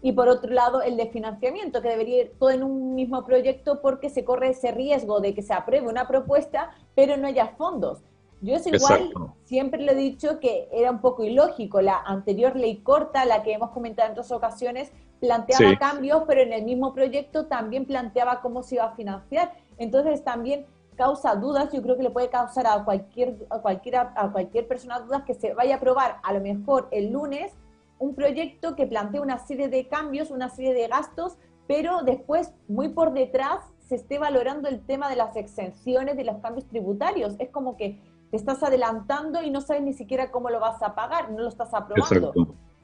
y 0.00 0.12
por 0.12 0.28
otro 0.28 0.50
lado 0.52 0.80
el 0.80 0.96
de 0.96 1.08
financiamiento, 1.08 1.82
que 1.82 1.88
debería 1.88 2.22
ir 2.22 2.32
todo 2.38 2.50
en 2.50 2.62
un 2.62 2.94
mismo 2.94 3.26
proyecto 3.26 3.82
porque 3.82 4.08
se 4.08 4.24
corre 4.24 4.50
ese 4.50 4.70
riesgo 4.70 5.20
de 5.20 5.34
que 5.34 5.42
se 5.42 5.52
apruebe 5.52 5.86
una 5.86 6.08
propuesta, 6.08 6.70
pero 6.94 7.16
no 7.16 7.26
haya 7.26 7.48
fondos. 7.58 8.02
Yo 8.40 8.54
es 8.54 8.66
igual, 8.66 9.12
siempre 9.44 9.82
le 9.82 9.92
he 9.92 9.96
dicho 9.96 10.38
que 10.38 10.68
era 10.72 10.92
un 10.92 11.00
poco 11.00 11.24
ilógico. 11.24 11.80
La 11.80 11.98
anterior 11.98 12.54
ley 12.54 12.76
corta, 12.76 13.24
la 13.24 13.42
que 13.42 13.52
hemos 13.52 13.70
comentado 13.70 14.06
en 14.06 14.12
otras 14.12 14.30
ocasiones, 14.30 14.92
planteaba 15.20 15.76
cambios, 15.76 16.22
pero 16.26 16.42
en 16.42 16.52
el 16.52 16.64
mismo 16.64 16.92
proyecto 16.92 17.46
también 17.46 17.84
planteaba 17.84 18.40
cómo 18.40 18.62
se 18.62 18.76
iba 18.76 18.84
a 18.84 18.94
financiar. 18.94 19.52
Entonces 19.76 20.24
también 20.24 20.66
causa 20.96 21.36
dudas, 21.36 21.72
yo 21.72 21.80
creo 21.82 21.96
que 21.96 22.02
le 22.02 22.10
puede 22.10 22.28
causar 22.28 22.66
a 22.66 22.84
cualquier, 22.84 23.46
a 23.50 23.58
cualquiera, 23.58 24.12
a 24.16 24.30
cualquier 24.30 24.66
persona 24.66 24.98
dudas 25.00 25.22
que 25.22 25.34
se 25.34 25.54
vaya 25.54 25.74
a 25.74 25.76
aprobar 25.78 26.16
a 26.22 26.32
lo 26.32 26.40
mejor 26.40 26.88
el 26.90 27.12
lunes 27.12 27.52
un 27.98 28.14
proyecto 28.14 28.76
que 28.76 28.86
plantea 28.86 29.20
una 29.20 29.38
serie 29.38 29.68
de 29.68 29.88
cambios, 29.88 30.30
una 30.30 30.48
serie 30.48 30.74
de 30.74 30.86
gastos, 30.88 31.36
pero 31.66 32.02
después, 32.02 32.52
muy 32.68 32.88
por 32.88 33.12
detrás, 33.12 33.58
se 33.88 33.96
esté 33.96 34.18
valorando 34.18 34.68
el 34.68 34.84
tema 34.84 35.08
de 35.08 35.16
las 35.16 35.36
exenciones, 35.36 36.16
de 36.16 36.24
los 36.24 36.38
cambios 36.38 36.66
tributarios. 36.66 37.34
Es 37.38 37.50
como 37.50 37.76
que 37.76 38.00
te 38.30 38.36
estás 38.36 38.62
adelantando 38.62 39.42
y 39.42 39.50
no 39.50 39.60
sabes 39.60 39.82
ni 39.82 39.94
siquiera 39.94 40.30
cómo 40.30 40.50
lo 40.50 40.60
vas 40.60 40.82
a 40.82 40.94
pagar, 40.94 41.30
no 41.30 41.42
lo 41.42 41.48
estás 41.48 41.72
aprobando. 41.74 42.32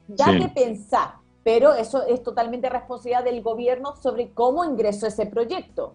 Ya 0.07 0.31
Date 0.31 0.49
pensar, 0.49 1.15
pero 1.45 1.75
eso 1.75 2.03
es 2.07 2.23
totalmente 2.23 2.69
responsabilidad 2.69 3.23
del 3.23 3.43
gobierno 3.43 3.95
sobre 3.97 4.31
cómo 4.31 4.65
ingresó 4.65 5.05
ese 5.05 5.27
proyecto. 5.27 5.93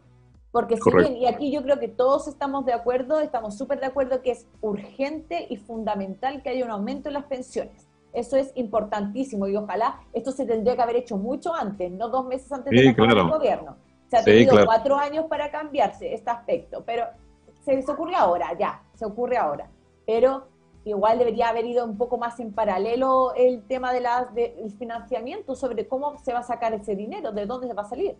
Porque 0.52 0.76
si 0.76 0.94
bien, 0.94 1.16
y 1.16 1.26
aquí 1.26 1.50
yo 1.50 1.64
creo 1.64 1.80
que 1.80 1.88
todos 1.88 2.28
estamos 2.28 2.64
de 2.66 2.72
acuerdo, 2.72 3.18
estamos 3.18 3.58
súper 3.58 3.80
de 3.80 3.86
acuerdo 3.86 4.22
que 4.22 4.30
es 4.30 4.46
urgente 4.60 5.48
y 5.50 5.56
fundamental 5.56 6.40
que 6.42 6.50
haya 6.50 6.64
un 6.64 6.70
aumento 6.70 7.08
en 7.08 7.14
las 7.14 7.24
pensiones. 7.24 7.88
Eso 8.12 8.36
es 8.36 8.52
importantísimo 8.54 9.48
y 9.48 9.56
ojalá 9.56 9.98
esto 10.12 10.30
se 10.30 10.46
tendría 10.46 10.76
que 10.76 10.82
haber 10.82 10.96
hecho 10.96 11.16
mucho 11.16 11.52
antes, 11.52 11.90
no 11.90 12.08
dos 12.10 12.26
meses 12.26 12.50
antes 12.52 12.70
de 12.70 12.82
del 12.82 13.28
gobierno. 13.28 13.76
Se 14.08 14.18
ha 14.18 14.22
tenido 14.22 14.64
cuatro 14.64 14.96
años 14.96 15.24
para 15.26 15.50
cambiarse 15.50 16.14
este 16.14 16.30
aspecto, 16.30 16.84
pero 16.86 17.06
se, 17.64 17.82
se 17.82 17.90
ocurre 17.90 18.14
ahora, 18.14 18.56
ya, 18.56 18.84
se 18.94 19.04
ocurre 19.04 19.36
ahora. 19.36 19.68
Pero 20.06 20.46
igual 20.84 21.18
debería 21.18 21.48
haber 21.48 21.66
ido 21.66 21.84
un 21.84 21.96
poco 21.96 22.18
más 22.18 22.40
en 22.40 22.52
paralelo 22.52 23.34
el 23.34 23.62
tema 23.64 23.92
de 23.92 24.00
las, 24.00 24.34
del 24.34 24.70
financiamiento 24.78 25.54
sobre 25.54 25.86
cómo 25.86 26.18
se 26.24 26.32
va 26.32 26.40
a 26.40 26.42
sacar 26.42 26.72
ese 26.74 26.96
dinero, 26.96 27.32
de 27.32 27.46
dónde 27.46 27.68
se 27.68 27.74
va 27.74 27.82
a 27.82 27.88
salir. 27.88 28.16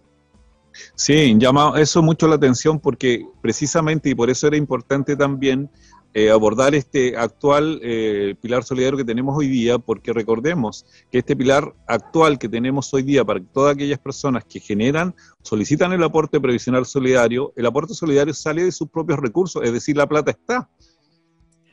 Sí, 0.95 1.37
llama 1.39 1.75
eso 1.79 2.03
mucho 2.03 2.29
la 2.29 2.37
atención 2.37 2.79
porque 2.79 3.27
precisamente 3.41 4.11
y 4.11 4.15
por 4.15 4.31
eso 4.31 4.47
era 4.47 4.57
importante 4.57 5.17
también 5.17 5.69
eh, 6.13 6.29
abordar 6.31 6.75
este 6.75 7.17
actual 7.17 7.81
eh, 7.85 8.35
pilar 8.41 8.65
solidario 8.65 8.99
que 8.99 9.05
tenemos 9.05 9.37
hoy 9.37 9.47
día, 9.47 9.79
porque 9.79 10.13
recordemos 10.13 10.85
que 11.11 11.19
este 11.19 11.37
pilar 11.37 11.73
actual 11.87 12.37
que 12.37 12.49
tenemos 12.49 12.93
hoy 12.93 13.03
día 13.03 13.25
para 13.25 13.41
todas 13.41 13.75
aquellas 13.75 14.01
personas 14.01 14.45
que 14.45 14.59
generan, 14.59 15.15
solicitan 15.43 15.93
el 15.93 16.03
aporte 16.03 16.41
previsional 16.41 16.85
solidario, 16.85 17.53
el 17.55 17.65
aporte 17.65 17.95
solidario 17.95 18.35
sale 18.35 18.65
de 18.65 18.73
sus 18.73 18.89
propios 18.89 19.21
recursos, 19.21 19.63
es 19.63 19.73
decir, 19.73 19.97
la 19.97 20.09
plata 20.09 20.33
está. 20.33 20.69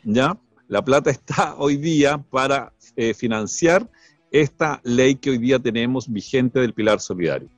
¿Ya? 0.04 0.39
La 0.67 0.84
plata 0.84 1.10
está 1.10 1.56
hoy 1.58 1.77
día 1.77 2.17
para 2.17 2.73
eh, 2.95 3.13
financiar 3.13 3.89
esta 4.32 4.82
ley 4.84 5.15
que 5.15 5.30
hoy 5.30 5.38
día 5.38 5.60
tenemos 5.60 6.12
vigente 6.12 6.60
del 6.60 6.73
pilar 6.73 6.99
solidario. 6.99 7.49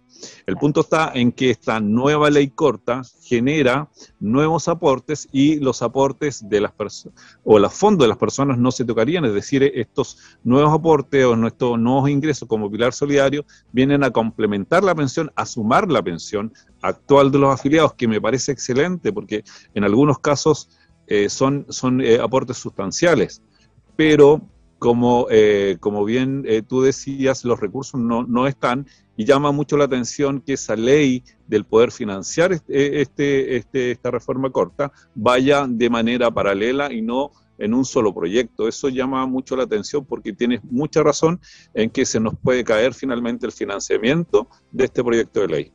El 0.46 0.58
punto 0.58 0.82
está 0.82 1.12
en 1.14 1.32
que 1.32 1.50
esta 1.50 1.80
nueva 1.80 2.30
ley 2.30 2.50
corta 2.50 3.02
genera 3.24 3.90
nuevos 4.20 4.68
aportes 4.68 5.30
y 5.32 5.60
los 5.60 5.82
aportes 5.82 6.48
de 6.50 6.60
las 6.60 6.74
personas 6.74 7.18
o 7.44 7.58
los 7.58 7.74
fondos 7.74 8.04
de 8.04 8.10
las 8.10 8.18
personas 8.18 8.58
no 8.58 8.72
se 8.72 8.84
tocarían, 8.84 9.26
es 9.26 9.34
decir, 9.34 9.64
estos 9.64 10.18
nuevos 10.44 10.74
aportes 10.74 11.26
o 11.26 11.36
nuestros 11.36 11.80
nuevos 11.80 12.10
ingresos 12.10 12.48
como 12.48 12.70
pilar 12.70 12.92
solidario 12.94 13.46
vienen 13.72 14.04
a 14.04 14.12
complementar 14.12 14.84
la 14.84 14.94
pensión, 14.94 15.32
a 15.36 15.46
sumar 15.46 15.90
la 15.90 16.04
pensión 16.04 16.54
actual 16.82 17.32
de 17.32 17.40
los 17.40 17.54
afiliados, 17.54 17.94
que 17.94 18.08
me 18.08 18.20
parece 18.20 18.52
excelente 18.52 19.14
porque 19.14 19.44
en 19.74 19.84
algunos 19.84 20.20
casos 20.20 20.70
eh, 21.12 21.28
son, 21.28 21.66
son 21.70 22.02
eh, 22.02 22.20
aportes 22.22 22.58
sustanciales, 22.58 23.42
pero 23.96 24.48
como, 24.78 25.26
eh, 25.32 25.78
como 25.80 26.06
bien 26.06 26.46
tú 26.68 26.84
decías, 26.84 27.44
los 27.44 27.60
recursos 27.60 28.00
no, 28.00 28.24
no, 28.24 28.46
están 28.46 28.86
y 29.18 29.26
llama 29.26 29.52
mucho 29.52 29.76
la 29.76 29.86
atención 29.86 30.40
que 30.40 30.54
esa 30.54 30.76
ley 30.76 31.24
del 31.48 31.66
poder 31.66 31.92
financiar 31.92 32.54
este, 32.54 33.02
este, 33.02 33.58
este, 33.58 33.92
esta 33.92 34.12
reforma 34.12 34.52
corta 34.52 34.92
vaya 35.16 35.66
de 35.68 35.90
manera 35.90 36.30
paralela 36.32 36.94
y 36.94 37.02
no 37.02 37.32
en 37.58 37.74
un 37.74 37.84
solo 37.84 38.14
proyecto. 38.14 38.68
Eso 38.68 38.88
llama 38.88 39.26
mucho 39.26 39.58
la 39.58 39.64
atención 39.64 40.06
porque 40.06 40.32
tienes 40.32 40.64
mucha 40.64 41.02
razón 41.02 41.42
en 41.74 41.90
que 41.90 42.06
se 42.06 42.20
nos 42.20 42.36
puede 42.38 42.64
caer 42.64 42.94
finalmente 42.94 43.48
el 43.48 43.52
financiamiento 43.52 44.48
de 44.72 44.86
este 44.86 45.04
proyecto 45.04 45.42
de 45.42 45.48
ley 45.48 45.74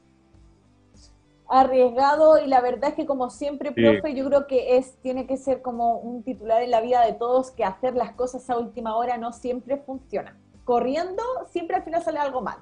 arriesgado 1.55 2.39
y 2.39 2.49
la 2.49 2.61
verdad 2.61 2.91
es 2.91 2.97
que 2.97 3.07
como 3.07 3.31
siempre, 3.31 3.71
profe, 3.71 4.15
yo 4.15 4.27
creo 4.27 4.49
que 4.49 4.77
es 4.77 4.97
tiene 5.03 5.27
que 5.27 5.37
ser 5.37 5.63
como 5.63 5.99
un 5.99 6.25
titular 6.25 6.63
en 6.63 6.73
la 6.73 6.81
vida 6.81 7.05
de 7.07 7.13
todos 7.13 7.53
que 7.53 7.65
hacer 7.65 7.95
las 7.95 8.13
cosas 8.15 8.51
a 8.51 8.59
última 8.59 8.97
hora 8.97 9.19
no 9.19 9.33
siempre 9.33 9.77
funciona. 9.77 10.37
Corriendo 10.65 11.23
siempre 11.51 11.77
al 11.77 11.85
final 11.85 12.03
sale 12.03 12.19
algo 12.19 12.41
mal. 12.41 12.59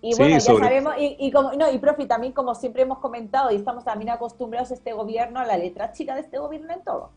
Y 0.00 0.14
bueno, 0.16 0.34
ya 0.34 0.40
sabemos, 0.40 0.94
y, 0.96 1.32
como, 1.32 1.52
no, 1.54 1.68
y 1.72 1.78
profe, 1.78 2.06
también 2.06 2.32
como 2.32 2.54
siempre 2.54 2.82
hemos 2.82 2.98
comentado 2.98 3.50
y 3.50 3.56
estamos 3.56 3.84
también 3.84 4.10
acostumbrados 4.10 4.70
a 4.70 4.74
este 4.74 4.92
gobierno, 4.92 5.40
a 5.40 5.44
la 5.44 5.56
letra 5.56 5.90
chica 5.90 6.14
de 6.14 6.20
este 6.20 6.38
gobierno 6.38 6.72
en 6.72 6.84
todo. 6.84 7.10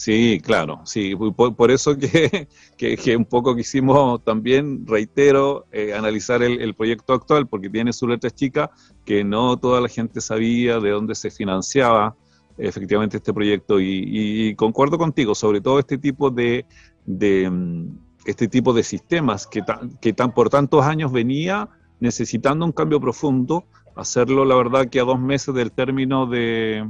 Sí, 0.00 0.40
claro, 0.42 0.80
sí, 0.86 1.14
por, 1.14 1.70
eso 1.70 1.94
que, 1.98 2.48
que, 2.78 3.16
un 3.18 3.26
poco 3.26 3.54
quisimos 3.54 4.24
también, 4.24 4.86
reitero, 4.86 5.66
eh, 5.72 5.92
analizar 5.92 6.42
el, 6.42 6.74
proyecto 6.74 7.12
actual, 7.12 7.46
porque 7.46 7.68
tiene 7.68 7.92
su 7.92 8.08
letra 8.08 8.30
chica, 8.30 8.70
que 9.04 9.24
no 9.24 9.58
toda 9.58 9.78
la 9.78 9.88
gente 9.88 10.22
sabía 10.22 10.80
de 10.80 10.88
dónde 10.88 11.14
se 11.14 11.30
financiaba 11.30 12.16
efectivamente 12.56 13.18
este 13.18 13.34
proyecto, 13.34 13.78
y, 13.78 14.54
concuerdo 14.54 14.96
contigo, 14.96 15.34
sobre 15.34 15.60
todo 15.60 15.78
este 15.78 15.98
tipo 15.98 16.30
de, 16.30 16.64
de 17.04 17.50
mm, 17.50 17.98
este 18.24 18.48
tipo 18.48 18.72
de 18.72 18.84
sistemas 18.84 19.46
que, 19.46 19.62
que 20.00 20.14
tan, 20.14 20.32
por 20.32 20.48
tantos 20.48 20.82
años 20.82 21.12
venía 21.12 21.68
necesitando 22.00 22.64
un 22.64 22.72
cambio 22.72 23.00
profundo, 23.00 23.66
hacerlo 23.96 24.46
la 24.46 24.54
verdad 24.54 24.88
que 24.88 24.98
a 24.98 25.04
dos 25.04 25.20
meses 25.20 25.54
del 25.54 25.72
término 25.72 26.24
de 26.24 26.88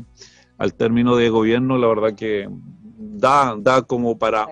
al 0.59 0.75
término 0.75 1.17
de 1.17 1.31
gobierno, 1.31 1.79
la 1.79 1.87
verdad 1.89 2.15
que 2.15 2.47
da, 3.01 3.57
da 3.59 3.81
como 3.81 4.19
para 4.19 4.49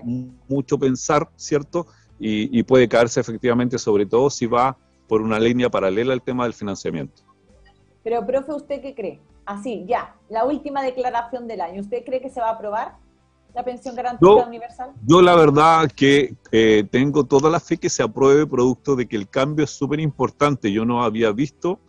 mucho 0.47 0.79
pensar, 0.79 1.29
¿cierto? 1.35 1.85
Y, 2.21 2.63
puede 2.63 2.89
caerse 2.89 3.21
efectivamente, 3.21 3.77
sobre 3.77 4.05
todo 4.05 4.29
si 4.29 4.45
va 4.45 4.75
por 5.07 5.21
una 5.21 5.39
línea 5.39 5.69
paralela 5.69 6.11
al 6.11 6.21
tema 6.21 6.43
del 6.43 6.53
financiamiento. 6.53 7.21
Pero, 8.03 8.25
profe, 8.25 8.51
¿usted 8.51 8.81
qué 8.81 8.93
cree? 8.93 9.19
Así, 9.45 9.85
ya, 9.87 10.15
la 10.29 10.43
última 10.43 10.83
declaración 10.83 11.47
del 11.47 11.61
año. 11.61 11.81
¿Usted 11.81 12.03
cree 12.03 12.21
que 12.21 12.29
se 12.29 12.41
va 12.41 12.49
a 12.49 12.53
aprobar 12.53 12.95
la 13.53 13.63
pensión 13.63 13.95
garantizada 13.95 14.45
universal? 14.45 14.91
Yo 15.05 15.21
la 15.21 15.35
verdad 15.35 15.89
que 15.95 16.35
eh, 16.51 16.85
tengo 16.91 17.23
toda 17.23 17.49
la 17.49 17.59
fe 17.59 17.77
que 17.77 17.89
se 17.89 18.03
apruebe 18.03 18.45
producto 18.45 18.95
de 18.95 19.07
que 19.07 19.15
el 19.15 19.29
cambio 19.29 19.63
es 19.63 19.71
súper 19.71 20.01
importante. 20.01 20.71
Yo 20.71 20.83
no 20.83 21.03
había 21.03 21.31
visto 21.31 21.79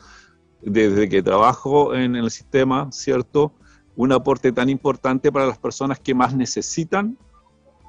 desde 0.62 1.08
que 1.08 1.22
trabajo 1.22 1.94
en 1.94 2.14
el 2.14 2.30
sistema, 2.30 2.90
¿cierto? 2.92 3.52
Un 4.00 4.12
aporte 4.12 4.50
tan 4.50 4.70
importante 4.70 5.30
para 5.30 5.46
las 5.46 5.58
personas 5.58 6.00
que 6.00 6.14
más 6.14 6.34
necesitan 6.34 7.18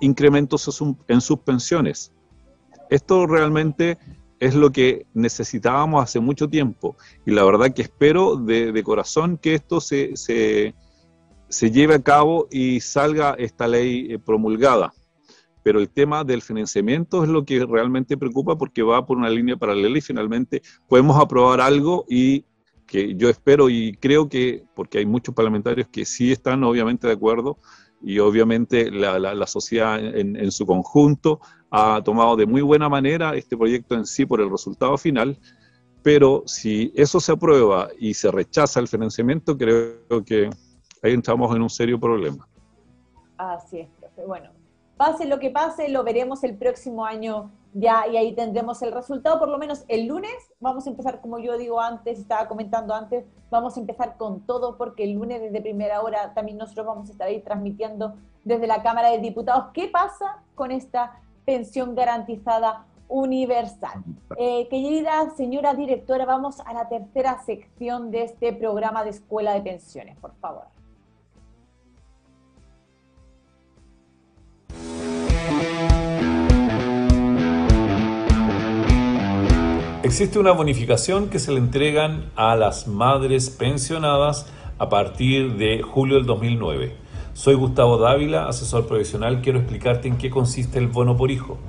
incrementos 0.02 0.84
en 1.08 1.22
sus 1.22 1.40
pensiones. 1.40 2.12
Esto 2.90 3.26
realmente 3.28 3.98
es 4.38 4.54
lo 4.54 4.74
que 4.74 5.06
necesitábamos 5.14 6.04
hace 6.04 6.20
mucho 6.20 6.50
tiempo 6.50 6.98
y 7.26 7.32
la 7.32 7.46
verdad 7.46 7.74
que 7.74 7.84
espero 7.84 8.36
de, 8.36 8.84
corazón 8.84 9.38
que 9.38 9.54
esto 9.54 9.80
se, 9.80 10.18
se, 10.18 11.72
lleve 11.72 11.96
a 11.96 12.04
cabo 12.04 12.50
y 12.52 12.82
salga 12.82 13.36
esta 13.40 13.66
ley 13.66 14.12
eh, 14.12 14.20
promulgada. 14.20 14.92
Pero 15.64 15.80
el 15.80 15.90
tema 15.90 16.26
del 16.26 16.42
financiamiento 16.42 17.24
es 17.24 17.30
lo 17.30 17.46
que 17.46 17.66
realmente 17.66 18.18
preocupa 18.18 18.58
porque 18.58 18.84
va 18.84 19.06
por 19.06 19.18
una 19.18 19.30
línea 19.30 19.56
paralela 19.56 19.98
y 19.98 20.02
finalmente 20.02 20.62
podemos 20.90 21.18
aprobar 21.18 21.62
algo 21.62 22.04
y 22.10 22.44
que 22.92 23.16
yo 23.16 23.30
espero 23.30 23.70
y 23.70 23.94
creo 23.94 24.28
que, 24.28 24.66
porque 24.76 24.98
hay 24.98 25.06
muchos 25.06 25.34
parlamentarios 25.34 25.88
que 25.88 26.04
sí 26.04 26.34
están 26.34 26.62
obviamente 26.66 27.08
de 27.08 27.14
acuerdo 27.14 27.58
y 28.02 28.20
obviamente 28.20 28.92
la, 28.92 29.18
la, 29.18 29.48
sociedad 29.48 29.98
en, 29.98 30.36
en, 30.36 30.52
su 30.52 30.66
conjunto 30.66 31.40
ha 31.70 32.02
tomado 32.04 32.36
de 32.36 32.46
muy 32.46 32.62
buena 32.62 32.90
manera 32.90 33.34
este 33.34 33.56
proyecto 33.56 33.96
en 33.96 34.06
sí 34.06 34.26
por 34.26 34.42
el 34.42 34.52
resultado 34.52 34.98
final, 34.98 35.40
pero 36.04 36.44
si 36.46 36.92
eso 36.94 37.22
se 37.22 37.32
aprueba 37.32 37.88
y 37.98 38.14
se 38.14 38.30
rechaza 38.30 38.82
el 38.82 38.90
financiamiento, 38.90 39.58
creo 39.58 40.26
que 40.26 40.50
ahí 41.02 41.14
entramos 41.14 41.56
en 41.56 41.62
un 41.62 41.70
serio 41.70 41.98
problema. 41.98 42.46
Así 43.38 43.80
es, 43.80 43.90
profe. 44.02 44.26
Bueno, 44.26 44.50
pase 44.98 45.26
lo 45.28 45.40
que 45.40 45.50
pase, 45.50 45.88
lo 45.88 46.04
veremos 46.04 46.44
el 46.44 46.58
próximo 46.58 47.06
año 47.06 47.52
ya 47.74 48.08
y 48.08 48.18
ahí 48.18 48.34
tendremos 48.34 48.82
el 48.82 48.92
resultado, 48.92 49.40
por 49.40 49.50
lo 49.50 49.58
menos 49.58 49.86
el 49.88 50.08
lunes 50.08 50.32
vamos 50.60 50.86
a 50.88 50.90
empezar, 50.90 51.22
como 51.22 51.40
yo 51.40 51.58
digo 51.58 51.80
antes, 51.80 52.20
estaba 52.20 52.48
comentando 52.48 52.94
antes, 52.94 53.26
vamos 53.50 53.78
a 53.78 53.80
empezar 53.80 54.18
con 54.18 54.42
todo 54.42 54.78
porque 54.78 55.04
el 55.04 55.14
lunes 55.14 55.42
desde 55.42 55.62
primera 55.62 56.02
hora 56.02 56.34
también 56.34 56.58
nosotros 56.58 56.86
vamos 56.86 57.10
a 57.10 57.12
estar 57.12 57.28
ahí 57.28 57.42
transmitiendo 57.42 58.16
desde 58.44 58.68
la 58.68 58.82
Cámara 58.82 59.10
de 59.10 59.20
Diputados 59.20 59.66
qué 59.74 59.88
pasa 59.88 60.44
con 60.56 60.72
esta 60.72 61.20
pensión 61.46 61.96
garantizada 61.96 62.86
universal. 63.08 64.04
Eh, 64.38 64.68
querida 64.70 65.30
señora 65.36 65.74
directora, 65.74 66.26
vamos 66.26 66.60
a 66.62 66.74
la 66.74 66.88
tercera 66.88 67.42
sección 67.44 68.10
de 68.10 68.24
este 68.24 68.54
programa 68.54 69.04
de 69.04 69.10
Escuela 69.10 69.54
de 69.54 69.62
Pensiones, 69.62 70.18
por 70.18 70.34
favor. 70.36 70.81
Existe 80.12 80.40
una 80.40 80.52
bonificación 80.52 81.30
que 81.30 81.40
se 81.40 81.54
le 81.54 81.60
entregan 81.60 82.32
a 82.36 82.58
las 82.58 82.86
madres 82.86 83.50
pensionadas 83.50 84.46
a 84.78 84.90
partir 84.90 85.56
de 85.56 85.82
julio 85.84 86.18
del 86.18 86.26
2009. 86.26 86.98
Soy 87.34 87.56
Gustavo 87.56 87.98
Dávila, 87.98 88.50
asesor 88.50 88.88
profesional. 88.88 89.40
Quiero 89.42 89.60
explicarte 89.60 90.10
en 90.10 90.18
qué 90.18 90.30
consiste 90.30 90.80
el 90.80 90.88
bono 90.88 91.16
por 91.16 91.32
hijo. 91.32 91.60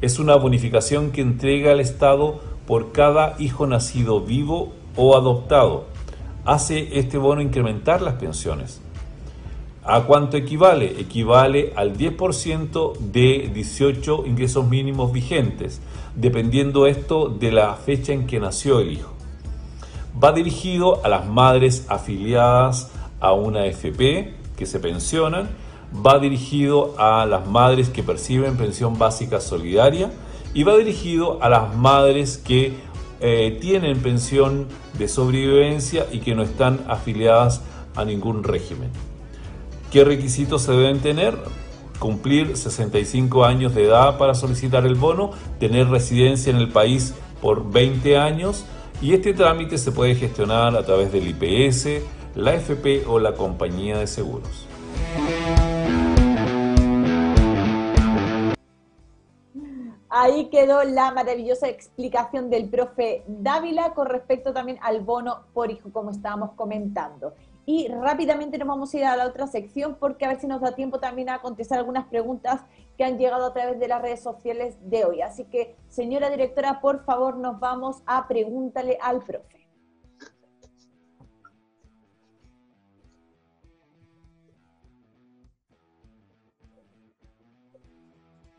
Es 0.00 0.18
una 0.18 0.36
bonificación 0.36 1.10
que 1.10 1.20
entrega 1.20 1.72
el 1.72 1.80
Estado 1.80 2.40
por 2.66 2.92
cada 2.92 3.36
hijo 3.38 3.66
nacido 3.66 4.22
vivo 4.22 4.72
o 4.96 5.14
adoptado. 5.14 5.84
Hace 6.46 6.98
este 6.98 7.18
bono 7.18 7.42
incrementar 7.42 8.00
las 8.00 8.14
pensiones. 8.14 8.80
¿A 9.84 10.02
cuánto 10.04 10.36
equivale? 10.36 11.00
Equivale 11.00 11.72
al 11.74 11.96
10% 11.96 12.98
de 12.98 13.50
18 13.52 14.26
ingresos 14.26 14.68
mínimos 14.68 15.12
vigentes, 15.12 15.80
dependiendo 16.14 16.86
esto 16.86 17.28
de 17.28 17.50
la 17.50 17.74
fecha 17.74 18.12
en 18.12 18.28
que 18.28 18.38
nació 18.38 18.78
el 18.78 18.92
hijo. 18.92 19.12
Va 20.22 20.30
dirigido 20.30 21.04
a 21.04 21.08
las 21.08 21.26
madres 21.26 21.86
afiliadas 21.88 22.92
a 23.18 23.32
una 23.32 23.66
FP 23.66 24.32
que 24.56 24.66
se 24.66 24.78
pensionan, 24.78 25.50
va 25.94 26.20
dirigido 26.20 26.94
a 26.96 27.26
las 27.26 27.48
madres 27.48 27.88
que 27.88 28.04
perciben 28.04 28.56
pensión 28.56 28.96
básica 29.00 29.40
solidaria 29.40 30.12
y 30.54 30.62
va 30.62 30.76
dirigido 30.76 31.42
a 31.42 31.48
las 31.48 31.74
madres 31.74 32.38
que 32.38 32.72
eh, 33.20 33.58
tienen 33.60 33.98
pensión 34.00 34.68
de 34.96 35.08
sobrevivencia 35.08 36.06
y 36.12 36.20
que 36.20 36.36
no 36.36 36.44
están 36.44 36.84
afiliadas 36.86 37.62
a 37.96 38.04
ningún 38.04 38.44
régimen. 38.44 39.11
¿Qué 39.92 40.04
requisitos 40.04 40.62
se 40.62 40.72
deben 40.72 41.00
tener? 41.00 41.36
Cumplir 41.98 42.56
65 42.56 43.44
años 43.44 43.74
de 43.74 43.84
edad 43.84 44.16
para 44.16 44.32
solicitar 44.32 44.86
el 44.86 44.94
bono, 44.94 45.32
tener 45.60 45.88
residencia 45.88 46.50
en 46.50 46.56
el 46.56 46.70
país 46.70 47.12
por 47.42 47.70
20 47.70 48.16
años 48.16 48.64
y 49.02 49.12
este 49.12 49.34
trámite 49.34 49.76
se 49.76 49.92
puede 49.92 50.14
gestionar 50.14 50.74
a 50.74 50.86
través 50.86 51.12
del 51.12 51.28
IPS, 51.28 52.02
la 52.34 52.54
FP 52.54 53.04
o 53.06 53.18
la 53.18 53.34
compañía 53.34 53.98
de 53.98 54.06
seguros. 54.06 54.66
Ahí 60.08 60.48
quedó 60.48 60.84
la 60.84 61.12
maravillosa 61.12 61.68
explicación 61.68 62.48
del 62.48 62.70
profe 62.70 63.24
Dávila 63.26 63.92
con 63.92 64.06
respecto 64.06 64.54
también 64.54 64.78
al 64.80 65.00
bono 65.00 65.40
por 65.52 65.70
hijo, 65.70 65.92
como 65.92 66.12
estábamos 66.12 66.52
comentando. 66.52 67.34
Y 67.64 67.86
rápidamente 67.88 68.58
nos 68.58 68.66
vamos 68.66 68.92
a 68.92 68.98
ir 68.98 69.04
a 69.04 69.16
la 69.16 69.26
otra 69.26 69.46
sección 69.46 69.96
porque 70.00 70.24
a 70.24 70.28
ver 70.28 70.40
si 70.40 70.48
nos 70.48 70.60
da 70.60 70.74
tiempo 70.74 70.98
también 70.98 71.28
a 71.30 71.40
contestar 71.40 71.78
algunas 71.78 72.06
preguntas 72.06 72.60
que 72.96 73.04
han 73.04 73.18
llegado 73.18 73.46
a 73.46 73.52
través 73.52 73.78
de 73.78 73.88
las 73.88 74.02
redes 74.02 74.20
sociales 74.20 74.76
de 74.80 75.04
hoy. 75.04 75.22
Así 75.22 75.44
que, 75.44 75.76
señora 75.88 76.28
directora, 76.28 76.80
por 76.80 77.04
favor, 77.04 77.36
nos 77.36 77.60
vamos 77.60 78.02
a 78.06 78.26
pregúntale 78.26 78.98
al 79.00 79.22
profe. 79.22 79.61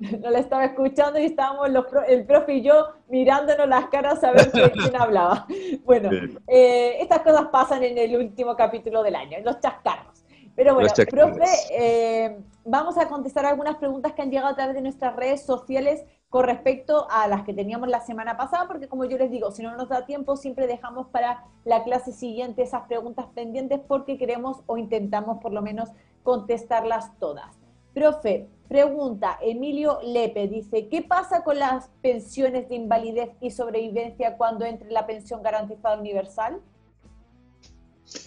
no 0.22 0.30
la 0.30 0.40
estaba 0.40 0.66
escuchando 0.66 1.20
y 1.20 1.26
estábamos 1.26 1.70
el 2.08 2.26
profe 2.26 2.56
y 2.56 2.62
yo 2.62 2.88
mirándonos 3.08 3.68
las 3.68 3.86
caras 3.88 4.24
a 4.24 4.32
ver 4.32 4.52
quién, 4.52 4.96
hablaba. 4.96 5.48
Bueno, 5.84 6.10
eh, 6.48 6.98
estas 7.00 7.20
cosas 7.22 7.48
pasan 7.52 7.84
en 7.84 7.98
el 7.98 8.16
último 8.16 8.56
capítulo 8.56 9.04
del 9.04 9.16
año, 9.16 9.38
los 9.44 9.60
chascarros. 9.60 10.24
Pero 10.56 10.76
bueno, 10.76 10.90
profe, 11.10 11.46
eh, 11.72 12.38
vamos 12.64 12.98
a 12.98 13.08
contestar 13.08 13.46
algunas 13.46 13.78
preguntas 13.78 14.14
que 14.14 14.22
han 14.22 14.30
llegado 14.30 14.50
a 14.50 14.56
través 14.56 14.76
de 14.76 14.82
nuestras 14.82 15.16
redes 15.16 15.46
sociales 15.46 16.04
con 16.30 16.46
respecto 16.46 17.08
a 17.10 17.28
las 17.28 17.44
que 17.44 17.54
teníamos 17.54 17.90
la 17.90 18.02
semana 18.02 18.38
pasada, 18.38 18.68
porque 18.68 18.88
como 18.88 19.06
yo 19.06 19.18
les 19.18 19.32
digo, 19.32 19.52
si 19.52 19.64
no 19.64 19.76
nos 19.76 19.90
da 19.90 20.06
tiempo, 20.06 20.36
siempre 20.36 20.68
dejamos 20.68 21.08
para 21.08 21.44
la 21.64 21.84
clase 21.84 22.12
siguiente 22.12 22.64
esas 22.64 22.84
preguntas 22.84 23.28
pendientes 23.34 23.80
porque 23.88 24.18
queremos 24.18 24.62
o 24.66 24.78
intentamos 24.78 25.40
por 25.42 25.54
lo 25.54 25.62
menos 25.62 25.90
contestarlas 26.24 27.18
todas. 27.20 27.63
Profe, 27.94 28.48
pregunta 28.68 29.38
Emilio 29.42 30.00
Lepe, 30.04 30.48
dice, 30.48 30.88
¿qué 30.90 31.04
pasa 31.04 31.44
con 31.44 31.60
las 31.60 31.90
pensiones 32.02 32.68
de 32.70 32.76
invalidez 32.76 33.30
y 33.40 33.52
sobrevivencia 33.52 34.36
cuando 34.36 34.66
entre 34.66 34.90
la 34.90 35.06
pensión 35.06 35.44
garantizada 35.44 36.00
universal? 36.00 36.60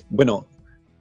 Bueno, 0.08 0.46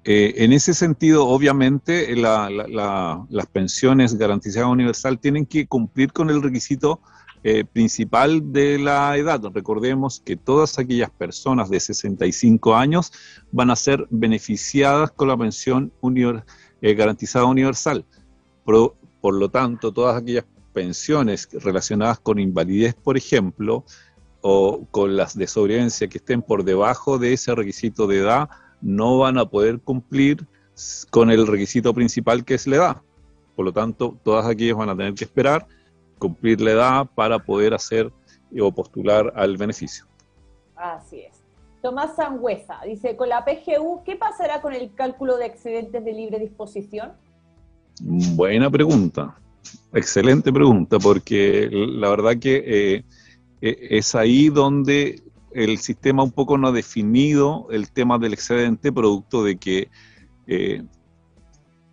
eh, 0.03 0.33
en 0.37 0.51
ese 0.51 0.73
sentido, 0.73 1.27
obviamente, 1.27 2.15
las 2.15 3.47
pensiones 3.51 4.17
garantizadas 4.17 4.69
universal 4.69 5.19
tienen 5.19 5.45
que 5.45 5.67
cumplir 5.67 6.11
con 6.11 6.31
el 6.31 6.41
requisito 6.41 6.99
eh, 7.43 7.65
principal 7.65 8.51
de 8.51 8.79
la 8.79 9.15
edad. 9.15 9.39
Recordemos 9.53 10.23
que 10.25 10.35
todas 10.35 10.79
aquellas 10.79 11.11
personas 11.11 11.69
de 11.69 11.79
65 11.79 12.75
años 12.75 13.11
van 13.51 13.69
a 13.69 13.75
ser 13.75 14.07
beneficiadas 14.09 15.11
con 15.11 15.27
la 15.27 15.37
pensión 15.37 15.93
eh, 16.81 16.93
garantizada 16.95 17.45
universal 17.45 18.05
por 18.65 19.33
lo 19.33 19.49
tanto, 19.49 19.93
todas 19.93 20.21
aquellas 20.21 20.45
pensiones 20.73 21.47
relacionadas 21.53 22.19
con 22.19 22.39
invalidez, 22.39 22.95
por 22.95 23.15
ejemplo, 23.15 23.85
o 24.41 24.85
con 24.91 25.15
las 25.15 25.37
de 25.37 25.47
sobrevivencia 25.47 26.07
que 26.07 26.17
estén 26.17 26.41
por 26.41 26.63
debajo 26.63 27.17
de 27.17 27.33
ese 27.33 27.55
requisito 27.55 28.07
de 28.07 28.19
edad, 28.19 28.49
no 28.81 29.19
van 29.19 29.37
a 29.37 29.45
poder 29.45 29.79
cumplir 29.79 30.45
con 31.09 31.31
el 31.31 31.47
requisito 31.47 31.93
principal 31.93 32.43
que 32.43 32.55
es 32.55 32.67
la 32.67 32.75
edad. 32.75 33.01
Por 33.55 33.65
lo 33.65 33.73
tanto, 33.73 34.17
todas 34.23 34.45
aquellas 34.45 34.77
van 34.77 34.89
a 34.89 34.97
tener 34.97 35.13
que 35.13 35.23
esperar 35.23 35.65
cumplir 36.19 36.61
la 36.61 36.71
edad 36.71 37.07
para 37.15 37.39
poder 37.39 37.73
hacer 37.73 38.11
o 38.59 38.71
postular 38.71 39.33
al 39.35 39.57
beneficio. 39.57 40.05
Así 40.75 41.21
es. 41.21 41.41
Tomás 41.81 42.15
Sangüesa 42.15 42.81
dice, 42.85 43.15
con 43.15 43.29
la 43.29 43.45
PGU, 43.45 44.03
¿qué 44.03 44.15
pasará 44.15 44.61
con 44.61 44.73
el 44.73 44.93
cálculo 44.93 45.37
de 45.37 45.45
excedentes 45.45 46.03
de 46.03 46.13
libre 46.13 46.39
disposición? 46.39 47.13
Buena 48.01 48.69
pregunta, 48.69 49.37
excelente 49.93 50.51
pregunta, 50.51 50.99
porque 50.99 51.69
la 51.71 52.09
verdad 52.09 52.37
que 52.37 52.63
eh, 52.65 53.03
e, 53.61 53.97
es 53.97 54.15
ahí 54.15 54.49
donde 54.49 55.21
el 55.53 55.77
sistema 55.77 56.23
un 56.23 56.31
poco 56.31 56.57
no 56.57 56.67
ha 56.67 56.71
definido 56.71 57.67
el 57.71 57.89
tema 57.91 58.19
del 58.19 58.33
excedente, 58.33 58.91
producto 58.91 59.43
de 59.43 59.57
que 59.57 59.89
eh, 60.47 60.83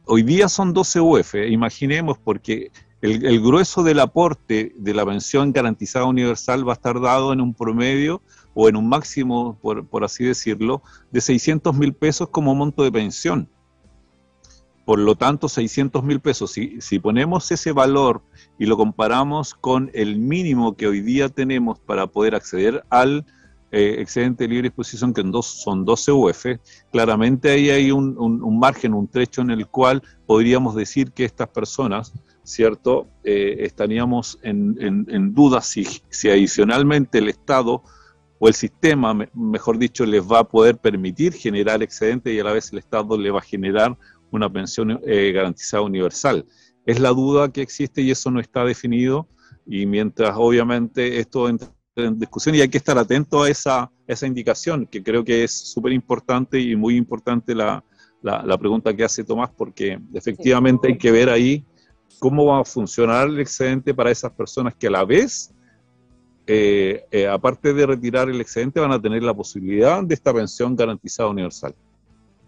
hoy 0.04 0.24
día 0.24 0.48
son 0.48 0.72
12 0.72 1.00
UF, 1.00 1.34
imaginemos, 1.48 2.18
porque 2.18 2.72
el, 3.00 3.40
grueso 3.40 3.82
del 3.82 4.00
aporte 4.00 4.72
de 4.76 4.94
la 4.94 5.06
pensión 5.06 5.52
garantizada 5.52 6.04
universal 6.04 6.66
va 6.66 6.72
a 6.72 6.74
estar 6.74 7.00
dado 7.00 7.32
en 7.32 7.40
un 7.40 7.54
promedio 7.54 8.22
o 8.54 8.68
en 8.68 8.76
un 8.76 8.88
máximo, 8.88 9.58
por, 9.60 9.86
por 9.86 10.04
así 10.04 10.24
decirlo, 10.24 10.82
de 11.10 11.20
600 11.20 11.76
mil 11.76 11.94
pesos 11.94 12.28
como 12.28 12.54
monto 12.54 12.82
de 12.82 12.92
pensión. 12.92 13.48
Por 14.84 14.98
lo 14.98 15.14
tanto, 15.14 15.48
600 15.48 16.02
mil 16.02 16.20
pesos, 16.20 16.52
si, 16.52 16.80
si, 16.80 16.98
ponemos 16.98 17.50
ese 17.52 17.72
valor 17.72 18.22
y 18.58 18.66
lo 18.66 18.76
comparamos 18.76 19.54
con 19.54 19.90
el 19.94 20.18
mínimo 20.18 20.76
que 20.76 20.88
hoy 20.88 21.00
día 21.00 21.28
tenemos 21.28 21.78
para 21.78 22.08
poder 22.08 22.34
acceder 22.34 22.82
al 22.90 23.24
eh, 23.74 23.96
excedente 24.00 24.44
de 24.44 24.48
libre 24.48 24.68
disposición, 24.68 25.14
que 25.14 25.22
en 25.22 25.30
dos, 25.30 25.46
son 25.46 25.86
12 25.86 26.12
UF, 26.12 26.46
claramente 26.90 27.48
ahí 27.50 27.70
hay 27.70 27.90
un, 27.90 28.18
un, 28.18 28.58
margen, 28.58 28.92
un 28.92 29.08
trecho 29.08 29.40
en 29.40 29.50
el 29.50 29.66
cual 29.66 30.02
podríamos 30.26 30.74
decir 30.74 31.12
que 31.12 31.24
estas 31.24 31.48
personas, 31.48 32.12
¿cierto?, 32.42 33.06
eh, 33.24 33.56
estaríamos 33.60 34.38
en, 34.42 34.76
en, 34.78 35.06
en 35.08 35.32
duda 35.32 35.62
si, 35.62 35.86
si 36.10 36.28
adicionalmente 36.28 37.16
el 37.16 37.30
Estado 37.30 37.82
o 38.38 38.48
el 38.48 38.54
sistema, 38.54 39.14
mejor 39.32 39.78
dicho, 39.78 40.04
les 40.04 40.22
va 40.22 40.40
a 40.40 40.44
poder 40.44 40.76
permitir 40.76 41.32
generar 41.32 41.82
excedente 41.82 42.30
y 42.30 42.40
a 42.40 42.44
la 42.44 42.52
vez 42.52 42.72
el 42.72 42.78
Estado 42.80 43.16
le 43.16 43.30
va 43.30 43.38
a 43.38 43.42
generar 43.42 43.96
una 44.32 44.52
pensión 44.52 45.00
eh, 45.06 45.32
garantizada 45.32 45.82
universal. 45.82 46.44
Es 46.84 46.98
la 46.98 47.10
duda 47.10 47.52
que 47.52 47.62
existe 47.62 48.02
y 48.02 48.10
eso 48.10 48.30
no 48.30 48.40
está 48.40 48.64
definido 48.64 49.28
y 49.66 49.86
mientras 49.86 50.34
obviamente 50.36 51.20
esto 51.20 51.48
entra 51.48 51.72
en 51.94 52.18
discusión 52.18 52.54
y 52.54 52.60
hay 52.60 52.68
que 52.68 52.78
estar 52.78 52.98
atento 52.98 53.42
a 53.42 53.50
esa, 53.50 53.90
esa 54.06 54.26
indicación, 54.26 54.86
que 54.86 55.02
creo 55.02 55.24
que 55.24 55.44
es 55.44 55.52
súper 55.52 55.92
importante 55.92 56.58
y 56.58 56.74
muy 56.74 56.96
importante 56.96 57.54
la, 57.54 57.84
la, 58.22 58.58
pregunta 58.58 58.94
que 58.94 59.04
hace 59.04 59.24
Tomás, 59.24 59.50
porque 59.50 60.00
efectivamente 60.14 60.88
hay 60.88 60.96
que 60.96 61.10
ver 61.10 61.28
ahí 61.28 61.64
cómo 62.18 62.46
va 62.46 62.60
a 62.60 62.64
funcionar 62.64 63.28
el 63.28 63.40
excedente 63.40 63.92
para 63.92 64.10
esas 64.10 64.32
personas 64.32 64.74
que 64.74 64.86
a 64.86 64.90
la 64.90 65.04
vez, 65.04 65.52
eh, 66.46 67.04
eh, 67.10 67.26
aparte 67.26 67.74
de 67.74 67.86
retirar 67.86 68.28
el 68.30 68.40
excedente, 68.40 68.80
van 68.80 68.92
a 68.92 69.00
tener 69.00 69.22
la 69.22 69.34
posibilidad 69.34 70.02
de 70.02 70.14
esta 70.14 70.32
pensión 70.32 70.74
garantizada 70.74 71.28
universal. 71.28 71.74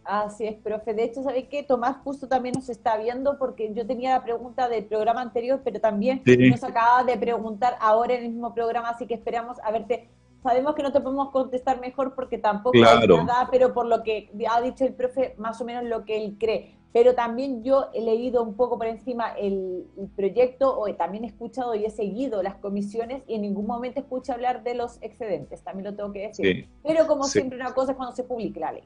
Así 0.04 0.46
es, 0.46 0.56
profe. 0.56 0.92
De 0.92 1.04
hecho, 1.04 1.22
¿sabéis 1.22 1.48
qué? 1.48 1.62
Tomás 1.62 1.96
justo 2.04 2.28
también 2.28 2.54
nos 2.54 2.68
está 2.68 2.96
viendo 2.98 3.38
porque 3.38 3.72
yo 3.72 3.86
tenía 3.86 4.10
la 4.16 4.22
pregunta 4.22 4.68
del 4.68 4.84
programa 4.84 5.22
anterior, 5.22 5.60
pero 5.64 5.80
también 5.80 6.22
nos 6.24 6.62
acaba 6.62 7.04
de 7.04 7.16
preguntar 7.16 7.76
ahora 7.80 8.14
en 8.14 8.24
el 8.24 8.30
mismo 8.30 8.54
programa, 8.54 8.90
así 8.90 9.06
que 9.06 9.14
esperamos 9.14 9.58
a 9.62 9.70
verte. 9.70 10.10
Sabemos 10.42 10.74
que 10.74 10.82
no 10.82 10.92
te 10.92 11.00
podemos 11.00 11.30
contestar 11.30 11.80
mejor 11.80 12.14
porque 12.14 12.36
tampoco 12.36 12.72
claro. 12.72 13.18
hay 13.18 13.24
nada, 13.24 13.48
pero 13.50 13.72
por 13.72 13.86
lo 13.86 14.02
que 14.02 14.30
ha 14.50 14.60
dicho 14.60 14.84
el 14.84 14.92
profe, 14.92 15.34
más 15.38 15.58
o 15.62 15.64
menos 15.64 15.84
lo 15.84 16.04
que 16.04 16.22
él 16.22 16.36
cree. 16.38 16.76
Pero 16.92 17.14
también 17.14 17.64
yo 17.64 17.88
he 17.94 18.02
leído 18.02 18.42
un 18.42 18.54
poco 18.54 18.76
por 18.76 18.86
encima 18.86 19.30
el, 19.30 19.86
proyecto, 20.14 20.78
o 20.78 20.94
también 20.94 21.24
he 21.24 21.28
escuchado 21.28 21.74
y 21.74 21.86
he 21.86 21.90
seguido 21.90 22.42
las 22.42 22.56
comisiones 22.56 23.22
y 23.26 23.34
en 23.34 23.42
ningún 23.42 23.66
momento 23.66 24.00
escucho 24.00 24.34
hablar 24.34 24.62
de 24.62 24.74
los 24.74 25.02
excedentes, 25.02 25.62
también 25.62 25.86
lo 25.90 25.96
tengo 25.96 26.12
que 26.12 26.28
decir. 26.28 26.68
Pero 26.82 27.06
como 27.06 27.24
siempre 27.24 27.58
una 27.58 27.72
cosa 27.72 27.92
es 27.92 27.96
cuando 27.96 28.14
se 28.14 28.22
publique 28.22 28.60
la 28.60 28.72
ley. 28.72 28.84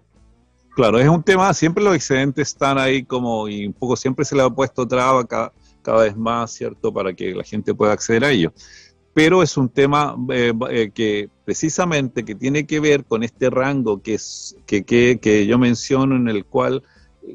Claro, 0.79 1.01
es 1.01 1.09
un 1.09 1.25
tema, 1.25 1.53
siempre 1.55 1.83
los 1.83 1.93
excedentes 1.93 2.51
están 2.51 2.79
ahí 2.79 3.03
como, 3.03 3.49
y 3.49 3.67
un 3.67 3.73
poco 3.73 3.97
siempre 3.97 4.25
se 4.25 4.37
le 4.37 4.43
ha 4.43 4.49
puesto 4.49 4.87
traba 4.87 5.27
cada, 5.27 5.53
cada 5.83 6.05
vez 6.05 6.17
más, 6.17 6.53
¿cierto?, 6.53 6.95
para 6.95 7.13
que 7.13 7.35
la 7.35 7.43
gente 7.43 7.75
pueda 7.75 7.93
acceder 7.93 8.23
a 8.23 8.31
ellos. 8.31 8.53
Pero 9.13 9.43
es 9.43 9.57
un 9.57 9.69
tema 9.69 10.15
eh, 10.31 10.53
eh, 10.71 10.91
que 10.95 11.31
precisamente 11.45 12.25
que 12.25 12.37
tiene 12.37 12.65
que 12.65 12.79
ver 12.79 13.05
con 13.05 13.25
este 13.25 13.51
rango 13.51 14.01
que, 14.01 14.15
es, 14.15 14.57
que, 14.67 14.85
que, 14.85 15.19
que 15.21 15.49
yo 15.49 15.59
menciono, 15.59 16.15
en 16.15 16.29
el 16.29 16.45
cual 16.45 16.85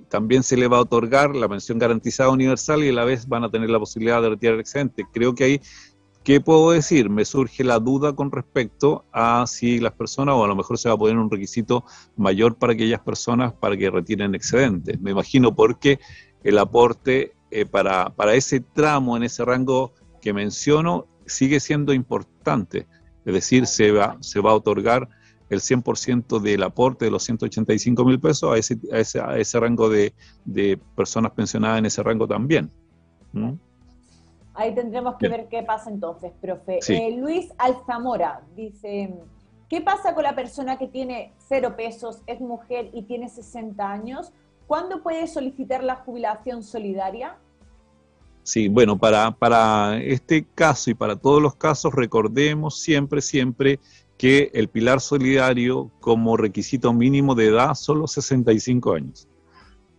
también 0.07 0.41
se 0.41 0.55
le 0.55 0.69
va 0.69 0.77
a 0.77 0.81
otorgar 0.83 1.35
la 1.35 1.49
pensión 1.49 1.77
garantizada 1.77 2.29
universal 2.29 2.81
y 2.81 2.91
a 2.91 2.93
la 2.93 3.03
vez 3.03 3.27
van 3.27 3.43
a 3.43 3.51
tener 3.51 3.69
la 3.69 3.79
posibilidad 3.79 4.21
de 4.21 4.29
retirar 4.29 4.53
el 4.55 4.61
excedente. 4.61 5.05
Creo 5.11 5.35
que 5.35 5.43
ahí 5.43 5.61
¿Qué 6.23 6.39
puedo 6.39 6.71
decir? 6.71 7.09
Me 7.09 7.25
surge 7.25 7.65
la 7.65 7.79
duda 7.79 8.13
con 8.13 8.31
respecto 8.31 9.03
a 9.11 9.45
si 9.45 9.79
las 9.79 9.91
personas, 9.91 10.35
o 10.35 10.45
a 10.45 10.47
lo 10.47 10.55
mejor 10.55 10.77
se 10.77 10.87
va 10.87 10.95
a 10.95 10.97
poner 10.97 11.17
un 11.17 11.29
requisito 11.29 11.83
mayor 12.15 12.55
para 12.55 12.73
aquellas 12.73 13.01
personas 13.01 13.51
para 13.53 13.75
que 13.75 13.89
retiren 13.89 14.33
excedentes. 14.33 15.01
Me 15.01 15.11
imagino 15.11 15.53
porque 15.53 15.99
el 16.43 16.57
aporte 16.59 17.33
eh, 17.51 17.65
para, 17.65 18.09
para 18.15 18.35
ese 18.35 18.61
tramo, 18.61 19.17
en 19.17 19.23
ese 19.23 19.43
rango 19.43 19.93
que 20.21 20.31
menciono, 20.31 21.07
sigue 21.25 21.59
siendo 21.59 21.93
importante. 21.93 22.87
Es 23.25 23.33
decir, 23.33 23.67
se 23.67 23.91
va, 23.91 24.17
se 24.21 24.39
va 24.39 24.51
a 24.51 24.55
otorgar 24.55 25.09
el 25.49 25.59
100% 25.59 26.39
del 26.39 26.63
aporte 26.63 27.05
de 27.05 27.11
los 27.11 27.23
185 27.23 28.05
mil 28.05 28.19
pesos 28.19 28.53
a 28.53 28.57
ese, 28.57 28.79
a 28.91 28.99
ese, 28.99 29.19
a 29.19 29.37
ese 29.37 29.59
rango 29.59 29.89
de, 29.89 30.13
de, 30.45 30.79
personas 30.95 31.31
pensionadas 31.33 31.79
en 31.79 31.85
ese 31.85 32.01
rango 32.01 32.27
también. 32.27 32.71
¿Mm? 33.33 33.51
Ahí 34.53 34.75
tendremos 34.75 35.15
que 35.17 35.27
ver 35.27 35.47
qué 35.47 35.63
pasa 35.63 35.89
entonces, 35.89 36.31
profe. 36.39 36.79
Eh, 36.87 37.17
Luis 37.17 37.51
Alzamora 37.57 38.41
dice, 38.55 39.13
¿qué 39.67 39.81
pasa 39.81 40.13
con 40.13 40.23
la 40.23 40.35
persona 40.35 40.77
que 40.77 40.87
tiene 40.87 41.33
cero 41.37 41.75
pesos, 41.75 42.21
es 42.27 42.39
mujer 42.39 42.89
y 42.93 43.03
tiene 43.03 43.29
60 43.29 43.91
años? 43.91 44.31
¿Cuándo 44.67 45.01
puede 45.01 45.27
solicitar 45.27 45.83
la 45.83 45.95
jubilación 45.95 46.63
solidaria? 46.63 47.37
Sí, 48.43 48.67
bueno, 48.67 48.97
para, 48.97 49.31
para 49.31 49.97
este 49.97 50.45
caso 50.53 50.91
y 50.91 50.93
para 50.93 51.15
todos 51.15 51.41
los 51.41 51.55
casos, 51.55 51.93
recordemos 51.93 52.79
siempre, 52.79 53.21
siempre 53.21 53.79
que 54.17 54.51
el 54.53 54.67
pilar 54.67 55.01
solidario 55.01 55.89
como 55.99 56.37
requisito 56.37 56.93
mínimo 56.93 57.35
de 57.35 57.47
edad 57.47 57.73
son 57.73 57.99
los 57.99 58.11
65 58.11 58.93
años. 58.93 59.27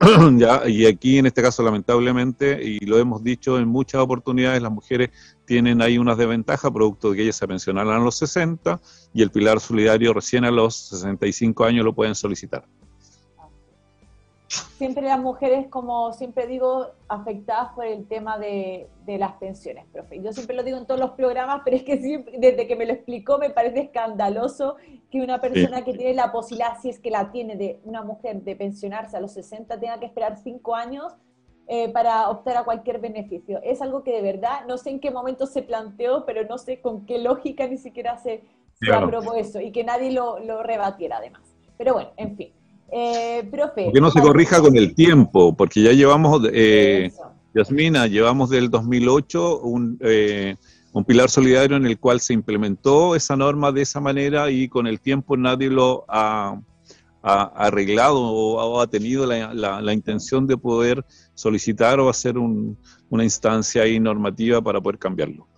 ya, 0.36 0.68
y 0.68 0.86
aquí 0.86 1.18
en 1.18 1.26
este 1.26 1.42
caso 1.42 1.62
lamentablemente, 1.62 2.62
y 2.62 2.80
lo 2.80 2.98
hemos 2.98 3.22
dicho 3.22 3.58
en 3.58 3.68
muchas 3.68 4.00
oportunidades, 4.00 4.60
las 4.60 4.72
mujeres 4.72 5.10
tienen 5.44 5.80
ahí 5.82 5.98
unas 5.98 6.18
desventajas 6.18 6.70
producto 6.70 7.10
de 7.10 7.16
que 7.16 7.22
ellas 7.22 7.36
se 7.36 7.46
pensionaron 7.46 7.94
a 7.94 7.98
los 7.98 8.16
60 8.18 8.80
y 9.12 9.22
el 9.22 9.30
pilar 9.30 9.60
solidario 9.60 10.12
recién 10.12 10.44
a 10.44 10.50
los 10.50 10.74
65 10.88 11.64
años 11.64 11.84
lo 11.84 11.94
pueden 11.94 12.14
solicitar 12.14 12.64
siempre 14.84 15.08
las 15.08 15.18
mujeres, 15.18 15.66
como 15.68 16.12
siempre 16.12 16.46
digo, 16.46 16.88
afectadas 17.08 17.72
por 17.72 17.86
el 17.86 18.06
tema 18.06 18.38
de, 18.38 18.90
las 19.06 19.32
pensiones, 19.36 19.86
profe. 19.90 20.20
Yo 20.20 20.30
siempre 20.34 20.54
lo 20.54 20.62
digo 20.62 20.76
en 20.76 20.84
todos 20.84 21.00
los 21.00 21.12
programas, 21.12 21.62
pero 21.64 21.78
es 21.78 21.84
que 21.84 21.96
siempre, 21.96 22.36
desde 22.38 22.66
que 22.66 22.76
me 22.76 22.84
lo 22.84 22.92
explicó 22.92 23.38
me 23.38 23.48
parece 23.48 23.80
escandaloso 23.80 24.76
que 25.10 25.22
una 25.22 25.40
persona 25.40 25.84
que 25.84 25.94
tiene 25.94 26.12
la 26.12 26.30
posibilidad, 26.32 26.78
si 26.82 26.90
es 26.90 26.98
que 27.00 27.10
la 27.10 27.32
tiene, 27.32 27.56
de 27.56 27.80
una 27.84 28.02
mujer 28.02 28.42
de 28.42 28.56
pensionarse 28.56 29.16
a 29.16 29.20
los 29.20 29.32
60, 29.32 29.80
tenga 29.80 29.98
que 29.98 30.04
esperar 30.04 30.36
cinco 30.36 30.74
años 30.74 31.14
eh, 31.66 31.88
para 31.88 32.28
optar 32.28 32.58
a 32.58 32.64
cualquier 32.64 32.98
beneficio. 32.98 33.60
Es 33.62 33.80
algo 33.80 34.04
que 34.04 34.12
de 34.12 34.20
verdad, 34.20 34.66
no 34.68 34.76
sé 34.76 34.90
en 34.90 35.00
qué 35.00 35.10
momento 35.10 35.46
se 35.46 35.62
planteó, 35.62 36.26
pero 36.26 36.44
no 36.44 36.58
sé 36.58 36.82
con 36.82 37.06
qué 37.06 37.20
lógica 37.20 37.66
ni 37.66 37.78
siquiera 37.78 38.18
se, 38.18 38.44
aprobó 38.92 39.34
eso 39.34 39.62
y 39.62 39.72
que 39.72 39.82
nadie 39.82 40.12
lo, 40.12 40.40
lo 40.40 40.62
rebatiera 40.62 41.16
además. 41.16 41.40
Pero 41.78 41.94
bueno, 41.94 42.10
en 42.18 42.36
fin. 42.36 42.52
Eh, 42.96 43.42
profe. 43.50 43.90
Que 43.92 44.00
no 44.00 44.08
se 44.08 44.20
corrija 44.20 44.60
con 44.60 44.76
el 44.76 44.94
tiempo, 44.94 45.56
porque 45.56 45.82
ya 45.82 45.90
llevamos, 45.90 46.42
eh, 46.52 47.10
Yasmina, 47.52 48.06
llevamos 48.06 48.50
del 48.50 48.70
2008 48.70 49.62
un, 49.62 49.98
eh, 50.00 50.54
un 50.92 51.04
pilar 51.04 51.28
solidario 51.28 51.76
en 51.76 51.86
el 51.86 51.98
cual 51.98 52.20
se 52.20 52.34
implementó 52.34 53.16
esa 53.16 53.34
norma 53.34 53.72
de 53.72 53.82
esa 53.82 53.98
manera 53.98 54.48
y 54.48 54.68
con 54.68 54.86
el 54.86 55.00
tiempo 55.00 55.36
nadie 55.36 55.70
lo 55.70 56.04
ha, 56.06 56.56
arreglado 57.20 58.20
o, 58.20 58.80
ha 58.80 58.86
tenido 58.86 59.26
la, 59.26 59.92
intención 59.92 60.46
de 60.46 60.56
poder 60.56 61.04
solicitar 61.34 61.98
o 61.98 62.08
hacer 62.08 62.36
una 62.38 63.24
instancia 63.24 63.82
ahí 63.82 63.98
normativa 63.98 64.62
para 64.62 64.80
poder 64.80 64.98
cambiarlo. 64.98 65.48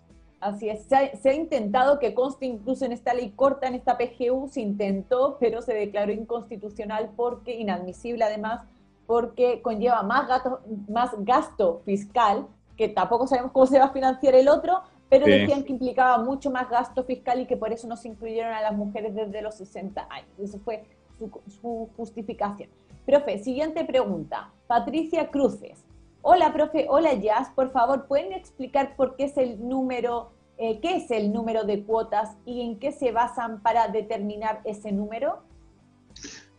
Así 0.47 0.69
es, 0.69 0.85
se 0.85 1.29
ha, 1.29 1.35
intentado 1.35 1.99
que 1.99 2.15
conste 2.15 2.47
incluso 2.47 2.85
en 2.85 2.93
esta 2.93 3.13
ley 3.13 3.33
corta, 3.35 3.67
en 3.67 3.75
esta 3.75 3.99
PGU, 3.99 4.47
se 4.49 4.61
intentó, 4.61 5.39
pero 5.41 5.61
se 5.61 5.75
declaró 5.75 6.13
inconstitucional 6.13 7.11
porque, 7.17 7.57
inadmisible 7.57 8.23
además, 8.23 8.63
porque 9.09 9.61
conlleva 9.61 10.05
más, 10.05 10.29
gasto, 10.29 10.61
más 10.89 11.11
gasto 11.19 11.83
fiscal, 11.85 12.47
que 12.77 12.89
tampoco 12.89 13.27
sabemos 13.27 13.51
cómo 13.51 13.67
se 13.67 13.81
va 13.81 13.87
a 13.87 13.93
financiar 13.93 14.37
el 14.37 14.49
otro, 14.49 14.83
pero 15.09 15.27
decían 15.27 15.65
que 15.65 15.73
implicaba 15.73 16.19
mucho 16.19 16.53
más 16.53 16.71
gasto 16.71 17.03
fiscal 17.03 17.41
y 17.41 17.47
que 17.47 17.57
por 17.57 17.73
eso 17.73 17.89
no 17.89 17.97
se 17.97 18.07
incluyeron 18.07 18.53
a 18.53 18.61
las 18.61 18.77
mujeres 18.77 19.17
desde 19.17 19.43
los 19.43 19.57
60 19.57 20.07
años. 20.09 20.31
Esa 20.39 20.61
fue 20.61 20.85
su, 21.19 21.29
su 21.61 21.89
justificación. 21.97 22.71
Profe, 23.05 23.39
siguiente 23.39 23.85
pregunta. 23.85 24.53
Patricia 24.69 25.29
Cruces. 25.29 25.85
Hola, 26.23 26.53
profe. 26.53 26.87
Hola, 26.89 27.15
Jazz. 27.15 27.51
Por 27.51 27.71
favor, 27.71 28.07
¿pueden 28.07 28.33
explicar 28.33 28.97
por 28.97 29.15
qué 29.15 29.25
es 29.25 29.37
el 29.37 29.69
número, 29.69 30.33
eh, 30.59 30.79
qué 30.81 30.97
es 30.97 31.11
el 31.11 31.33
número 31.33 31.65
de 31.65 31.83
cuotas 31.83 32.31
y 32.47 32.63
en 32.63 32.79
qué 32.79 32.91
se 32.91 33.13
basan 33.13 33.61
para 33.63 33.89
determinar 33.89 34.63
ese 34.65 34.91
número? 34.91 35.43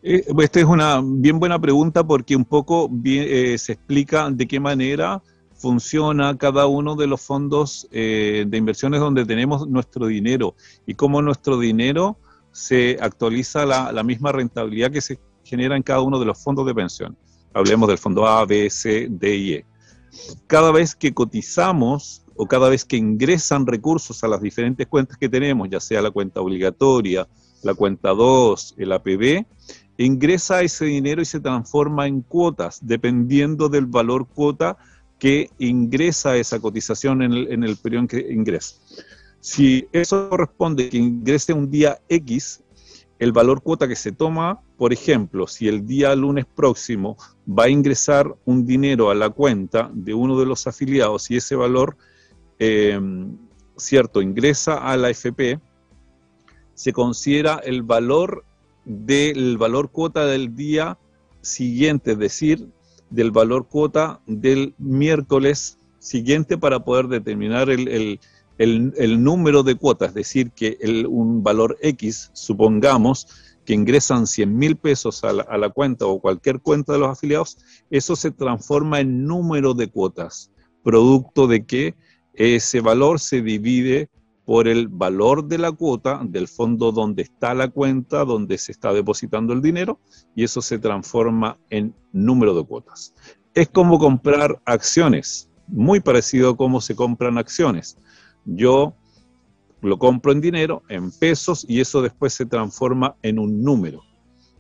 Eh, 0.04 0.24
esta 0.40 0.60
es 0.60 0.66
una 0.66 1.02
bien 1.04 1.40
buena 1.40 1.60
pregunta 1.60 2.06
porque 2.06 2.36
un 2.36 2.46
poco 2.46 2.92
eh, 3.04 3.58
se 3.58 3.74
explica 3.74 4.30
de 4.30 4.48
qué 4.48 4.60
manera 4.60 5.24
funciona 5.56 6.38
cada 6.38 6.68
uno 6.68 6.96
de 6.96 7.08
los 7.08 7.20
fondos 7.20 7.88
de 7.90 8.48
inversiones 8.54 9.00
donde 9.00 9.26
tenemos 9.26 9.68
nuestro 9.68 10.06
dinero 10.06 10.54
y 10.86 10.94
cómo 10.94 11.20
nuestro 11.24 11.58
dinero 11.58 12.18
se 12.52 13.00
actualiza 13.02 13.66
la, 13.66 13.92
la, 13.92 14.04
misma 14.04 14.32
rentabilidad 14.32 14.92
que 14.92 15.02
se 15.02 15.20
genera 15.44 15.76
en 15.76 15.82
cada 15.82 16.02
uno 16.02 16.20
de 16.20 16.28
los 16.28 16.38
fondos 16.38 16.64
de 16.68 16.76
pensión. 16.76 17.18
Hablemos 17.56 17.90
del 17.90 17.98
fondo 17.98 18.28
A, 18.28 18.46
B, 18.46 18.70
C, 18.70 19.08
D 19.10 19.36
y 19.36 19.54
E. 19.54 19.66
Cada 20.46 20.72
vez 20.72 20.96
que 20.96 21.12
cotizamos 21.12 22.24
o 22.38 22.46
cada 22.46 22.70
vez 22.70 22.86
que 22.86 22.98
ingresan 22.98 23.66
recursos 23.66 24.24
a 24.24 24.28
las 24.28 24.42
diferentes 24.42 24.88
cuentas 24.88 25.18
que 25.18 25.30
tenemos, 25.30 25.70
ya 25.70 25.80
sea 25.80 26.02
la 26.02 26.12
cuenta 26.12 26.42
obligatoria, 26.42 27.28
la 27.64 27.74
cuenta 27.74 28.10
2, 28.10 28.76
el 28.78 28.92
APB, 28.92 29.46
ingresa 29.98 30.62
ese 30.62 30.86
dinero 30.86 31.22
y 31.22 31.26
se 31.26 31.40
transforma 31.40 32.08
en 32.08 32.22
cuotas, 32.22 32.80
dependiendo 32.82 33.68
del 33.70 33.88
valor 33.88 34.28
cuota 34.28 34.78
que 35.20 35.50
ingresa 35.58 36.38
esa 36.38 36.60
cotización 36.60 37.24
en 37.24 37.34
el, 37.34 37.52
en 37.52 37.78
periodo 37.78 38.02
en 38.02 38.08
que 38.08 38.32
ingresa. 38.32 38.76
Si 39.40 39.88
eso 39.92 40.30
corresponde 40.30 40.90
que 40.90 40.98
ingrese 40.98 41.54
un 41.54 41.72
día 41.72 42.00
X, 42.08 42.62
el 43.20 43.32
valor 43.32 43.64
cuota 43.64 43.88
que 43.88 43.96
se 43.96 44.12
toma, 44.12 44.62
por 44.78 44.94
ejemplo, 44.94 45.48
si 45.48 45.68
el 45.68 45.88
día 45.88 46.16
lunes 46.16 46.46
próximo 46.46 47.18
va 47.48 47.64
a 47.64 47.70
ingresar 47.70 48.36
un 48.46 48.68
dinero 48.68 49.10
a 49.10 49.16
la 49.16 49.32
cuenta 49.32 49.90
de 49.92 50.14
uno 50.14 50.40
de 50.40 50.46
los 50.46 50.68
afiliados 50.68 51.32
y 51.32 51.38
ese 51.38 51.56
valor, 51.56 51.98
eh, 52.60 53.00
cierto, 53.78 54.22
ingresa 54.22 54.78
a 54.78 54.98
la 54.98 55.10
FP, 55.10 55.60
se 56.74 56.94
considera 56.94 57.56
el 57.64 57.84
valor 57.84 58.44
del 58.86 59.58
valor 59.58 59.92
cuota 59.92 60.26
del 60.26 60.56
día 60.56 60.98
siguiente, 61.42 62.12
es 62.12 62.20
decir, 62.20 62.70
del 63.10 63.32
valor 63.32 63.68
cuota 63.68 64.22
del 64.26 64.74
miércoles 64.78 65.78
siguiente 66.00 66.58
para 66.58 66.84
poder 66.84 67.08
determinar 67.08 67.70
el, 67.70 68.20
número 69.24 69.64
de 69.64 69.76
cuotas, 69.76 70.10
es 70.10 70.16
decir, 70.16 70.52
que 70.52 70.78
un 71.08 71.44
valor 71.44 71.78
X, 71.82 72.30
supongamos 72.34 73.28
que 73.66 73.74
ingresan 73.74 74.28
100 74.28 74.58
mil 74.58 74.78
pesos 74.78 75.24
a 75.24 75.34
la, 75.34 75.44
a 75.44 75.58
la 75.58 75.70
cuenta 75.70 76.06
o 76.06 76.22
cualquier 76.22 76.62
cuenta 76.62 76.94
de 76.94 77.00
los 77.00 77.10
afiliados, 77.10 77.58
eso 77.90 78.16
se 78.16 78.32
transforma 78.32 79.02
en 79.02 79.26
número 79.26 79.74
de 79.74 79.90
cuotas, 79.90 80.52
producto 80.84 81.48
de 81.48 81.66
que 81.66 81.96
ese 82.38 82.82
valor 82.82 83.20
se 83.20 83.42
divide 83.42 84.10
por 84.46 84.68
el 84.68 84.88
valor 84.88 85.46
de 85.46 85.58
la 85.58 85.72
cuota 85.72 86.22
del 86.24 86.48
fondo 86.48 86.92
donde 86.92 87.24
está 87.24 87.54
la 87.54 87.68
cuenta, 87.68 88.24
donde 88.24 88.58
se 88.58 88.72
está 88.72 88.94
depositando 88.94 89.52
el 89.52 89.62
dinero, 89.62 90.00
y 90.36 90.44
eso 90.44 90.62
se 90.62 90.80
transforma 90.80 91.58
en 91.70 91.94
número 92.14 92.56
de 92.56 92.64
cuotas. 92.64 93.14
Es 93.54 93.68
como 93.68 94.00
comprar 94.00 94.62
acciones, 94.64 95.50
muy 95.68 96.00
parecido 96.00 96.52
a 96.52 96.56
cómo 96.56 96.80
se 96.80 96.96
compran 96.96 97.38
acciones. 97.38 97.98
Yo 98.46 98.94
lo 99.82 99.98
compro 99.98 100.32
en 100.32 100.40
dinero, 100.40 100.84
en 100.88 101.12
pesos, 101.12 101.66
y 101.68 101.82
eso 101.82 102.02
después 102.02 102.34
se 102.34 102.46
transforma 102.46 103.18
en 103.24 103.40
un 103.40 103.64
número, 103.64 104.02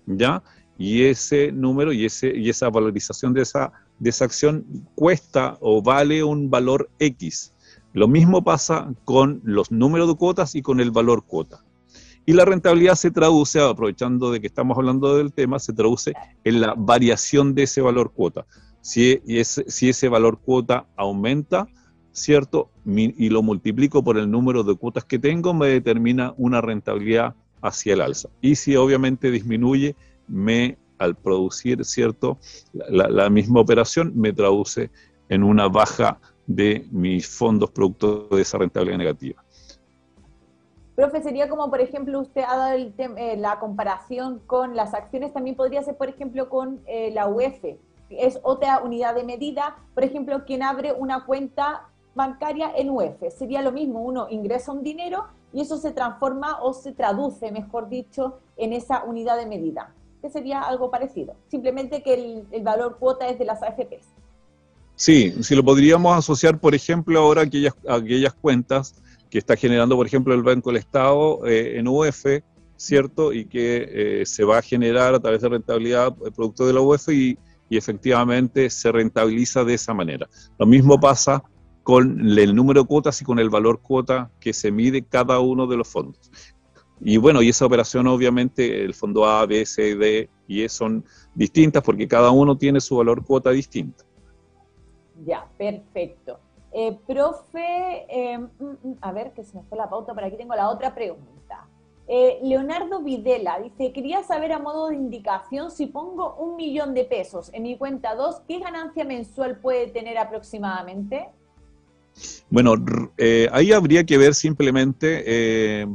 ¿ya? 0.05 0.43
Y 0.79 1.03
ese 1.03 1.51
número 1.51 1.93
y, 1.93 2.05
ese, 2.05 2.35
y 2.35 2.49
esa 2.49 2.69
valorización 2.69 3.33
de 3.33 3.43
esa, 3.43 3.71
de 3.99 4.09
esa 4.09 4.25
acción 4.25 4.65
cuesta 4.95 5.57
o 5.61 5.81
vale 5.81 6.23
un 6.23 6.49
valor 6.49 6.89
X 6.99 7.53
lo 7.97 8.07
mismo 8.07 8.43
pasa 8.43 8.93
con 9.05 9.41
los 9.43 9.71
números 9.71 10.07
de 10.07 10.13
cuotas 10.13 10.53
y 10.53 10.61
con 10.61 10.79
el 10.79 10.91
valor 10.91 11.25
cuota. 11.25 11.63
Y 12.27 12.33
la 12.33 12.45
rentabilidad 12.45 12.93
se 12.93 13.09
traduce, 13.09 13.59
aprovechando 13.59 14.29
de 14.29 14.39
que 14.39 14.45
estamos 14.45 14.77
hablando 14.77 15.17
del 15.17 15.33
tema, 15.33 15.57
se 15.57 15.73
traduce 15.73 16.13
en 16.43 16.61
la 16.61 16.75
variación 16.77 17.55
de 17.55 17.63
ese 17.63 17.81
valor 17.81 18.11
cuota. 18.11 18.45
Si, 18.81 19.19
si 19.43 19.89
ese 19.89 20.09
valor 20.09 20.37
cuota 20.37 20.85
aumenta, 20.95 21.69
¿cierto? 22.11 22.69
Y 22.85 23.29
lo 23.29 23.41
multiplico 23.41 24.03
por 24.03 24.19
el 24.19 24.29
número 24.29 24.61
de 24.61 24.75
cuotas 24.75 25.03
que 25.03 25.17
tengo, 25.17 25.55
me 25.55 25.65
determina 25.65 26.35
una 26.37 26.61
rentabilidad 26.61 27.33
hacia 27.63 27.93
el 27.93 28.01
alza. 28.01 28.29
Y 28.41 28.57
si 28.57 28.75
obviamente 28.75 29.31
disminuye, 29.31 29.95
me 30.27 30.77
al 30.99 31.15
producir, 31.15 31.83
¿cierto? 31.83 32.37
La, 32.73 33.09
la 33.09 33.31
misma 33.31 33.59
operación 33.59 34.11
me 34.15 34.33
traduce 34.33 34.91
en 35.29 35.41
una 35.41 35.67
baja 35.67 36.19
de 36.47 36.87
mis 36.91 37.27
fondos 37.27 37.69
producto 37.69 38.29
de 38.29 38.41
esa 38.41 38.57
rentabilidad 38.57 38.97
negativa. 38.97 39.43
Profe, 40.95 41.21
sería 41.21 41.47
como, 41.47 41.69
por 41.69 41.79
ejemplo, 41.79 42.19
usted 42.19 42.41
ha 42.41 42.57
dado 42.57 42.75
eh, 42.75 43.35
la 43.37 43.59
comparación 43.59 44.39
con 44.47 44.75
las 44.75 44.95
acciones, 44.95 45.31
también 45.31 45.55
podría 45.55 45.83
ser, 45.83 45.95
por 45.95 46.09
ejemplo, 46.09 46.49
con 46.49 46.81
eh, 46.87 47.11
la 47.11 47.27
UEF. 47.27 47.63
Es 48.09 48.39
otra 48.41 48.79
unidad 48.79 49.13
de 49.13 49.23
medida, 49.23 49.77
por 49.93 50.03
ejemplo, 50.03 50.43
quien 50.45 50.63
abre 50.63 50.93
una 50.93 51.25
cuenta 51.25 51.89
bancaria 52.15 52.71
en 52.75 52.89
UEF. 52.89 53.21
Sería 53.31 53.61
lo 53.61 53.71
mismo, 53.71 54.01
uno 54.01 54.27
ingresa 54.31 54.71
un 54.71 54.81
dinero 54.81 55.25
y 55.53 55.61
eso 55.61 55.77
se 55.77 55.91
transforma 55.91 56.61
o 56.63 56.73
se 56.73 56.93
traduce, 56.93 57.51
mejor 57.51 57.89
dicho, 57.89 58.39
en 58.55 58.73
esa 58.73 59.03
unidad 59.03 59.37
de 59.37 59.45
medida. 59.45 59.93
Que 60.21 60.31
sería 60.31 60.61
algo 60.61 60.89
parecido, 60.89 61.35
simplemente 61.47 62.01
que 62.01 62.15
el, 62.15 62.47
el 62.49 62.63
valor 62.63 62.97
cuota 62.97 63.27
es 63.27 63.37
de 63.37 63.45
las 63.45 63.61
AFPs. 63.61 64.16
Sí, 64.97 65.31
si 65.41 65.55
lo 65.55 65.63
podríamos 65.63 66.17
asociar, 66.17 66.59
por 66.59 66.73
ejemplo, 66.73 67.19
ahora 67.19 67.41
a 67.41 67.43
aquellas, 67.43 67.75
aquellas 67.87 68.33
cuentas 68.33 68.95
que 69.29 69.37
está 69.37 69.55
generando, 69.55 69.95
por 69.95 70.07
ejemplo, 70.07 70.33
el 70.33 70.41
Banco 70.41 70.71
del 70.71 70.79
Estado 70.79 71.45
eh, 71.45 71.77
en 71.77 71.87
UF, 71.87 72.25
¿cierto? 72.77 73.31
Y 73.31 73.45
que 73.45 74.21
eh, 74.21 74.25
se 74.25 74.43
va 74.43 74.57
a 74.57 74.61
generar 74.63 75.13
a 75.13 75.19
través 75.19 75.41
de 75.41 75.49
rentabilidad 75.49 76.15
el 76.25 76.31
producto 76.31 76.65
de 76.65 76.73
la 76.73 76.81
UF 76.81 77.09
y, 77.09 77.37
y, 77.69 77.77
efectivamente 77.77 78.71
se 78.71 78.91
rentabiliza 78.91 79.63
de 79.63 79.75
esa 79.75 79.93
manera. 79.93 80.27
Lo 80.57 80.65
mismo 80.65 80.99
pasa 80.99 81.43
con 81.83 82.19
el 82.19 82.55
número 82.55 82.81
de 82.81 82.87
cuotas 82.87 83.21
y 83.21 83.23
con 83.23 83.37
el 83.37 83.51
valor 83.51 83.81
cuota 83.81 84.31
que 84.39 84.51
se 84.51 84.71
mide 84.71 85.03
cada 85.03 85.39
uno 85.39 85.67
de 85.67 85.77
los 85.77 85.87
fondos. 85.87 86.31
Y 86.99 87.17
bueno, 87.17 87.43
y 87.43 87.49
esa 87.49 87.67
operación 87.67 88.07
obviamente, 88.07 88.83
el 88.83 88.95
fondo 88.95 89.27
A, 89.27 89.45
B, 89.45 89.63
C, 89.63 89.95
D 89.95 90.27
y 90.47 90.63
E 90.63 90.69
son 90.69 91.05
distintas 91.35 91.83
porque 91.83 92.07
cada 92.07 92.31
uno 92.31 92.57
tiene 92.57 92.81
su 92.81 92.97
valor 92.97 93.23
cuota 93.23 93.51
distinto. 93.51 94.06
Ya, 95.25 95.47
perfecto. 95.57 96.39
Eh, 96.71 96.97
profe, 97.07 98.05
em, 98.09 98.49
mm, 98.59 98.65
mm, 98.83 98.95
a 99.01 99.11
ver 99.11 99.31
que 99.31 99.43
se 99.43 99.57
me 99.57 99.63
fue 99.63 99.77
la 99.77 99.89
pauta, 99.89 100.13
por 100.13 100.23
aquí 100.23 100.37
tengo 100.37 100.53
la 100.53 100.69
otra 100.69 100.93
pregunta. 100.93 101.67
Eh, 102.09 102.39
Leonardo 102.43 103.01
Videla 103.01 103.59
dice, 103.59 103.91
quería 103.91 104.23
saber 104.23 104.53
a 104.53 104.59
modo 104.59 104.89
de 104.89 104.95
indicación, 104.95 105.71
si 105.71 105.87
pongo 105.87 106.35
un 106.35 106.55
millón 106.55 106.93
de 106.93 107.03
pesos 107.03 107.49
en 107.53 107.63
mi 107.63 107.77
cuenta 107.77 108.15
2, 108.15 108.41
¿qué 108.47 108.59
ganancia 108.59 109.03
mensual 109.03 109.59
puede 109.59 109.87
tener 109.87 110.17
aproximadamente? 110.17 111.29
Bueno, 112.49 112.75
eh, 113.17 113.49
ahí 113.51 113.73
habría 113.73 114.05
que 114.05 114.17
ver 114.17 114.33
simplemente 114.33 115.85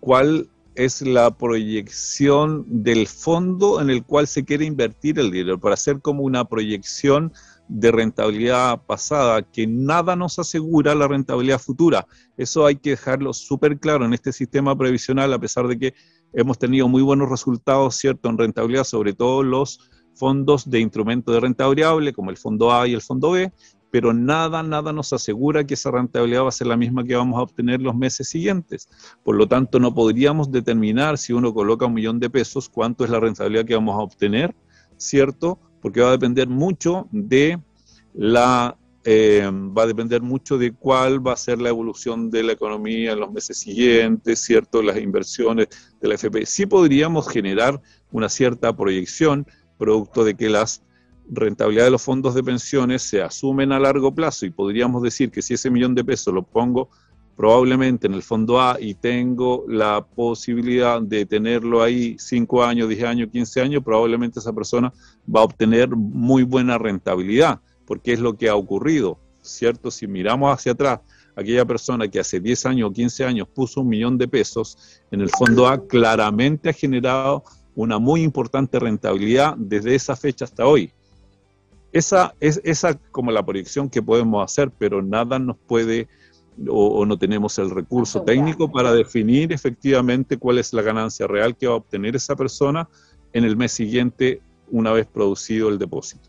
cuál 0.00 0.48
es 0.74 1.02
la 1.02 1.30
proyección 1.30 2.64
del 2.68 3.06
fondo 3.06 3.80
en 3.80 3.90
el 3.90 4.04
cual 4.04 4.26
se 4.26 4.44
quiere 4.44 4.66
invertir 4.66 5.18
el 5.18 5.30
dinero, 5.30 5.58
para 5.58 5.74
hacer 5.74 6.00
como 6.00 6.22
una 6.22 6.44
proyección 6.44 7.32
de 7.68 7.90
rentabilidad 7.90 8.82
pasada, 8.86 9.42
que 9.42 9.66
nada 9.66 10.16
nos 10.16 10.38
asegura 10.38 10.94
la 10.94 11.08
rentabilidad 11.08 11.58
futura. 11.58 12.06
Eso 12.36 12.66
hay 12.66 12.76
que 12.76 12.90
dejarlo 12.90 13.32
súper 13.32 13.78
claro 13.78 14.04
en 14.04 14.14
este 14.14 14.32
sistema 14.32 14.76
previsional, 14.76 15.32
a 15.32 15.38
pesar 15.38 15.66
de 15.66 15.78
que 15.78 15.94
hemos 16.32 16.58
tenido 16.58 16.88
muy 16.88 17.02
buenos 17.02 17.28
resultados, 17.28 17.96
¿cierto?, 17.96 18.28
en 18.28 18.38
rentabilidad, 18.38 18.84
sobre 18.84 19.14
todo 19.14 19.42
los 19.42 19.90
fondos 20.14 20.68
de 20.70 20.80
instrumento 20.80 21.32
de 21.32 21.40
renta 21.40 21.66
variable, 21.66 22.12
como 22.12 22.30
el 22.30 22.36
fondo 22.36 22.72
A 22.72 22.88
y 22.88 22.94
el 22.94 23.02
fondo 23.02 23.32
B, 23.32 23.52
pero 23.90 24.12
nada, 24.12 24.62
nada 24.62 24.92
nos 24.92 25.12
asegura 25.12 25.64
que 25.64 25.74
esa 25.74 25.90
rentabilidad 25.90 26.44
va 26.44 26.48
a 26.48 26.52
ser 26.52 26.66
la 26.66 26.76
misma 26.76 27.04
que 27.04 27.16
vamos 27.16 27.38
a 27.38 27.42
obtener 27.42 27.80
los 27.80 27.94
meses 27.94 28.28
siguientes. 28.28 28.88
Por 29.24 29.36
lo 29.36 29.46
tanto, 29.46 29.78
no 29.78 29.94
podríamos 29.94 30.50
determinar 30.50 31.18
si 31.18 31.32
uno 31.32 31.54
coloca 31.54 31.86
un 31.86 31.94
millón 31.94 32.18
de 32.18 32.28
pesos, 32.28 32.68
cuánto 32.68 33.04
es 33.04 33.10
la 33.10 33.20
rentabilidad 33.20 33.64
que 33.64 33.74
vamos 33.74 33.94
a 33.94 34.02
obtener, 34.02 34.54
¿cierto? 34.96 35.58
Porque 35.86 36.00
va 36.00 36.08
a 36.08 36.18
depender 36.18 36.48
mucho 36.48 37.06
de 37.12 37.60
la 38.12 38.76
eh, 39.04 39.48
va 39.48 39.84
a 39.84 39.86
depender 39.86 40.20
mucho 40.20 40.58
de 40.58 40.72
cuál 40.72 41.24
va 41.24 41.34
a 41.34 41.36
ser 41.36 41.60
la 41.60 41.68
evolución 41.68 42.28
de 42.28 42.42
la 42.42 42.54
economía 42.54 43.12
en 43.12 43.20
los 43.20 43.30
meses 43.30 43.58
siguientes, 43.58 44.40
¿cierto? 44.40 44.82
Las 44.82 44.98
inversiones 44.98 45.68
de 46.00 46.08
la 46.08 46.16
FP. 46.16 46.44
Sí 46.44 46.66
podríamos 46.66 47.28
generar 47.28 47.80
una 48.10 48.28
cierta 48.28 48.76
proyección, 48.76 49.46
producto 49.78 50.24
de 50.24 50.34
que 50.34 50.48
las 50.48 50.82
rentabilidades 51.30 51.86
de 51.86 51.92
los 51.92 52.02
fondos 52.02 52.34
de 52.34 52.42
pensiones 52.42 53.02
se 53.02 53.22
asumen 53.22 53.70
a 53.70 53.78
largo 53.78 54.12
plazo 54.12 54.44
y 54.44 54.50
podríamos 54.50 55.04
decir 55.04 55.30
que 55.30 55.40
si 55.40 55.54
ese 55.54 55.70
millón 55.70 55.94
de 55.94 56.02
pesos 56.02 56.34
lo 56.34 56.42
pongo 56.42 56.90
probablemente 57.36 58.06
en 58.06 58.14
el 58.14 58.22
fondo 58.22 58.60
A 58.60 58.78
y 58.80 58.94
tengo 58.94 59.64
la 59.68 60.04
posibilidad 60.04 61.02
de 61.02 61.26
tenerlo 61.26 61.82
ahí 61.82 62.16
5 62.18 62.64
años, 62.64 62.88
10 62.88 63.04
años, 63.04 63.28
15 63.30 63.60
años, 63.60 63.84
probablemente 63.84 64.40
esa 64.40 64.54
persona 64.54 64.92
va 65.32 65.40
a 65.40 65.44
obtener 65.44 65.90
muy 65.90 66.44
buena 66.44 66.78
rentabilidad, 66.78 67.60
porque 67.84 68.14
es 68.14 68.20
lo 68.20 68.36
que 68.36 68.48
ha 68.48 68.54
ocurrido, 68.54 69.18
¿cierto? 69.42 69.90
Si 69.90 70.06
miramos 70.06 70.52
hacia 70.52 70.72
atrás, 70.72 71.00
aquella 71.36 71.66
persona 71.66 72.08
que 72.08 72.18
hace 72.18 72.40
10 72.40 72.66
años 72.66 72.90
o 72.90 72.92
15 72.92 73.24
años 73.24 73.48
puso 73.54 73.82
un 73.82 73.88
millón 73.88 74.16
de 74.16 74.26
pesos, 74.26 75.02
en 75.10 75.20
el 75.20 75.28
fondo 75.28 75.68
A 75.68 75.86
claramente 75.86 76.70
ha 76.70 76.72
generado 76.72 77.44
una 77.74 77.98
muy 77.98 78.22
importante 78.22 78.78
rentabilidad 78.78 79.54
desde 79.58 79.94
esa 79.94 80.16
fecha 80.16 80.46
hasta 80.46 80.66
hoy. 80.66 80.90
Esa 81.92 82.34
es 82.40 82.60
esa 82.64 82.94
como 83.10 83.30
la 83.30 83.44
proyección 83.44 83.90
que 83.90 84.02
podemos 84.02 84.42
hacer, 84.42 84.70
pero 84.70 85.02
nada 85.02 85.38
nos 85.38 85.58
puede 85.58 86.08
o, 86.68 87.04
no 87.04 87.18
tenemos 87.18 87.58
el 87.58 87.70
recurso 87.70 88.22
técnico 88.22 88.70
para 88.70 88.92
definir 88.92 89.52
efectivamente 89.52 90.38
cuál 90.38 90.58
es 90.58 90.72
la 90.72 90.82
ganancia 90.82 91.26
real 91.26 91.56
que 91.56 91.66
va 91.66 91.74
a 91.74 91.76
obtener 91.76 92.16
esa 92.16 92.36
persona 92.36 92.88
en 93.32 93.44
el 93.44 93.56
mes 93.56 93.72
siguiente 93.72 94.40
una 94.70 94.92
vez 94.92 95.06
producido 95.06 95.68
el 95.68 95.78
depósito. 95.78 96.28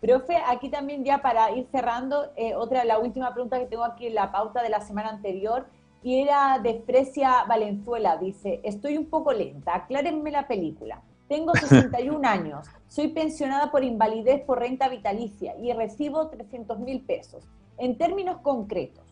Profe, 0.00 0.36
aquí 0.46 0.68
también 0.68 1.04
ya 1.04 1.22
para 1.22 1.50
ir 1.56 1.66
cerrando, 1.72 2.30
eh, 2.36 2.54
otra, 2.54 2.84
la 2.84 2.98
última 2.98 3.32
pregunta 3.32 3.58
que 3.58 3.66
tengo 3.66 3.84
aquí 3.84 4.06
en 4.06 4.14
la 4.14 4.30
pauta 4.30 4.62
de 4.62 4.68
la 4.68 4.80
semana 4.80 5.08
anterior, 5.08 5.66
y 6.02 6.20
era 6.20 6.60
de 6.60 6.82
Fresia 6.86 7.44
Valenzuela, 7.48 8.16
dice, 8.16 8.60
estoy 8.62 8.96
un 8.96 9.06
poco 9.06 9.32
lenta, 9.32 9.74
aclárenme 9.74 10.30
la 10.30 10.46
película. 10.46 11.02
Tengo 11.28 11.52
61 11.56 12.26
años, 12.28 12.68
soy 12.86 13.08
pensionada 13.08 13.70
por 13.72 13.82
invalidez 13.82 14.42
por 14.44 14.60
renta 14.60 14.88
vitalicia 14.88 15.56
y 15.58 15.72
recibo 15.72 16.28
300 16.28 16.78
mil 16.78 17.00
pesos. 17.00 17.44
En 17.78 17.98
términos 17.98 18.38
concretos, 18.42 19.05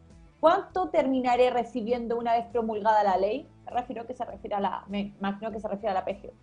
¿cuánto 0.44 0.90
terminaré 0.90 1.48
recibiendo 1.48 2.18
una 2.18 2.34
vez 2.34 2.44
promulgada 2.52 3.02
la 3.02 3.16
ley? 3.16 3.46
Me 3.64 3.80
refiero 3.80 4.06
que 4.06 4.14
se 4.14 4.26
refiere 4.26 4.54
a 4.54 4.60
la, 4.60 4.84
me 4.90 5.14
imagino 5.18 5.50
que 5.50 5.58
se 5.58 5.66
refiere 5.66 5.88
a 5.88 5.94
la 5.94 6.04
PGO. 6.04 6.34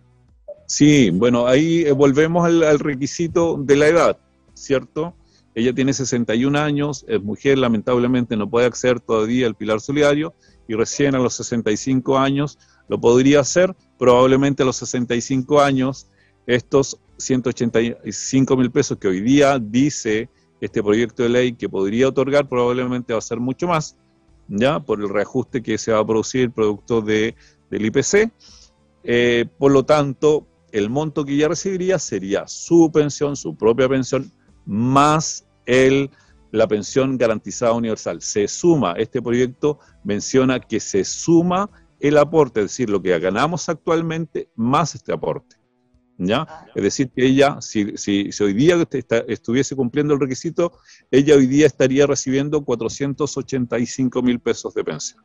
Sí, 0.66 1.10
bueno, 1.10 1.46
ahí 1.46 1.82
eh, 1.82 1.92
volvemos 1.92 2.44
al 2.44 2.80
requisito 2.80 3.56
de 3.56 3.76
la 3.76 3.86
edad, 3.86 4.18
¿cierto? 4.54 5.14
Ella 5.54 5.72
tiene 5.72 5.92
61 5.92 6.58
años, 6.58 7.04
es 7.06 7.22
mujer, 7.22 7.58
lamentablemente 7.58 8.36
no 8.36 8.50
puede 8.50 8.66
acceder 8.66 8.98
todavía 8.98 9.46
al 9.46 9.54
pilar 9.54 9.80
solidario 9.80 10.34
y 10.66 10.74
recién 10.74 11.14
a 11.14 11.20
los 11.20 11.34
65 11.34 12.18
años 12.18 12.58
lo 12.88 13.00
podría 13.00 13.38
hacer. 13.38 13.72
Probablemente 14.00 14.64
a 14.64 14.66
los 14.66 14.78
65 14.78 15.60
años 15.60 16.08
estos 16.48 16.98
185 17.18 18.56
mil 18.56 18.72
pesos 18.72 18.98
que 18.98 19.06
hoy 19.06 19.20
día 19.20 19.60
dice 19.60 20.28
este 20.62 20.80
proyecto 20.80 21.24
de 21.24 21.28
ley 21.28 21.52
que 21.54 21.68
podría 21.68 22.06
otorgar 22.06 22.48
probablemente 22.48 23.12
va 23.12 23.18
a 23.18 23.22
ser 23.22 23.40
mucho 23.40 23.66
más, 23.66 23.96
ya 24.46 24.78
por 24.78 25.00
el 25.00 25.08
reajuste 25.08 25.60
que 25.60 25.76
se 25.76 25.90
va 25.90 25.98
a 25.98 26.06
producir 26.06 26.52
producto 26.52 27.02
de, 27.02 27.34
del 27.68 27.86
IPC. 27.86 28.30
Eh, 29.02 29.46
por 29.58 29.72
lo 29.72 29.84
tanto, 29.84 30.46
el 30.70 30.88
monto 30.88 31.24
que 31.24 31.32
ella 31.34 31.48
recibiría 31.48 31.98
sería 31.98 32.46
su 32.46 32.92
pensión, 32.94 33.34
su 33.34 33.56
propia 33.56 33.88
pensión, 33.88 34.30
más 34.64 35.44
el, 35.66 36.10
la 36.52 36.68
pensión 36.68 37.18
garantizada 37.18 37.72
universal. 37.72 38.22
Se 38.22 38.46
suma, 38.46 38.92
este 38.92 39.20
proyecto 39.20 39.80
menciona 40.04 40.60
que 40.60 40.78
se 40.78 41.04
suma 41.04 41.70
el 41.98 42.18
aporte, 42.18 42.60
es 42.60 42.66
decir, 42.66 42.88
lo 42.88 43.02
que 43.02 43.18
ganamos 43.18 43.68
actualmente 43.68 44.48
más 44.54 44.94
este 44.94 45.12
aporte. 45.12 45.56
¿Ya? 46.18 46.66
Es 46.74 46.82
decir, 46.82 47.10
que 47.10 47.26
ella, 47.26 47.60
si, 47.60 47.96
si, 47.96 48.30
hoy 48.42 48.52
día 48.52 48.76
estuviese 49.26 49.74
cumpliendo 49.74 50.14
el 50.14 50.20
requisito, 50.20 50.72
ella 51.10 51.34
hoy 51.34 51.46
día 51.46 51.66
estaría 51.66 52.06
recibiendo 52.06 52.64
485 52.64 54.22
mil 54.22 54.38
pesos 54.38 54.74
de 54.74 54.84
pensión. 54.84 55.22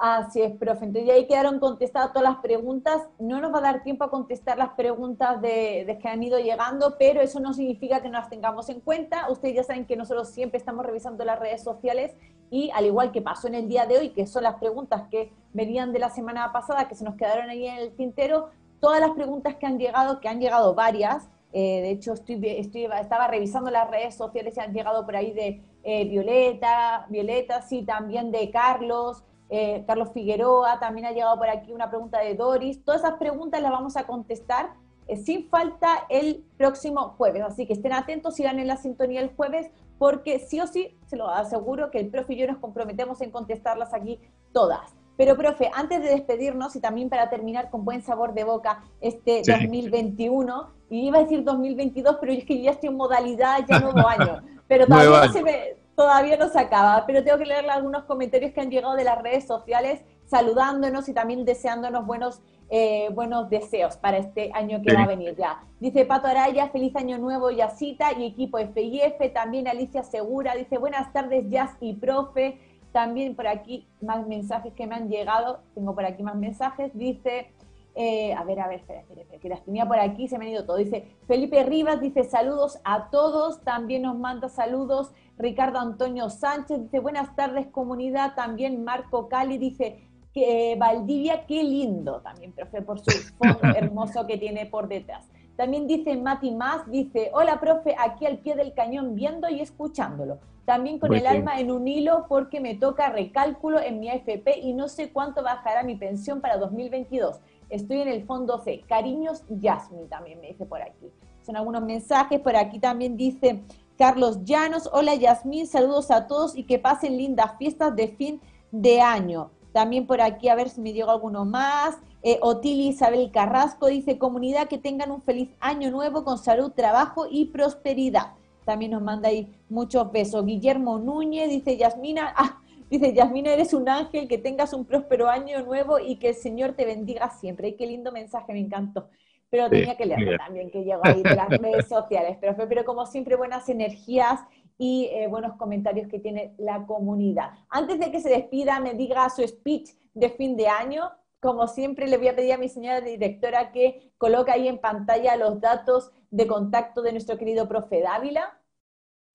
Así 0.00 0.40
es, 0.40 0.56
profe. 0.56 0.86
Entonces 0.86 1.08
ya 1.08 1.14
ahí 1.14 1.26
quedaron 1.26 1.60
contestadas 1.60 2.14
todas 2.14 2.26
las 2.26 2.40
preguntas. 2.40 3.02
No 3.18 3.38
nos 3.38 3.52
va 3.52 3.58
a 3.58 3.60
dar 3.60 3.82
tiempo 3.82 4.02
a 4.02 4.10
contestar 4.10 4.56
las 4.56 4.70
preguntas 4.70 5.42
de, 5.42 5.98
que 6.00 6.08
han 6.08 6.22
ido 6.22 6.38
llegando, 6.38 6.96
pero 6.98 7.20
eso 7.20 7.38
no 7.38 7.52
significa 7.52 8.00
que 8.00 8.08
no 8.08 8.18
las 8.18 8.30
tengamos 8.30 8.70
en 8.70 8.80
cuenta. 8.80 9.30
Ustedes 9.30 9.56
ya 9.56 9.62
saben 9.62 9.84
que 9.84 9.96
nosotros 9.96 10.30
siempre 10.30 10.56
estamos 10.56 10.86
revisando 10.86 11.22
las 11.26 11.38
redes 11.38 11.62
sociales 11.62 12.12
y 12.50 12.70
al 12.70 12.86
igual 12.86 13.12
que 13.12 13.20
pasó 13.20 13.46
en 13.48 13.56
el 13.56 13.68
día 13.68 13.84
de 13.84 13.98
hoy, 13.98 14.08
que 14.08 14.26
son 14.26 14.44
las 14.44 14.54
preguntas 14.54 15.02
que 15.10 15.32
venían 15.52 15.92
de 15.92 15.98
la 15.98 16.08
semana 16.08 16.50
pasada, 16.50 16.88
que 16.88 16.94
se 16.94 17.04
nos 17.04 17.16
quedaron 17.16 17.50
ahí 17.50 17.66
en 17.66 17.76
el 17.76 17.92
tintero, 17.92 18.48
todas 18.80 19.00
las 19.00 19.10
preguntas 19.10 19.56
que 19.56 19.66
han 19.66 19.78
llegado, 19.78 20.20
que 20.20 20.28
han 20.28 20.40
llegado 20.40 20.74
varias, 20.74 21.28
eh, 21.52 21.80
de 21.82 21.90
hecho 21.90 22.14
estoy, 22.14 22.40
estoy, 22.44 22.84
estaba 22.84 23.26
revisando 23.28 23.70
las 23.70 23.90
redes 23.90 24.14
sociales 24.14 24.56
y 24.56 24.60
han 24.60 24.72
llegado 24.72 25.04
por 25.04 25.16
ahí 25.16 25.32
de 25.32 25.62
eh, 25.82 26.04
Violeta, 26.08 27.06
Violeta, 27.08 27.62
sí, 27.62 27.82
también 27.82 28.30
de 28.30 28.50
Carlos, 28.50 29.24
eh, 29.48 29.82
Carlos 29.84 30.12
Figueroa, 30.12 30.78
también 30.78 31.06
ha 31.06 31.10
llegado 31.10 31.36
por 31.36 31.48
aquí 31.48 31.72
una 31.72 31.90
pregunta 31.90 32.20
de 32.20 32.34
Doris. 32.34 32.84
Todas 32.84 33.02
esas 33.02 33.18
preguntas 33.18 33.60
las 33.60 33.72
vamos 33.72 33.96
a 33.96 34.06
contestar 34.06 34.74
eh, 35.08 35.16
sin 35.16 35.48
falta 35.48 36.06
el 36.08 36.44
próximo 36.56 37.14
jueves. 37.18 37.42
Así 37.42 37.66
que 37.66 37.72
estén 37.72 37.92
atentos, 37.92 38.36
sigan 38.36 38.60
en 38.60 38.68
la 38.68 38.76
sintonía 38.76 39.20
el 39.20 39.34
jueves, 39.34 39.68
porque 39.98 40.38
sí 40.38 40.60
o 40.60 40.68
sí, 40.68 40.96
se 41.06 41.16
lo 41.16 41.28
aseguro 41.28 41.90
que 41.90 41.98
el 41.98 42.10
profe 42.10 42.34
y 42.34 42.36
yo 42.36 42.46
nos 42.46 42.58
comprometemos 42.58 43.20
en 43.22 43.32
contestarlas 43.32 43.92
aquí 43.92 44.20
todas. 44.52 44.94
Pero, 45.20 45.36
profe, 45.36 45.70
antes 45.74 46.02
de 46.02 46.08
despedirnos 46.08 46.74
y 46.76 46.80
también 46.80 47.10
para 47.10 47.28
terminar 47.28 47.68
con 47.68 47.84
buen 47.84 48.00
sabor 48.00 48.32
de 48.32 48.42
boca 48.42 48.82
este 49.02 49.42
2021, 49.46 50.70
y 50.88 51.08
iba 51.08 51.18
a 51.18 51.22
decir 51.24 51.44
2022, 51.44 52.16
pero 52.18 52.32
es 52.32 52.42
que 52.46 52.62
ya 52.62 52.70
estoy 52.70 52.88
en 52.88 52.96
modalidad, 52.96 53.58
ya 53.68 53.80
nuevo 53.80 54.08
año. 54.08 54.40
Pero 54.66 54.86
todavía 54.86 55.26
no 55.26 55.32
se 55.32 55.42
me, 55.42 55.76
todavía 55.94 56.36
no 56.38 56.48
se 56.48 56.58
acaba, 56.58 57.04
pero 57.06 57.22
tengo 57.22 57.36
que 57.36 57.44
leer 57.44 57.68
algunos 57.68 58.04
comentarios 58.04 58.52
que 58.52 58.60
han 58.62 58.70
llegado 58.70 58.94
de 58.94 59.04
las 59.04 59.20
redes 59.20 59.46
sociales 59.46 60.00
saludándonos 60.24 61.08
y 61.08 61.12
también 61.12 61.44
deseándonos 61.44 62.06
buenos, 62.06 62.40
eh, 62.70 63.10
buenos 63.12 63.50
deseos 63.50 63.96
para 63.96 64.16
este 64.16 64.52
año 64.54 64.80
que 64.80 64.94
va 64.94 65.02
a 65.02 65.06
venir 65.08 65.34
ya. 65.36 65.60
Dice 65.80 66.06
Pato 66.06 66.28
Araya, 66.28 66.68
feliz 66.68 66.96
año 66.96 67.18
nuevo, 67.18 67.50
Yacita 67.50 68.12
y 68.12 68.24
equipo 68.24 68.58
FIF. 68.58 69.32
También 69.34 69.68
Alicia 69.68 70.02
Segura 70.04 70.54
dice, 70.54 70.78
buenas 70.78 71.12
tardes, 71.12 71.46
Jazz 71.50 71.76
y 71.80 71.94
profe. 71.94 72.58
También 72.92 73.34
por 73.36 73.46
aquí 73.46 73.86
más 74.00 74.26
mensajes 74.26 74.72
que 74.74 74.86
me 74.86 74.96
han 74.96 75.08
llegado. 75.08 75.60
Tengo 75.74 75.94
por 75.94 76.04
aquí 76.04 76.22
más 76.22 76.36
mensajes. 76.36 76.90
Dice, 76.94 77.52
eh, 77.94 78.32
a 78.34 78.44
ver, 78.44 78.60
a 78.60 78.68
ver, 78.68 78.80
espera, 78.80 79.00
espera, 79.00 79.22
espera, 79.22 79.40
que 79.40 79.48
las 79.48 79.64
tenía 79.64 79.86
por 79.86 79.98
aquí, 79.98 80.28
se 80.28 80.38
me 80.38 80.46
han 80.46 80.52
ido 80.52 80.64
todo. 80.64 80.76
Dice 80.76 81.16
Felipe 81.26 81.62
Rivas, 81.64 82.00
dice 82.00 82.24
saludos 82.24 82.78
a 82.84 83.10
todos. 83.10 83.62
También 83.62 84.02
nos 84.02 84.18
manda 84.18 84.48
saludos 84.48 85.12
Ricardo 85.40 85.78
Antonio 85.78 86.28
Sánchez 86.28 86.82
dice, 86.82 86.98
buenas 86.98 87.34
tardes 87.34 87.66
comunidad, 87.68 88.34
también 88.34 88.84
Marco 88.84 89.28
Cali 89.28 89.56
dice, 89.56 90.06
que 90.34 90.72
eh, 90.72 90.76
Valdivia, 90.76 91.46
qué 91.46 91.64
lindo, 91.64 92.20
también, 92.20 92.52
profe, 92.52 92.82
por 92.82 93.00
su 93.00 93.10
fondo 93.38 93.74
hermoso 93.74 94.26
que 94.26 94.36
tiene 94.36 94.66
por 94.66 94.86
detrás. 94.86 95.26
También 95.56 95.86
dice 95.86 96.16
Mati 96.16 96.52
Más, 96.52 96.88
dice, 96.90 97.30
hola, 97.32 97.58
profe, 97.58 97.96
aquí 97.98 98.26
al 98.26 98.38
pie 98.38 98.54
del 98.54 98.74
cañón 98.74 99.14
viendo 99.14 99.48
y 99.48 99.60
escuchándolo. 99.60 100.38
También 100.64 100.98
con 100.98 101.14
el 101.14 101.26
alma 101.26 101.58
en 101.58 101.70
un 101.70 101.88
hilo 101.88 102.26
porque 102.28 102.60
me 102.60 102.74
toca 102.74 103.10
recálculo 103.10 103.80
en 103.80 103.98
mi 103.98 104.08
AFP 104.08 104.60
y 104.62 104.72
no 104.72 104.88
sé 104.88 105.10
cuánto 105.10 105.42
bajará 105.42 105.82
mi 105.82 105.96
pensión 105.96 106.40
para 106.40 106.58
2022. 106.58 107.40
Estoy 107.70 108.02
en 108.02 108.08
el 108.08 108.24
fondo 108.24 108.58
C. 108.58 108.82
Cariños, 108.88 109.42
Yasmin 109.48 110.08
también 110.08 110.40
me 110.40 110.48
dice 110.48 110.66
por 110.66 110.82
aquí. 110.82 111.10
Son 111.42 111.56
algunos 111.56 111.82
mensajes. 111.82 112.40
Por 112.40 112.56
aquí 112.56 112.78
también 112.78 113.16
dice, 113.16 113.60
Carlos 113.96 114.44
Llanos, 114.44 114.88
hola 114.92 115.14
Yasmín, 115.14 115.66
saludos 115.66 116.10
a 116.10 116.26
todos 116.26 116.56
y 116.56 116.64
que 116.64 116.78
pasen 116.78 117.16
lindas 117.16 117.56
fiestas 117.58 117.94
de 117.96 118.08
fin 118.08 118.40
de 118.70 119.00
año. 119.00 119.50
También 119.72 120.06
por 120.06 120.20
aquí, 120.20 120.48
a 120.48 120.54
ver 120.54 120.68
si 120.68 120.80
me 120.80 120.92
llegó 120.92 121.10
alguno 121.10 121.44
más. 121.44 121.96
Eh, 122.22 122.38
Otili 122.42 122.88
Isabel 122.88 123.30
Carrasco 123.30 123.86
dice, 123.86 124.18
comunidad, 124.18 124.68
que 124.68 124.78
tengan 124.78 125.10
un 125.10 125.22
feliz 125.22 125.50
año 125.60 125.90
nuevo 125.90 126.24
con 126.24 126.38
salud, 126.38 126.72
trabajo 126.72 127.26
y 127.30 127.46
prosperidad. 127.46 128.32
También 128.64 128.92
nos 128.92 129.02
manda 129.02 129.28
ahí 129.28 129.48
muchos 129.68 130.10
besos. 130.12 130.44
Guillermo 130.44 130.98
Núñez 130.98 131.50
dice, 131.50 131.76
Yasmina, 131.76 132.34
ah, 132.36 132.60
dice, 132.90 133.12
Yasmina, 133.12 133.52
eres 133.52 133.74
un 133.74 133.88
ángel, 133.88 134.28
que 134.28 134.38
tengas 134.38 134.72
un 134.72 134.84
próspero 134.84 135.28
año 135.28 135.62
nuevo 135.64 135.98
y 135.98 136.16
que 136.16 136.28
el 136.28 136.34
Señor 136.34 136.72
te 136.72 136.84
bendiga 136.84 137.30
siempre. 137.30 137.68
Y 137.68 137.72
qué 137.74 137.86
lindo 137.86 138.12
mensaje, 138.12 138.52
me 138.52 138.60
encantó 138.60 139.08
pero 139.50 139.68
tenía 139.68 139.96
que 139.96 140.06
leerlo 140.06 140.38
también, 140.38 140.70
que 140.70 140.84
llegó 140.84 141.00
ahí 141.02 141.22
de 141.22 141.34
las 141.34 141.48
redes 141.58 141.88
sociales. 141.88 142.38
Pero, 142.40 142.56
pero 142.68 142.84
como 142.84 143.04
siempre, 143.04 143.34
buenas 143.34 143.68
energías 143.68 144.40
y 144.78 145.10
eh, 145.12 145.26
buenos 145.26 145.56
comentarios 145.56 146.08
que 146.08 146.20
tiene 146.20 146.54
la 146.56 146.86
comunidad. 146.86 147.50
Antes 147.68 147.98
de 147.98 148.12
que 148.12 148.20
se 148.20 148.30
despida, 148.30 148.78
me 148.78 148.94
diga 148.94 149.28
su 149.28 149.46
speech 149.46 149.90
de 150.14 150.30
fin 150.30 150.56
de 150.56 150.68
año. 150.68 151.10
Como 151.40 151.66
siempre, 151.68 152.06
le 152.06 152.18
voy 152.18 152.28
a 152.28 152.36
pedir 152.36 152.52
a 152.52 152.58
mi 152.58 152.68
señora 152.68 153.00
directora 153.00 153.72
que 153.72 154.12
coloque 154.18 154.50
ahí 154.50 154.68
en 154.68 154.78
pantalla 154.78 155.36
los 155.36 155.60
datos 155.60 156.12
de 156.30 156.46
contacto 156.46 157.00
de 157.00 157.12
nuestro 157.12 157.38
querido 157.38 157.66
profe 157.66 158.02
Dávila, 158.02 158.60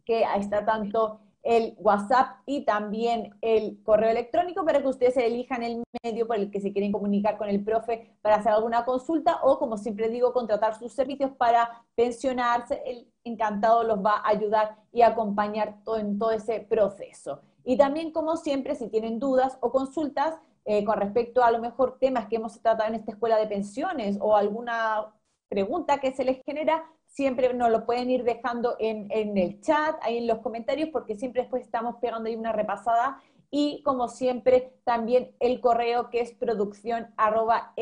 que 0.06 0.24
está 0.38 0.64
tanto 0.66 1.20
el 1.42 1.76
WhatsApp 1.78 2.40
y 2.46 2.66
también 2.66 3.36
el 3.42 3.82
correo 3.84 4.10
electrónico 4.10 4.66
para 4.66 4.82
que 4.82 4.88
ustedes 4.88 5.18
elijan 5.18 5.62
el 5.62 5.84
medio 6.04 6.28
por 6.28 6.38
el 6.38 6.50
que 6.50 6.60
se 6.60 6.74
quieren 6.74 6.92
comunicar 6.92 7.38
con 7.38 7.50
el 7.50 7.64
profe 7.64 8.18
para 8.22 8.38
hacer 8.38 8.52
alguna 8.52 8.84
consulta 8.84 9.40
o, 9.44 9.60
como 9.60 9.78
siempre 9.78 10.10
digo, 10.10 10.34
contratar 10.34 10.78
sus 10.78 10.92
servicios 10.92 11.32
para 11.38 11.86
pensionarse. 11.96 12.82
El 12.86 13.08
encantado 13.24 13.84
los 13.84 14.00
va 14.00 14.18
a 14.18 14.30
ayudar 14.30 14.76
y 14.92 15.04
acompañar 15.04 15.84
todo, 15.84 15.98
en 15.98 16.18
todo 16.18 16.32
ese 16.32 16.62
proceso. 16.62 17.42
Y 17.64 17.78
también, 17.78 18.12
como 18.12 18.38
siempre, 18.38 18.76
si 18.76 18.90
tienen 18.90 19.20
dudas 19.20 19.58
o 19.62 19.72
consultas 19.72 20.36
eh, 20.66 20.84
con 20.84 20.98
respecto 20.98 21.44
a 21.44 21.52
lo 21.52 21.60
mejor 21.60 22.00
temas 22.00 22.28
que 22.28 22.38
hemos 22.38 22.60
tratado 22.60 22.90
en 22.90 22.96
esta 22.96 23.12
escuela 23.12 23.38
de 23.38 23.46
pensiones 23.46 24.18
o 24.20 24.36
alguna 24.36 25.14
pregunta 25.48 26.00
que 26.00 26.12
se 26.12 26.26
les 26.26 26.42
genera, 26.44 26.84
siempre 27.06 27.54
nos 27.54 27.70
lo 27.70 27.86
pueden 27.86 28.10
ir 28.10 28.24
dejando 28.24 28.76
en, 28.80 29.08
el 29.38 29.62
chat, 29.62 29.96
ahí 30.02 30.18
en 30.18 30.28
los 30.28 30.40
comentarios, 30.40 30.90
porque 30.92 31.16
siempre 31.16 31.44
después 31.44 31.64
estamos 31.64 31.98
pegando 32.02 32.28
ahí 32.28 32.36
una 32.36 32.52
repasada. 32.52 33.22
Y 33.52 33.84
como 33.84 34.08
siempre, 34.08 34.74
también 34.84 35.36
el 35.40 35.62
correo 35.62 36.10
que 36.10 36.20
es 36.20 36.34
producción 36.34 37.14
arroba 37.16 37.74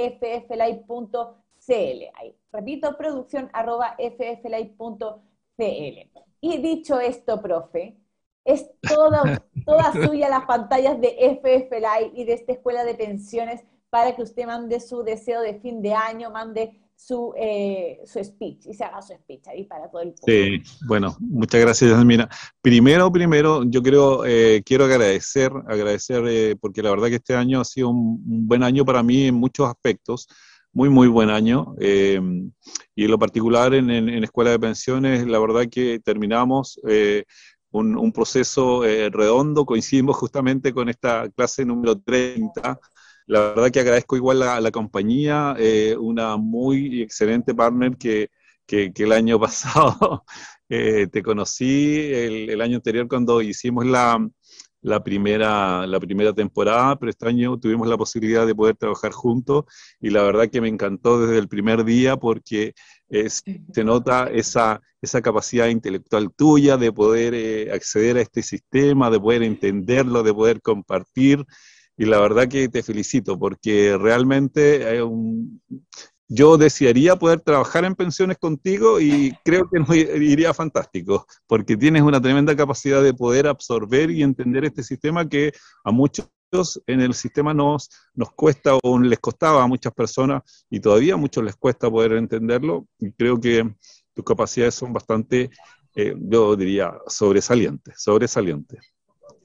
repito, 2.51 2.97
producción 2.97 3.49
arroba 3.53 3.95
Y 6.41 6.57
dicho 6.57 6.99
esto, 6.99 7.41
profe, 7.41 7.97
es 8.45 8.69
toda, 8.81 9.43
toda 9.65 9.91
suya 9.93 10.29
las 10.29 10.45
pantallas 10.45 10.99
de 10.99 11.15
FF 11.19 11.77
y 12.13 12.25
de 12.25 12.33
esta 12.33 12.53
escuela 12.53 12.83
de 12.83 12.95
pensiones 12.95 13.61
para 13.89 14.15
que 14.15 14.23
usted 14.23 14.45
mande 14.45 14.79
su 14.79 15.03
deseo 15.03 15.41
de 15.41 15.59
fin 15.59 15.81
de 15.81 15.93
año, 15.93 16.31
mande 16.31 16.79
su, 16.95 17.33
eh, 17.37 17.99
su 18.05 18.23
speech 18.23 18.65
y 18.67 18.73
se 18.73 18.83
haga 18.83 19.01
su 19.01 19.13
speech 19.13 19.47
ahí 19.47 19.65
para 19.65 19.89
todo 19.89 20.01
el 20.01 20.13
público. 20.13 20.63
Sí, 20.65 20.87
bueno, 20.87 21.15
muchas 21.19 21.61
gracias, 21.61 21.91
Yasmina. 21.91 22.29
Primero, 22.61 23.11
primero, 23.11 23.63
yo 23.65 23.81
creo, 23.83 24.25
eh, 24.25 24.63
quiero 24.65 24.85
agradecer, 24.85 25.51
agradecer, 25.67 26.23
eh, 26.27 26.55
porque 26.59 26.81
la 26.81 26.91
verdad 26.91 27.07
que 27.07 27.15
este 27.15 27.35
año 27.35 27.61
ha 27.61 27.65
sido 27.65 27.89
un, 27.89 28.47
buen 28.47 28.63
año 28.63 28.85
para 28.85 29.03
mí 29.03 29.27
en 29.27 29.35
muchos 29.35 29.67
aspectos, 29.67 30.27
muy, 30.71 30.89
muy 30.89 31.07
buen 31.07 31.29
año. 31.29 31.75
y 31.79 32.15
en 33.05 33.11
lo 33.11 33.19
particular 33.19 33.73
en, 33.75 33.91
en, 33.91 34.23
Escuela 34.23 34.51
de 34.51 34.59
Pensiones, 34.59 35.27
la 35.27 35.39
verdad 35.39 35.65
que 35.69 35.99
terminamos 35.99 36.79
un, 37.73 38.11
proceso 38.13 38.83
redondo, 38.83 39.65
coincidimos 39.65 40.15
justamente 40.15 40.73
con 40.73 40.89
esta 40.89 41.29
clase 41.29 41.65
número 41.65 41.99
30 41.99 42.79
la 43.25 43.39
verdad 43.39 43.71
que 43.71 43.79
agradezco 43.79 44.15
igual 44.15 44.41
a 44.43 44.59
la, 44.59 44.71
compañía, 44.71 45.55
eh, 45.57 45.95
una 45.97 46.37
muy 46.37 47.01
excelente 47.01 47.55
partner 47.55 47.97
que, 47.97 48.29
que, 48.65 48.91
el 48.95 49.11
año 49.11 49.39
pasado 49.39 50.25
eh, 50.69 51.07
te 51.11 51.23
conocí, 51.23 51.95
el, 52.11 52.61
año 52.61 52.77
anterior 52.77 53.07
cuando 53.07 53.41
hicimos 53.41 53.85
la, 53.85 54.27
la, 54.81 55.03
primera, 55.03 55.87
la 55.87 55.99
primera 55.99 56.33
temporada, 56.33 56.97
pero 56.97 57.09
este 57.09 57.27
año 57.27 57.57
tuvimos 57.59 57.87
la 57.87 57.97
posibilidad 57.97 58.45
de 58.45 58.55
poder 58.55 58.75
trabajar 58.75 59.11
juntos 59.13 59.65
y 60.01 60.09
la 60.09 60.23
verdad 60.23 60.49
que 60.49 60.61
me 60.61 60.67
encantó 60.67 61.19
desde 61.19 61.37
el 61.37 61.47
primer 61.47 61.85
día 61.85 62.17
porque 62.17 62.73
se 63.29 63.83
nota 63.83 64.29
esa, 64.31 64.81
esa 65.01 65.21
capacidad 65.21 65.67
intelectual 65.67 66.31
tuya 66.35 66.77
de 66.77 66.91
poder 66.91 67.33
eh, 67.33 67.71
acceder 67.71 68.17
a 68.17 68.21
este 68.21 68.41
sistema, 68.41 69.09
de 69.09 69.19
poder 69.19 69.43
entenderlo, 69.43 70.23
de 70.23 70.33
poder 70.33 70.61
compartir. 70.61 71.45
Y 71.95 72.05
la 72.05 72.19
verdad 72.19 72.47
que 72.47 72.69
te 72.69 72.81
felicito 72.81 73.37
porque 73.37 73.97
realmente 73.97 74.99
yo 76.27 76.57
desearía 76.57 77.15
poder 77.15 77.41
trabajar 77.41 77.85
en 77.85 77.93
pensiones 77.93 78.37
contigo 78.39 78.99
y 78.99 79.37
creo 79.43 79.69
que 79.69 79.79
nos 79.79 79.95
iría 79.95 80.53
fantástico, 80.53 81.27
porque 81.45 81.77
tienes 81.77 82.01
una 82.01 82.19
tremenda 82.19 82.55
capacidad 82.55 83.03
de 83.03 83.13
poder 83.13 83.45
absorber 83.47 84.09
y 84.09 84.23
entender 84.23 84.65
este 84.65 84.81
sistema 84.81 85.29
que 85.29 85.53
a 85.83 85.91
muchos 85.91 86.27
en 86.87 87.01
el 87.01 87.13
sistema 87.13 87.53
nos, 87.53 87.89
nos 88.13 88.31
cuesta 88.31 88.77
o 88.81 88.99
les 88.99 89.19
costaba 89.19 89.63
a 89.63 89.67
muchas 89.67 89.93
personas 89.93 90.65
y 90.69 90.79
todavía 90.79 91.15
a 91.15 91.17
muchos 91.17 91.43
les 91.43 91.55
cuesta 91.55 91.89
poder 91.89 92.13
entenderlo 92.13 92.87
y 92.99 93.11
creo 93.11 93.39
que 93.39 93.75
tus 94.13 94.23
capacidades 94.23 94.75
son 94.75 94.93
bastante, 94.93 95.49
eh, 95.95 96.15
yo 96.17 96.55
diría, 96.55 96.93
sobresalientes, 97.07 97.95
sobresalientes. 98.01 98.79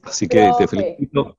Así 0.03 0.27
que 0.27 0.51
te 0.57 0.67
felicito 0.67 1.37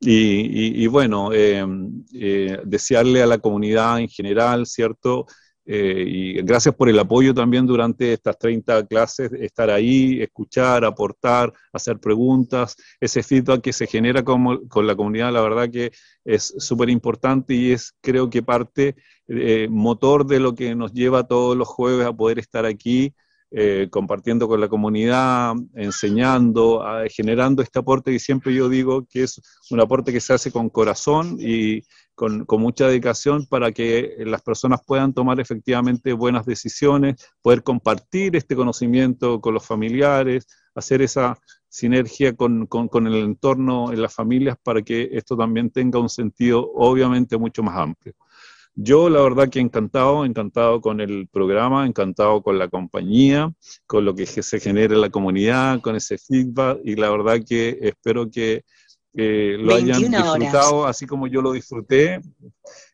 y, 0.00 0.86
bueno, 0.88 1.32
eh, 1.32 1.64
eh, 2.12 2.58
desearle 2.64 3.22
a 3.22 3.26
la 3.26 3.38
comunidad 3.38 4.00
en 4.00 4.08
general, 4.08 4.66
¿cierto? 4.66 5.26
Eh, 5.72 6.04
y 6.04 6.42
gracias 6.42 6.74
por 6.74 6.88
el 6.88 6.98
apoyo 6.98 7.32
también 7.32 7.64
durante 7.64 8.12
estas 8.12 8.36
30 8.36 8.86
clases, 8.86 9.32
estar 9.34 9.70
ahí, 9.70 10.20
escuchar, 10.20 10.84
aportar, 10.84 11.52
hacer 11.72 12.00
preguntas, 12.00 12.74
ese 12.98 13.22
feedback 13.22 13.60
que 13.60 13.72
se 13.72 13.86
genera 13.86 14.24
con, 14.24 14.66
con 14.66 14.84
la 14.84 14.96
comunidad, 14.96 15.32
la 15.32 15.42
verdad 15.42 15.70
que 15.70 15.92
es 16.24 16.52
súper 16.58 16.90
importante 16.90 17.54
y 17.54 17.70
es 17.70 17.94
creo 18.00 18.28
que 18.28 18.42
parte, 18.42 18.96
motor 19.68 20.26
de 20.26 20.40
lo 20.40 20.56
que 20.56 20.74
nos 20.74 20.92
lleva 20.92 21.28
todos 21.28 21.56
los 21.56 21.68
jueves 21.68 22.04
a 22.04 22.12
poder 22.12 22.40
estar 22.40 22.66
aquí 22.66 23.14
eh, 23.52 23.88
compartiendo 23.90 24.46
con 24.46 24.60
la 24.60 24.68
comunidad, 24.68 25.54
enseñando, 25.74 26.84
generando 27.08 27.62
este 27.62 27.80
aporte 27.80 28.12
que 28.12 28.20
siempre 28.20 28.54
yo 28.54 28.68
digo 28.68 29.06
que 29.10 29.24
es 29.24 29.40
un 29.70 29.80
aporte 29.80 30.12
que 30.12 30.20
se 30.20 30.32
hace 30.32 30.52
con 30.52 30.70
corazón 30.70 31.36
y 31.40 31.82
con, 32.14 32.46
mucha 32.60 32.86
dedicación 32.86 33.46
para 33.46 33.72
que 33.72 34.14
las 34.26 34.42
personas 34.42 34.80
puedan 34.86 35.14
tomar 35.14 35.40
efectivamente 35.40 36.12
buenas 36.12 36.44
decisiones, 36.46 37.16
poder 37.40 37.62
compartir 37.62 38.36
este 38.36 38.54
conocimiento 38.54 39.40
con 39.40 39.54
los 39.54 39.66
familiares, 39.66 40.46
hacer 40.74 41.02
esa 41.02 41.38
sinergia 41.68 42.36
con, 42.36 42.66
con 42.66 43.06
el 43.06 43.14
entorno 43.14 43.90
en 43.90 44.02
las 44.02 44.14
familias 44.14 44.58
para 44.62 44.82
que 44.82 45.08
esto 45.12 45.36
también 45.36 45.70
tenga 45.70 45.98
un 45.98 46.08
sentido 46.08 46.70
obviamente 46.74 47.38
mucho 47.38 47.62
más 47.62 47.76
amplio. 47.76 48.14
Yo 48.74 49.10
la 49.10 49.20
verdad 49.20 49.48
que 49.48 49.60
encantado, 49.60 50.24
encantado 50.24 50.80
con 50.80 51.00
el 51.00 51.28
programa, 51.28 51.86
encantado 51.86 52.42
con 52.42 52.58
la 52.58 52.68
compañía, 52.68 53.52
con 53.86 54.04
lo 54.04 54.14
que 54.14 54.26
se 54.26 54.60
genera 54.60 54.94
en 54.94 55.00
la 55.00 55.10
comunidad, 55.10 55.80
con 55.80 55.96
ese 55.96 56.18
feedback 56.18 56.80
y 56.84 56.96
la 56.96 57.10
verdad 57.10 57.40
que 57.46 57.78
espero 57.82 58.30
que 58.30 58.64
lo 59.12 59.74
hayan 59.74 60.00
disfrutado 60.00 60.86
así 60.86 61.06
como 61.06 61.26
yo 61.26 61.42
lo 61.42 61.52
disfruté. 61.52 62.20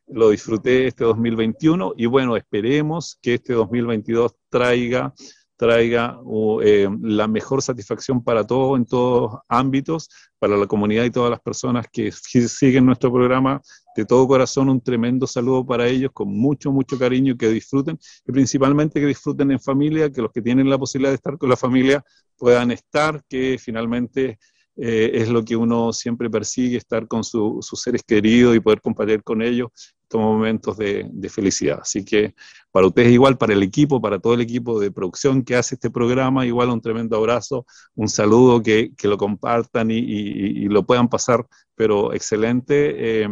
Lo 0.08 0.30
disfruté 0.30 0.86
este 0.86 1.02
2021 1.02 1.94
y 1.96 2.06
bueno, 2.06 2.36
esperemos 2.36 3.18
que 3.20 3.34
este 3.34 3.54
2022 3.54 4.36
traiga 4.48 5.12
traiga 5.56 6.18
eh, 6.62 6.88
la 7.02 7.26
mejor 7.26 7.62
satisfacción 7.62 8.22
para 8.22 8.46
todos 8.46 8.78
en 8.78 8.86
todos 8.86 9.38
ámbitos, 9.48 10.08
para 10.38 10.56
la 10.56 10.66
comunidad 10.66 11.04
y 11.04 11.10
todas 11.10 11.30
las 11.30 11.40
personas 11.40 11.86
que 11.90 12.12
siguen 12.12 12.86
nuestro 12.86 13.12
programa. 13.12 13.60
De 13.96 14.04
todo 14.04 14.28
corazón, 14.28 14.68
un 14.68 14.80
tremendo 14.80 15.26
saludo 15.26 15.64
para 15.64 15.86
ellos, 15.88 16.10
con 16.12 16.28
mucho, 16.28 16.70
mucho 16.70 16.98
cariño, 16.98 17.36
que 17.36 17.48
disfruten 17.48 17.98
y 18.26 18.32
principalmente 18.32 19.00
que 19.00 19.06
disfruten 19.06 19.50
en 19.50 19.60
familia, 19.60 20.10
que 20.10 20.20
los 20.20 20.30
que 20.30 20.42
tienen 20.42 20.68
la 20.68 20.78
posibilidad 20.78 21.10
de 21.10 21.16
estar 21.16 21.38
con 21.38 21.48
la 21.48 21.56
familia 21.56 22.04
puedan 22.36 22.70
estar, 22.70 23.22
que 23.26 23.56
finalmente 23.58 24.38
eh, 24.76 25.10
es 25.14 25.30
lo 25.30 25.42
que 25.42 25.56
uno 25.56 25.94
siempre 25.94 26.28
persigue, 26.28 26.76
estar 26.76 27.08
con 27.08 27.24
sus 27.24 27.80
seres 27.80 28.02
queridos 28.06 28.54
y 28.54 28.60
poder 28.60 28.82
compartir 28.82 29.22
con 29.22 29.40
ellos 29.40 29.70
estos 30.06 30.20
momentos 30.20 30.76
de, 30.76 31.28
felicidad. 31.28 31.80
Así 31.82 32.04
que 32.04 32.34
para 32.70 32.86
ustedes 32.86 33.10
igual, 33.10 33.36
para 33.36 33.54
el 33.54 33.62
equipo, 33.64 34.00
para 34.00 34.20
todo 34.20 34.34
el 34.34 34.40
equipo 34.40 34.78
de 34.78 34.92
producción 34.92 35.42
que 35.42 35.56
hace 35.56 35.74
este 35.74 35.90
programa, 35.90 36.46
igual 36.46 36.70
un 36.70 36.80
tremendo 36.80 37.16
abrazo, 37.16 37.66
un 37.96 38.08
saludo, 38.08 38.62
que, 38.62 38.92
lo 39.02 39.18
compartan 39.18 39.90
y, 39.90 40.68
lo 40.68 40.86
puedan 40.86 41.08
pasar, 41.08 41.44
pero 41.74 42.12
excelente 42.12 43.22
eh, 43.24 43.28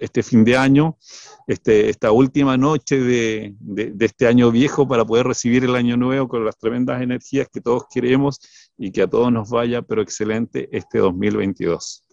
este 0.00 0.22
fin 0.22 0.44
de 0.44 0.56
año, 0.56 0.98
este, 1.46 1.88
esta 1.88 2.12
última 2.12 2.58
noche 2.58 3.00
de, 3.00 3.54
de 3.58 4.04
este 4.04 4.26
año 4.26 4.50
viejo 4.50 4.86
para 4.86 5.06
poder 5.06 5.26
recibir 5.26 5.64
el 5.64 5.76
año 5.76 5.96
nuevo 5.96 6.28
con 6.28 6.44
las 6.44 6.58
tremendas 6.58 7.00
energías 7.00 7.48
que 7.50 7.62
todos 7.62 7.84
queremos 7.90 8.38
y 8.76 8.92
que 8.92 9.02
a 9.02 9.08
todos 9.08 9.32
nos 9.32 9.48
vaya, 9.48 9.80
pero 9.80 10.02
excelente 10.02 10.68
este 10.72 10.98
2022. 10.98 12.07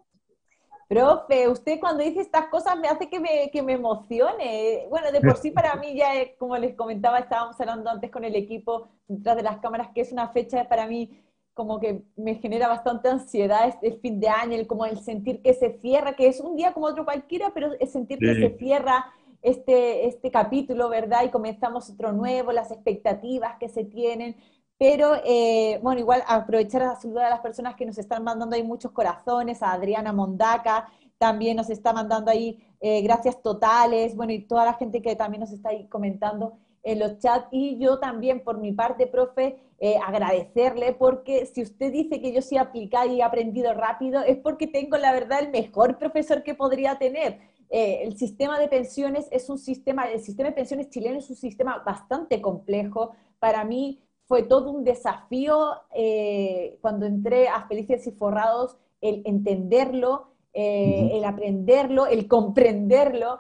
Profe, 0.88 1.48
usted 1.48 1.80
cuando 1.80 2.04
dice 2.04 2.22
estas 2.22 2.48
cosas 2.48 2.78
me 2.78 2.88
hace 2.88 3.10
que 3.10 3.20
me, 3.20 3.50
que 3.52 3.62
me 3.64 3.74
emocione. 3.74 4.86
Bueno, 4.90 5.12
de 5.12 5.20
por 5.20 5.38
sí 5.38 5.52
para 5.52 5.76
mí 5.76 5.96
ya, 5.96 6.12
como 6.38 6.58
les 6.58 6.76
comentaba, 6.76 7.20
estábamos 7.20 7.60
hablando 7.60 7.90
antes 7.90 8.12
con 8.12 8.24
el 8.24 8.36
equipo 8.36 8.90
detrás 9.08 9.36
de 9.36 9.44
las 9.44 9.58
cámaras, 9.58 9.90
que 9.96 10.02
es 10.02 10.12
una 10.12 10.30
fecha 10.30 10.68
para 10.70 10.86
mí 10.86 11.22
como 11.56 11.80
que 11.80 12.04
me 12.18 12.36
genera 12.36 12.68
bastante 12.68 13.08
ansiedad 13.08 13.70
este 13.70 13.98
fin 14.00 14.20
de 14.20 14.28
año, 14.28 14.56
el, 14.56 14.68
como 14.68 14.86
el 14.86 15.00
sentir 15.00 15.42
que 15.42 15.54
se 15.54 15.80
cierra, 15.80 16.16
que 16.16 16.28
es 16.28 16.42
un 16.42 16.56
día 16.58 16.74
como 16.74 16.86
otro 16.86 17.06
cualquiera, 17.06 17.52
pero 17.54 17.72
es 17.80 17.92
sentir 17.92 18.20
que 18.20 18.36
se 18.36 18.58
cierra 18.58 19.06
este, 19.42 20.06
este 20.08 20.32
capítulo, 20.32 20.90
¿verdad? 20.90 21.24
Y 21.24 21.30
comenzamos 21.30 21.90
otro 21.90 22.12
nuevo, 22.12 22.52
las 22.52 22.72
expectativas 22.72 23.56
que 23.58 23.70
se 23.70 23.86
tienen. 23.86 24.36
Pero, 24.78 25.16
eh, 25.24 25.80
bueno, 25.82 26.00
igual 26.00 26.24
aprovechar 26.28 26.84
a 26.84 26.96
saludar 26.96 27.26
a 27.26 27.30
las 27.30 27.40
personas 27.40 27.76
que 27.76 27.86
nos 27.86 27.98
están 27.98 28.24
mandando 28.24 28.56
ahí 28.56 28.64
muchos 28.64 28.92
corazones, 28.92 29.64
a 29.64 29.72
Adriana 29.72 30.12
Mondaca, 30.12 30.90
también 31.18 31.56
nos 31.56 31.70
está 31.70 31.94
mandando 31.94 32.30
ahí 32.30 32.62
eh, 32.82 33.02
gracias 33.02 33.42
totales, 33.42 34.16
bueno, 34.16 34.34
y 34.34 34.46
toda 34.46 34.66
la 34.66 34.74
gente 34.74 35.02
que 35.02 35.16
también 35.16 35.42
nos 35.42 35.52
está 35.52 35.70
ahí 35.70 35.88
comentando 35.88 36.58
en 36.84 37.00
los 37.00 37.18
chats 37.20 37.48
y 37.52 37.78
yo 37.80 38.00
también 38.00 38.44
por 38.44 38.60
mi 38.60 38.72
parte, 38.72 39.08
profe, 39.08 39.58
eh, 39.80 39.98
agradecerle 40.06 40.94
porque 40.94 41.46
si 41.48 41.64
usted 41.64 41.92
dice 41.92 42.22
que 42.22 42.32
yo 42.32 42.42
soy 42.42 42.60
aplicada 42.60 43.08
y 43.08 43.20
he 43.20 43.24
aprendido 43.24 43.74
rápido 43.74 44.22
es 44.24 44.38
porque 44.38 44.68
tengo 44.68 44.96
la 44.98 45.12
verdad 45.12 45.40
el 45.40 45.50
mejor 45.50 45.98
profesor 45.98 46.44
que 46.44 46.54
podría 46.54 46.98
tener. 46.98 47.40
Eh, 47.70 48.04
el 48.04 48.16
sistema 48.18 48.60
de 48.60 48.68
pensiones 48.68 49.28
es 49.32 49.50
un 49.50 49.58
sistema, 49.58 50.04
el 50.04 50.22
sistema 50.22 50.50
de 50.50 50.56
pensiones 50.56 50.90
chileno 50.90 51.18
es 51.18 51.30
un 51.30 51.36
sistema 51.36 51.82
bastante 51.84 52.40
complejo. 52.40 53.12
Para 53.40 53.66
mí 53.66 54.05
fue 54.28 54.44
todo 54.44 54.72
un 54.72 54.84
desafío 54.84 55.72
eh, 55.94 56.78
cuando 56.82 57.06
entré 57.06 57.48
a 57.48 57.68
Felices 57.68 58.06
y 58.08 58.12
Forrados, 58.12 58.78
el 59.02 59.22
entenderlo, 59.26 60.32
el 60.54 61.24
aprenderlo, 61.26 62.08
el 62.08 62.30
comprenderlo, 62.30 63.40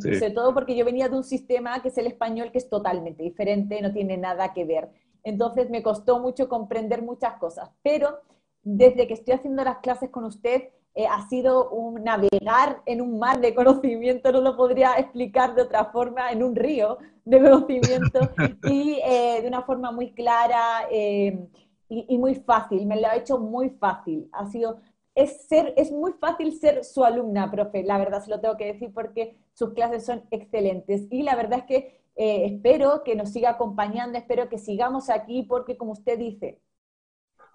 sobre 0.00 0.30
todo 0.32 0.52
porque 0.52 0.74
yo 0.74 0.84
venía 0.84 1.08
de 1.08 1.16
un 1.16 1.22
sistema 1.22 1.80
que 1.80 1.88
es 1.88 1.98
el 1.98 2.08
español, 2.08 2.50
que 2.50 2.58
es 2.58 2.68
totalmente 2.68 3.22
diferente, 3.22 3.80
no 3.80 3.92
tiene 3.92 4.16
nada 4.16 4.52
que 4.52 4.64
ver. 4.64 4.90
Entonces 5.22 5.70
me 5.70 5.82
costó 5.82 6.18
mucho 6.18 6.48
comprender 6.48 7.02
muchas 7.02 7.34
cosas, 7.34 7.70
pero 7.82 8.18
desde 8.62 9.06
que 9.06 9.14
estoy 9.14 9.34
haciendo 9.34 9.64
las 9.64 9.78
clases 9.78 10.10
con 10.10 10.24
usted, 10.24 10.70
eh, 10.94 11.06
ha 11.06 11.28
sido 11.28 11.70
un 11.70 12.02
navegar 12.02 12.82
en 12.86 13.00
un 13.00 13.18
mar 13.18 13.40
de 13.40 13.54
conocimiento, 13.54 14.32
no 14.32 14.40
lo 14.40 14.56
podría 14.56 14.94
explicar 14.94 15.54
de 15.54 15.62
otra 15.62 15.86
forma, 15.86 16.30
en 16.30 16.42
un 16.42 16.56
río 16.56 16.98
de 17.24 17.40
conocimiento 17.40 18.20
y 18.68 18.98
eh, 19.04 19.40
de 19.42 19.48
una 19.48 19.62
forma 19.62 19.92
muy 19.92 20.12
clara 20.12 20.88
eh, 20.90 21.48
y, 21.88 22.18
muy 22.18 22.36
fácil, 22.36 22.86
me 22.86 23.00
lo 23.00 23.08
ha 23.08 23.16
hecho 23.16 23.38
muy 23.38 23.70
fácil, 23.70 24.28
ha 24.32 24.46
sido, 24.46 24.80
es, 25.14 25.48
ser, 25.48 25.74
es 25.76 25.90
muy 25.90 26.12
fácil 26.12 26.52
ser 26.52 26.84
su 26.84 27.04
alumna, 27.04 27.50
profe, 27.50 27.82
la 27.82 27.98
verdad 27.98 28.22
se 28.22 28.30
lo 28.30 28.40
tengo 28.40 28.56
que 28.56 28.72
decir 28.72 28.92
porque 28.94 29.36
sus 29.54 29.70
clases 29.70 30.06
son 30.06 30.22
excelentes 30.30 31.08
y 31.10 31.22
la 31.22 31.34
verdad 31.34 31.60
es 31.60 31.64
que 31.64 32.00
eh, 32.16 32.44
espero 32.44 33.02
que 33.04 33.16
nos 33.16 33.30
siga 33.30 33.50
acompañando, 33.50 34.18
espero 34.18 34.48
que 34.48 34.58
sigamos 34.58 35.10
aquí 35.10 35.42
porque 35.42 35.76
como 35.76 35.92
usted 35.92 36.18
dice, 36.18 36.60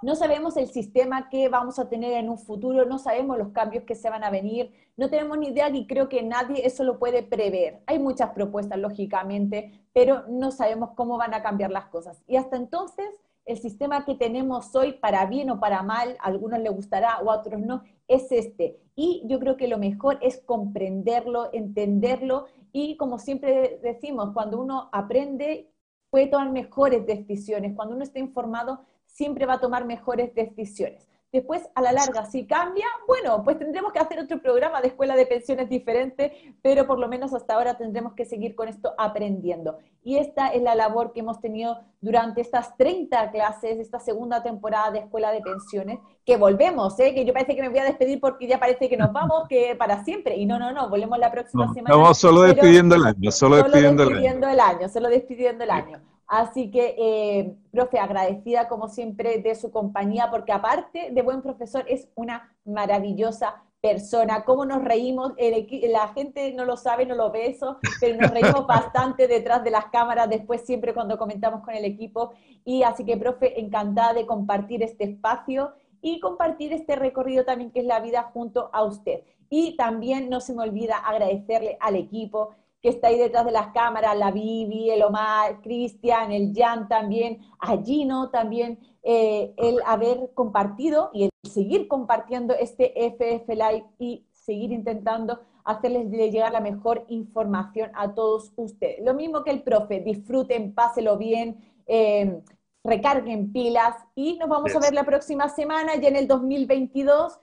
no 0.05 0.15
sabemos 0.15 0.55
el 0.55 0.67
sistema 0.67 1.29
que 1.29 1.49
vamos 1.49 1.79
a 1.79 1.89
tener 1.89 2.13
en 2.13 2.29
un 2.29 2.37
futuro, 2.37 2.85
no 2.85 2.99
sabemos 2.99 3.39
los 3.39 3.49
cambios 3.49 3.85
que 3.85 3.95
se 3.95 4.11
van 4.11 4.23
a 4.23 4.29
venir, 4.29 4.71
no 4.97 5.09
tenemos 5.09 5.35
ni 5.39 5.47
idea 5.47 5.67
y 5.69 5.87
creo 5.87 6.09
que 6.09 6.21
nadie 6.21 6.63
eso 6.63 6.83
lo 6.83 6.99
puede 6.99 7.23
prever. 7.23 7.81
Hay 7.87 7.97
muchas 7.97 8.29
propuestas, 8.29 8.77
lógicamente, 8.77 9.71
pero 9.93 10.27
no 10.27 10.51
sabemos 10.51 10.91
cómo 10.91 11.17
van 11.17 11.33
a 11.33 11.41
cambiar 11.41 11.71
las 11.71 11.85
cosas. 11.85 12.21
Y 12.27 12.35
hasta 12.35 12.55
entonces, 12.55 13.07
el 13.45 13.57
sistema 13.57 14.05
que 14.05 14.13
tenemos 14.13 14.75
hoy, 14.75 14.93
para 14.93 15.25
bien 15.25 15.49
o 15.49 15.59
para 15.59 15.81
mal, 15.81 16.17
a 16.19 16.27
algunos 16.27 16.59
les 16.59 16.71
gustará 16.71 17.17
o 17.23 17.31
a 17.31 17.39
otros 17.39 17.59
no, 17.59 17.81
es 18.07 18.31
este. 18.31 18.77
Y 18.95 19.23
yo 19.25 19.39
creo 19.39 19.57
que 19.57 19.67
lo 19.67 19.79
mejor 19.79 20.19
es 20.21 20.37
comprenderlo, 20.37 21.49
entenderlo 21.51 22.45
y 22.71 22.95
como 22.97 23.17
siempre 23.17 23.79
decimos, 23.81 24.33
cuando 24.35 24.61
uno 24.61 24.87
aprende 24.91 25.71
puede 26.11 26.27
tomar 26.27 26.49
mejores 26.49 27.05
decisiones. 27.05 27.73
Cuando 27.75 27.93
uno 27.93 28.03
está 28.03 28.19
informado 28.19 28.85
siempre 29.15 29.45
va 29.45 29.53
a 29.53 29.59
tomar 29.59 29.85
mejores 29.85 30.35
decisiones. 30.35 31.07
Después, 31.31 31.67
a 31.75 31.81
la 31.81 31.91
larga, 31.91 32.25
si 32.25 32.45
cambia, 32.45 32.85
bueno, 33.07 33.43
pues 33.43 33.59
tendremos 33.59 33.91
que 33.91 33.99
hacer 33.99 34.19
otro 34.19 34.41
programa 34.41 34.79
de 34.79 34.87
escuela 34.87 35.17
de 35.17 35.25
pensiones 35.25 35.67
diferente, 35.67 36.55
pero 36.61 36.87
por 36.87 36.97
lo 36.97 37.09
menos 37.09 37.33
hasta 37.33 37.55
ahora 37.55 37.77
tendremos 37.77 38.13
que 38.13 38.23
seguir 38.23 38.55
con 38.55 38.69
esto 38.69 38.93
aprendiendo. 38.97 39.77
Y 40.01 40.15
esta 40.17 40.47
es 40.47 40.61
la 40.61 40.75
labor 40.75 41.11
que 41.11 41.19
hemos 41.19 41.41
tenido 41.41 41.81
durante 41.99 42.39
estas 42.39 42.77
30 42.77 43.31
clases, 43.31 43.79
esta 43.79 43.99
segunda 43.99 44.43
temporada 44.43 44.91
de 44.91 44.99
escuela 44.99 45.33
de 45.33 45.41
pensiones, 45.41 45.99
que 46.25 46.37
volvemos, 46.37 46.97
¿eh? 46.99 47.13
que 47.13 47.25
yo 47.25 47.33
parece 47.33 47.53
que 47.53 47.61
me 47.61 47.69
voy 47.69 47.79
a 47.79 47.83
despedir 47.83 48.21
porque 48.21 48.47
ya 48.47 48.57
parece 48.57 48.87
que 48.87 48.95
nos 48.95 49.11
vamos, 49.11 49.45
que 49.49 49.75
para 49.75 50.05
siempre. 50.05 50.37
Y 50.37 50.45
no, 50.45 50.57
no, 50.57 50.71
no, 50.71 50.89
volvemos 50.89 51.19
la 51.19 51.31
próxima 51.31 51.67
semana. 51.73 51.93
Estamos 51.93 52.17
solo 52.17 52.43
despidiendo 52.43 52.95
el 52.95 53.05
año, 53.05 53.31
solo, 53.31 53.57
despidiendo, 53.57 54.03
el 54.03 54.59
año. 54.61 54.87
Solo 54.87 55.09
despidiendo 55.09 55.65
el 55.65 55.71
año. 55.71 56.14
Así 56.27 56.71
que, 56.71 56.95
eh, 56.97 57.55
profe, 57.71 57.99
agradecida 57.99 58.67
como 58.67 58.87
siempre 58.87 59.39
de 59.39 59.55
su 59.55 59.71
compañía, 59.71 60.29
porque 60.31 60.51
aparte 60.51 61.11
de 61.11 61.21
buen 61.21 61.41
profesor, 61.41 61.85
es 61.87 62.09
una 62.15 62.55
maravillosa 62.65 63.63
persona. 63.85 64.43
Cómo 64.45 64.65
nos 64.65 64.83
reímos, 64.83 65.33
la 65.37 66.07
gente 66.07 66.51
no 66.53 66.65
lo 66.65 66.75
sabe, 66.75 67.05
no 67.05 67.13
lo 67.13 67.29
ve 67.29 67.47
eso, 67.47 67.77
pero 67.99 68.17
nos 68.19 68.31
reímos 68.31 68.65
bastante 68.67 69.27
detrás 69.27 69.63
de 69.63 69.69
las 69.69 69.85
cámaras, 69.85 70.27
después 70.27 70.61
siempre 70.65 70.95
cuando 70.95 71.19
comentamos 71.19 71.61
con 71.63 71.75
el 71.75 71.85
equipo. 71.85 72.31
Y 72.63 72.81
así 72.81 73.05
que, 73.05 73.17
profe, 73.17 73.59
encantada 73.59 74.13
de 74.13 74.25
compartir 74.25 74.81
este 74.81 75.03
espacio 75.03 75.73
y 76.01 76.19
compartir 76.19 76.73
este 76.73 76.95
recorrido 76.95 77.45
también 77.45 77.71
que 77.71 77.81
es 77.81 77.85
la 77.85 77.99
vida 77.99 78.31
junto 78.33 78.71
a 78.73 78.83
usted. 78.83 79.21
Y 79.51 79.77
también 79.77 80.29
no 80.29 80.41
se 80.41 80.55
me 80.55 80.63
olvida 80.63 80.97
agradecerle 80.97 81.77
al 81.79 81.95
equipo, 81.95 82.55
que 82.85 82.91
está 82.91 83.07
ahí 83.07 83.17
detrás 83.17 83.43
de 83.45 83.51
las 83.51 83.69
cámaras, 83.69 84.15
la 84.15 84.29
Vivi, 84.29 84.91
el 84.91 85.01
Omar, 85.01 85.59
Cristian, 85.61 86.31
el 86.31 86.53
Jan 86.55 86.87
también, 86.87 87.39
a 87.57 87.77
Gino 87.81 88.29
también, 88.29 88.77
eh, 89.01 89.55
el 89.57 89.79
haber 89.87 90.29
compartido 90.35 91.09
y 91.11 91.23
el 91.23 91.29
seguir 91.49 91.87
compartiendo 91.87 92.53
este 92.53 92.93
FF 93.07 93.49
Live 93.55 93.85
y 93.97 94.27
seguir 94.29 94.71
intentando 94.71 95.39
hacerles 95.63 96.11
llegar 96.11 96.51
la 96.51 96.59
mejor 96.59 97.05
información 97.07 97.89
a 97.95 98.13
todos 98.13 98.53
ustedes. 98.55 99.03
Lo 99.03 99.15
mismo 99.15 99.43
que 99.43 99.49
el 99.49 99.63
profe, 99.63 100.01
disfruten, 100.01 100.75
páselo 100.75 101.17
bien, 101.17 101.57
eh, 101.87 102.39
recarguen 102.83 103.51
pilas 103.51 103.95
y 104.13 104.37
nos 104.37 104.47
vamos 104.47 104.75
a 104.75 104.79
ver 104.79 104.93
la 104.93 105.05
próxima 105.05 105.49
semana, 105.49 105.95
ya 105.95 106.09
en 106.09 106.17
el 106.17 106.27
2022 106.27 107.39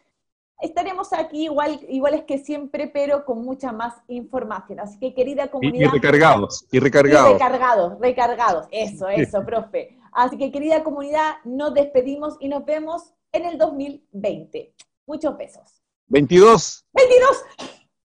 estaremos 0.62 1.12
aquí 1.12 1.44
igual, 1.44 1.80
iguales 1.88 2.22
que 2.24 2.38
siempre, 2.38 2.86
pero 2.86 3.24
con 3.24 3.44
mucha 3.44 3.72
más 3.72 3.94
información. 4.08 4.80
Así 4.80 4.98
que 4.98 5.12
querida 5.12 5.50
comunidad... 5.50 5.88
Y, 5.88 5.92
recargados, 5.92 6.64
y 6.70 6.78
recargados. 6.78 7.30
Y 7.30 7.32
recargados, 7.34 7.98
recargados. 8.00 8.66
Eso, 8.70 9.08
eso, 9.08 9.44
profe. 9.44 9.98
Así 10.12 10.38
que 10.38 10.50
querida 10.50 10.84
comunidad, 10.84 11.36
nos 11.44 11.74
despedimos 11.74 12.36
y 12.40 12.48
nos 12.48 12.64
vemos 12.64 13.12
en 13.32 13.46
el 13.46 13.58
2020. 13.58 14.74
Muchos 15.06 15.36
besos. 15.36 15.82
22. 16.06 16.86
22. 16.92 17.44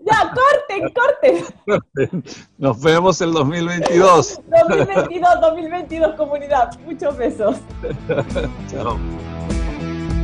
ya, 0.06 0.32
corten, 0.34 0.92
corten. 0.94 2.24
Nos 2.56 2.80
vemos 2.80 3.20
el 3.20 3.32
2022. 3.32 4.40
2022, 4.46 5.40
2022, 5.40 6.14
comunidad. 6.14 6.78
Muchos 6.84 7.16
besos. 7.16 7.56
Chao. 8.70 8.96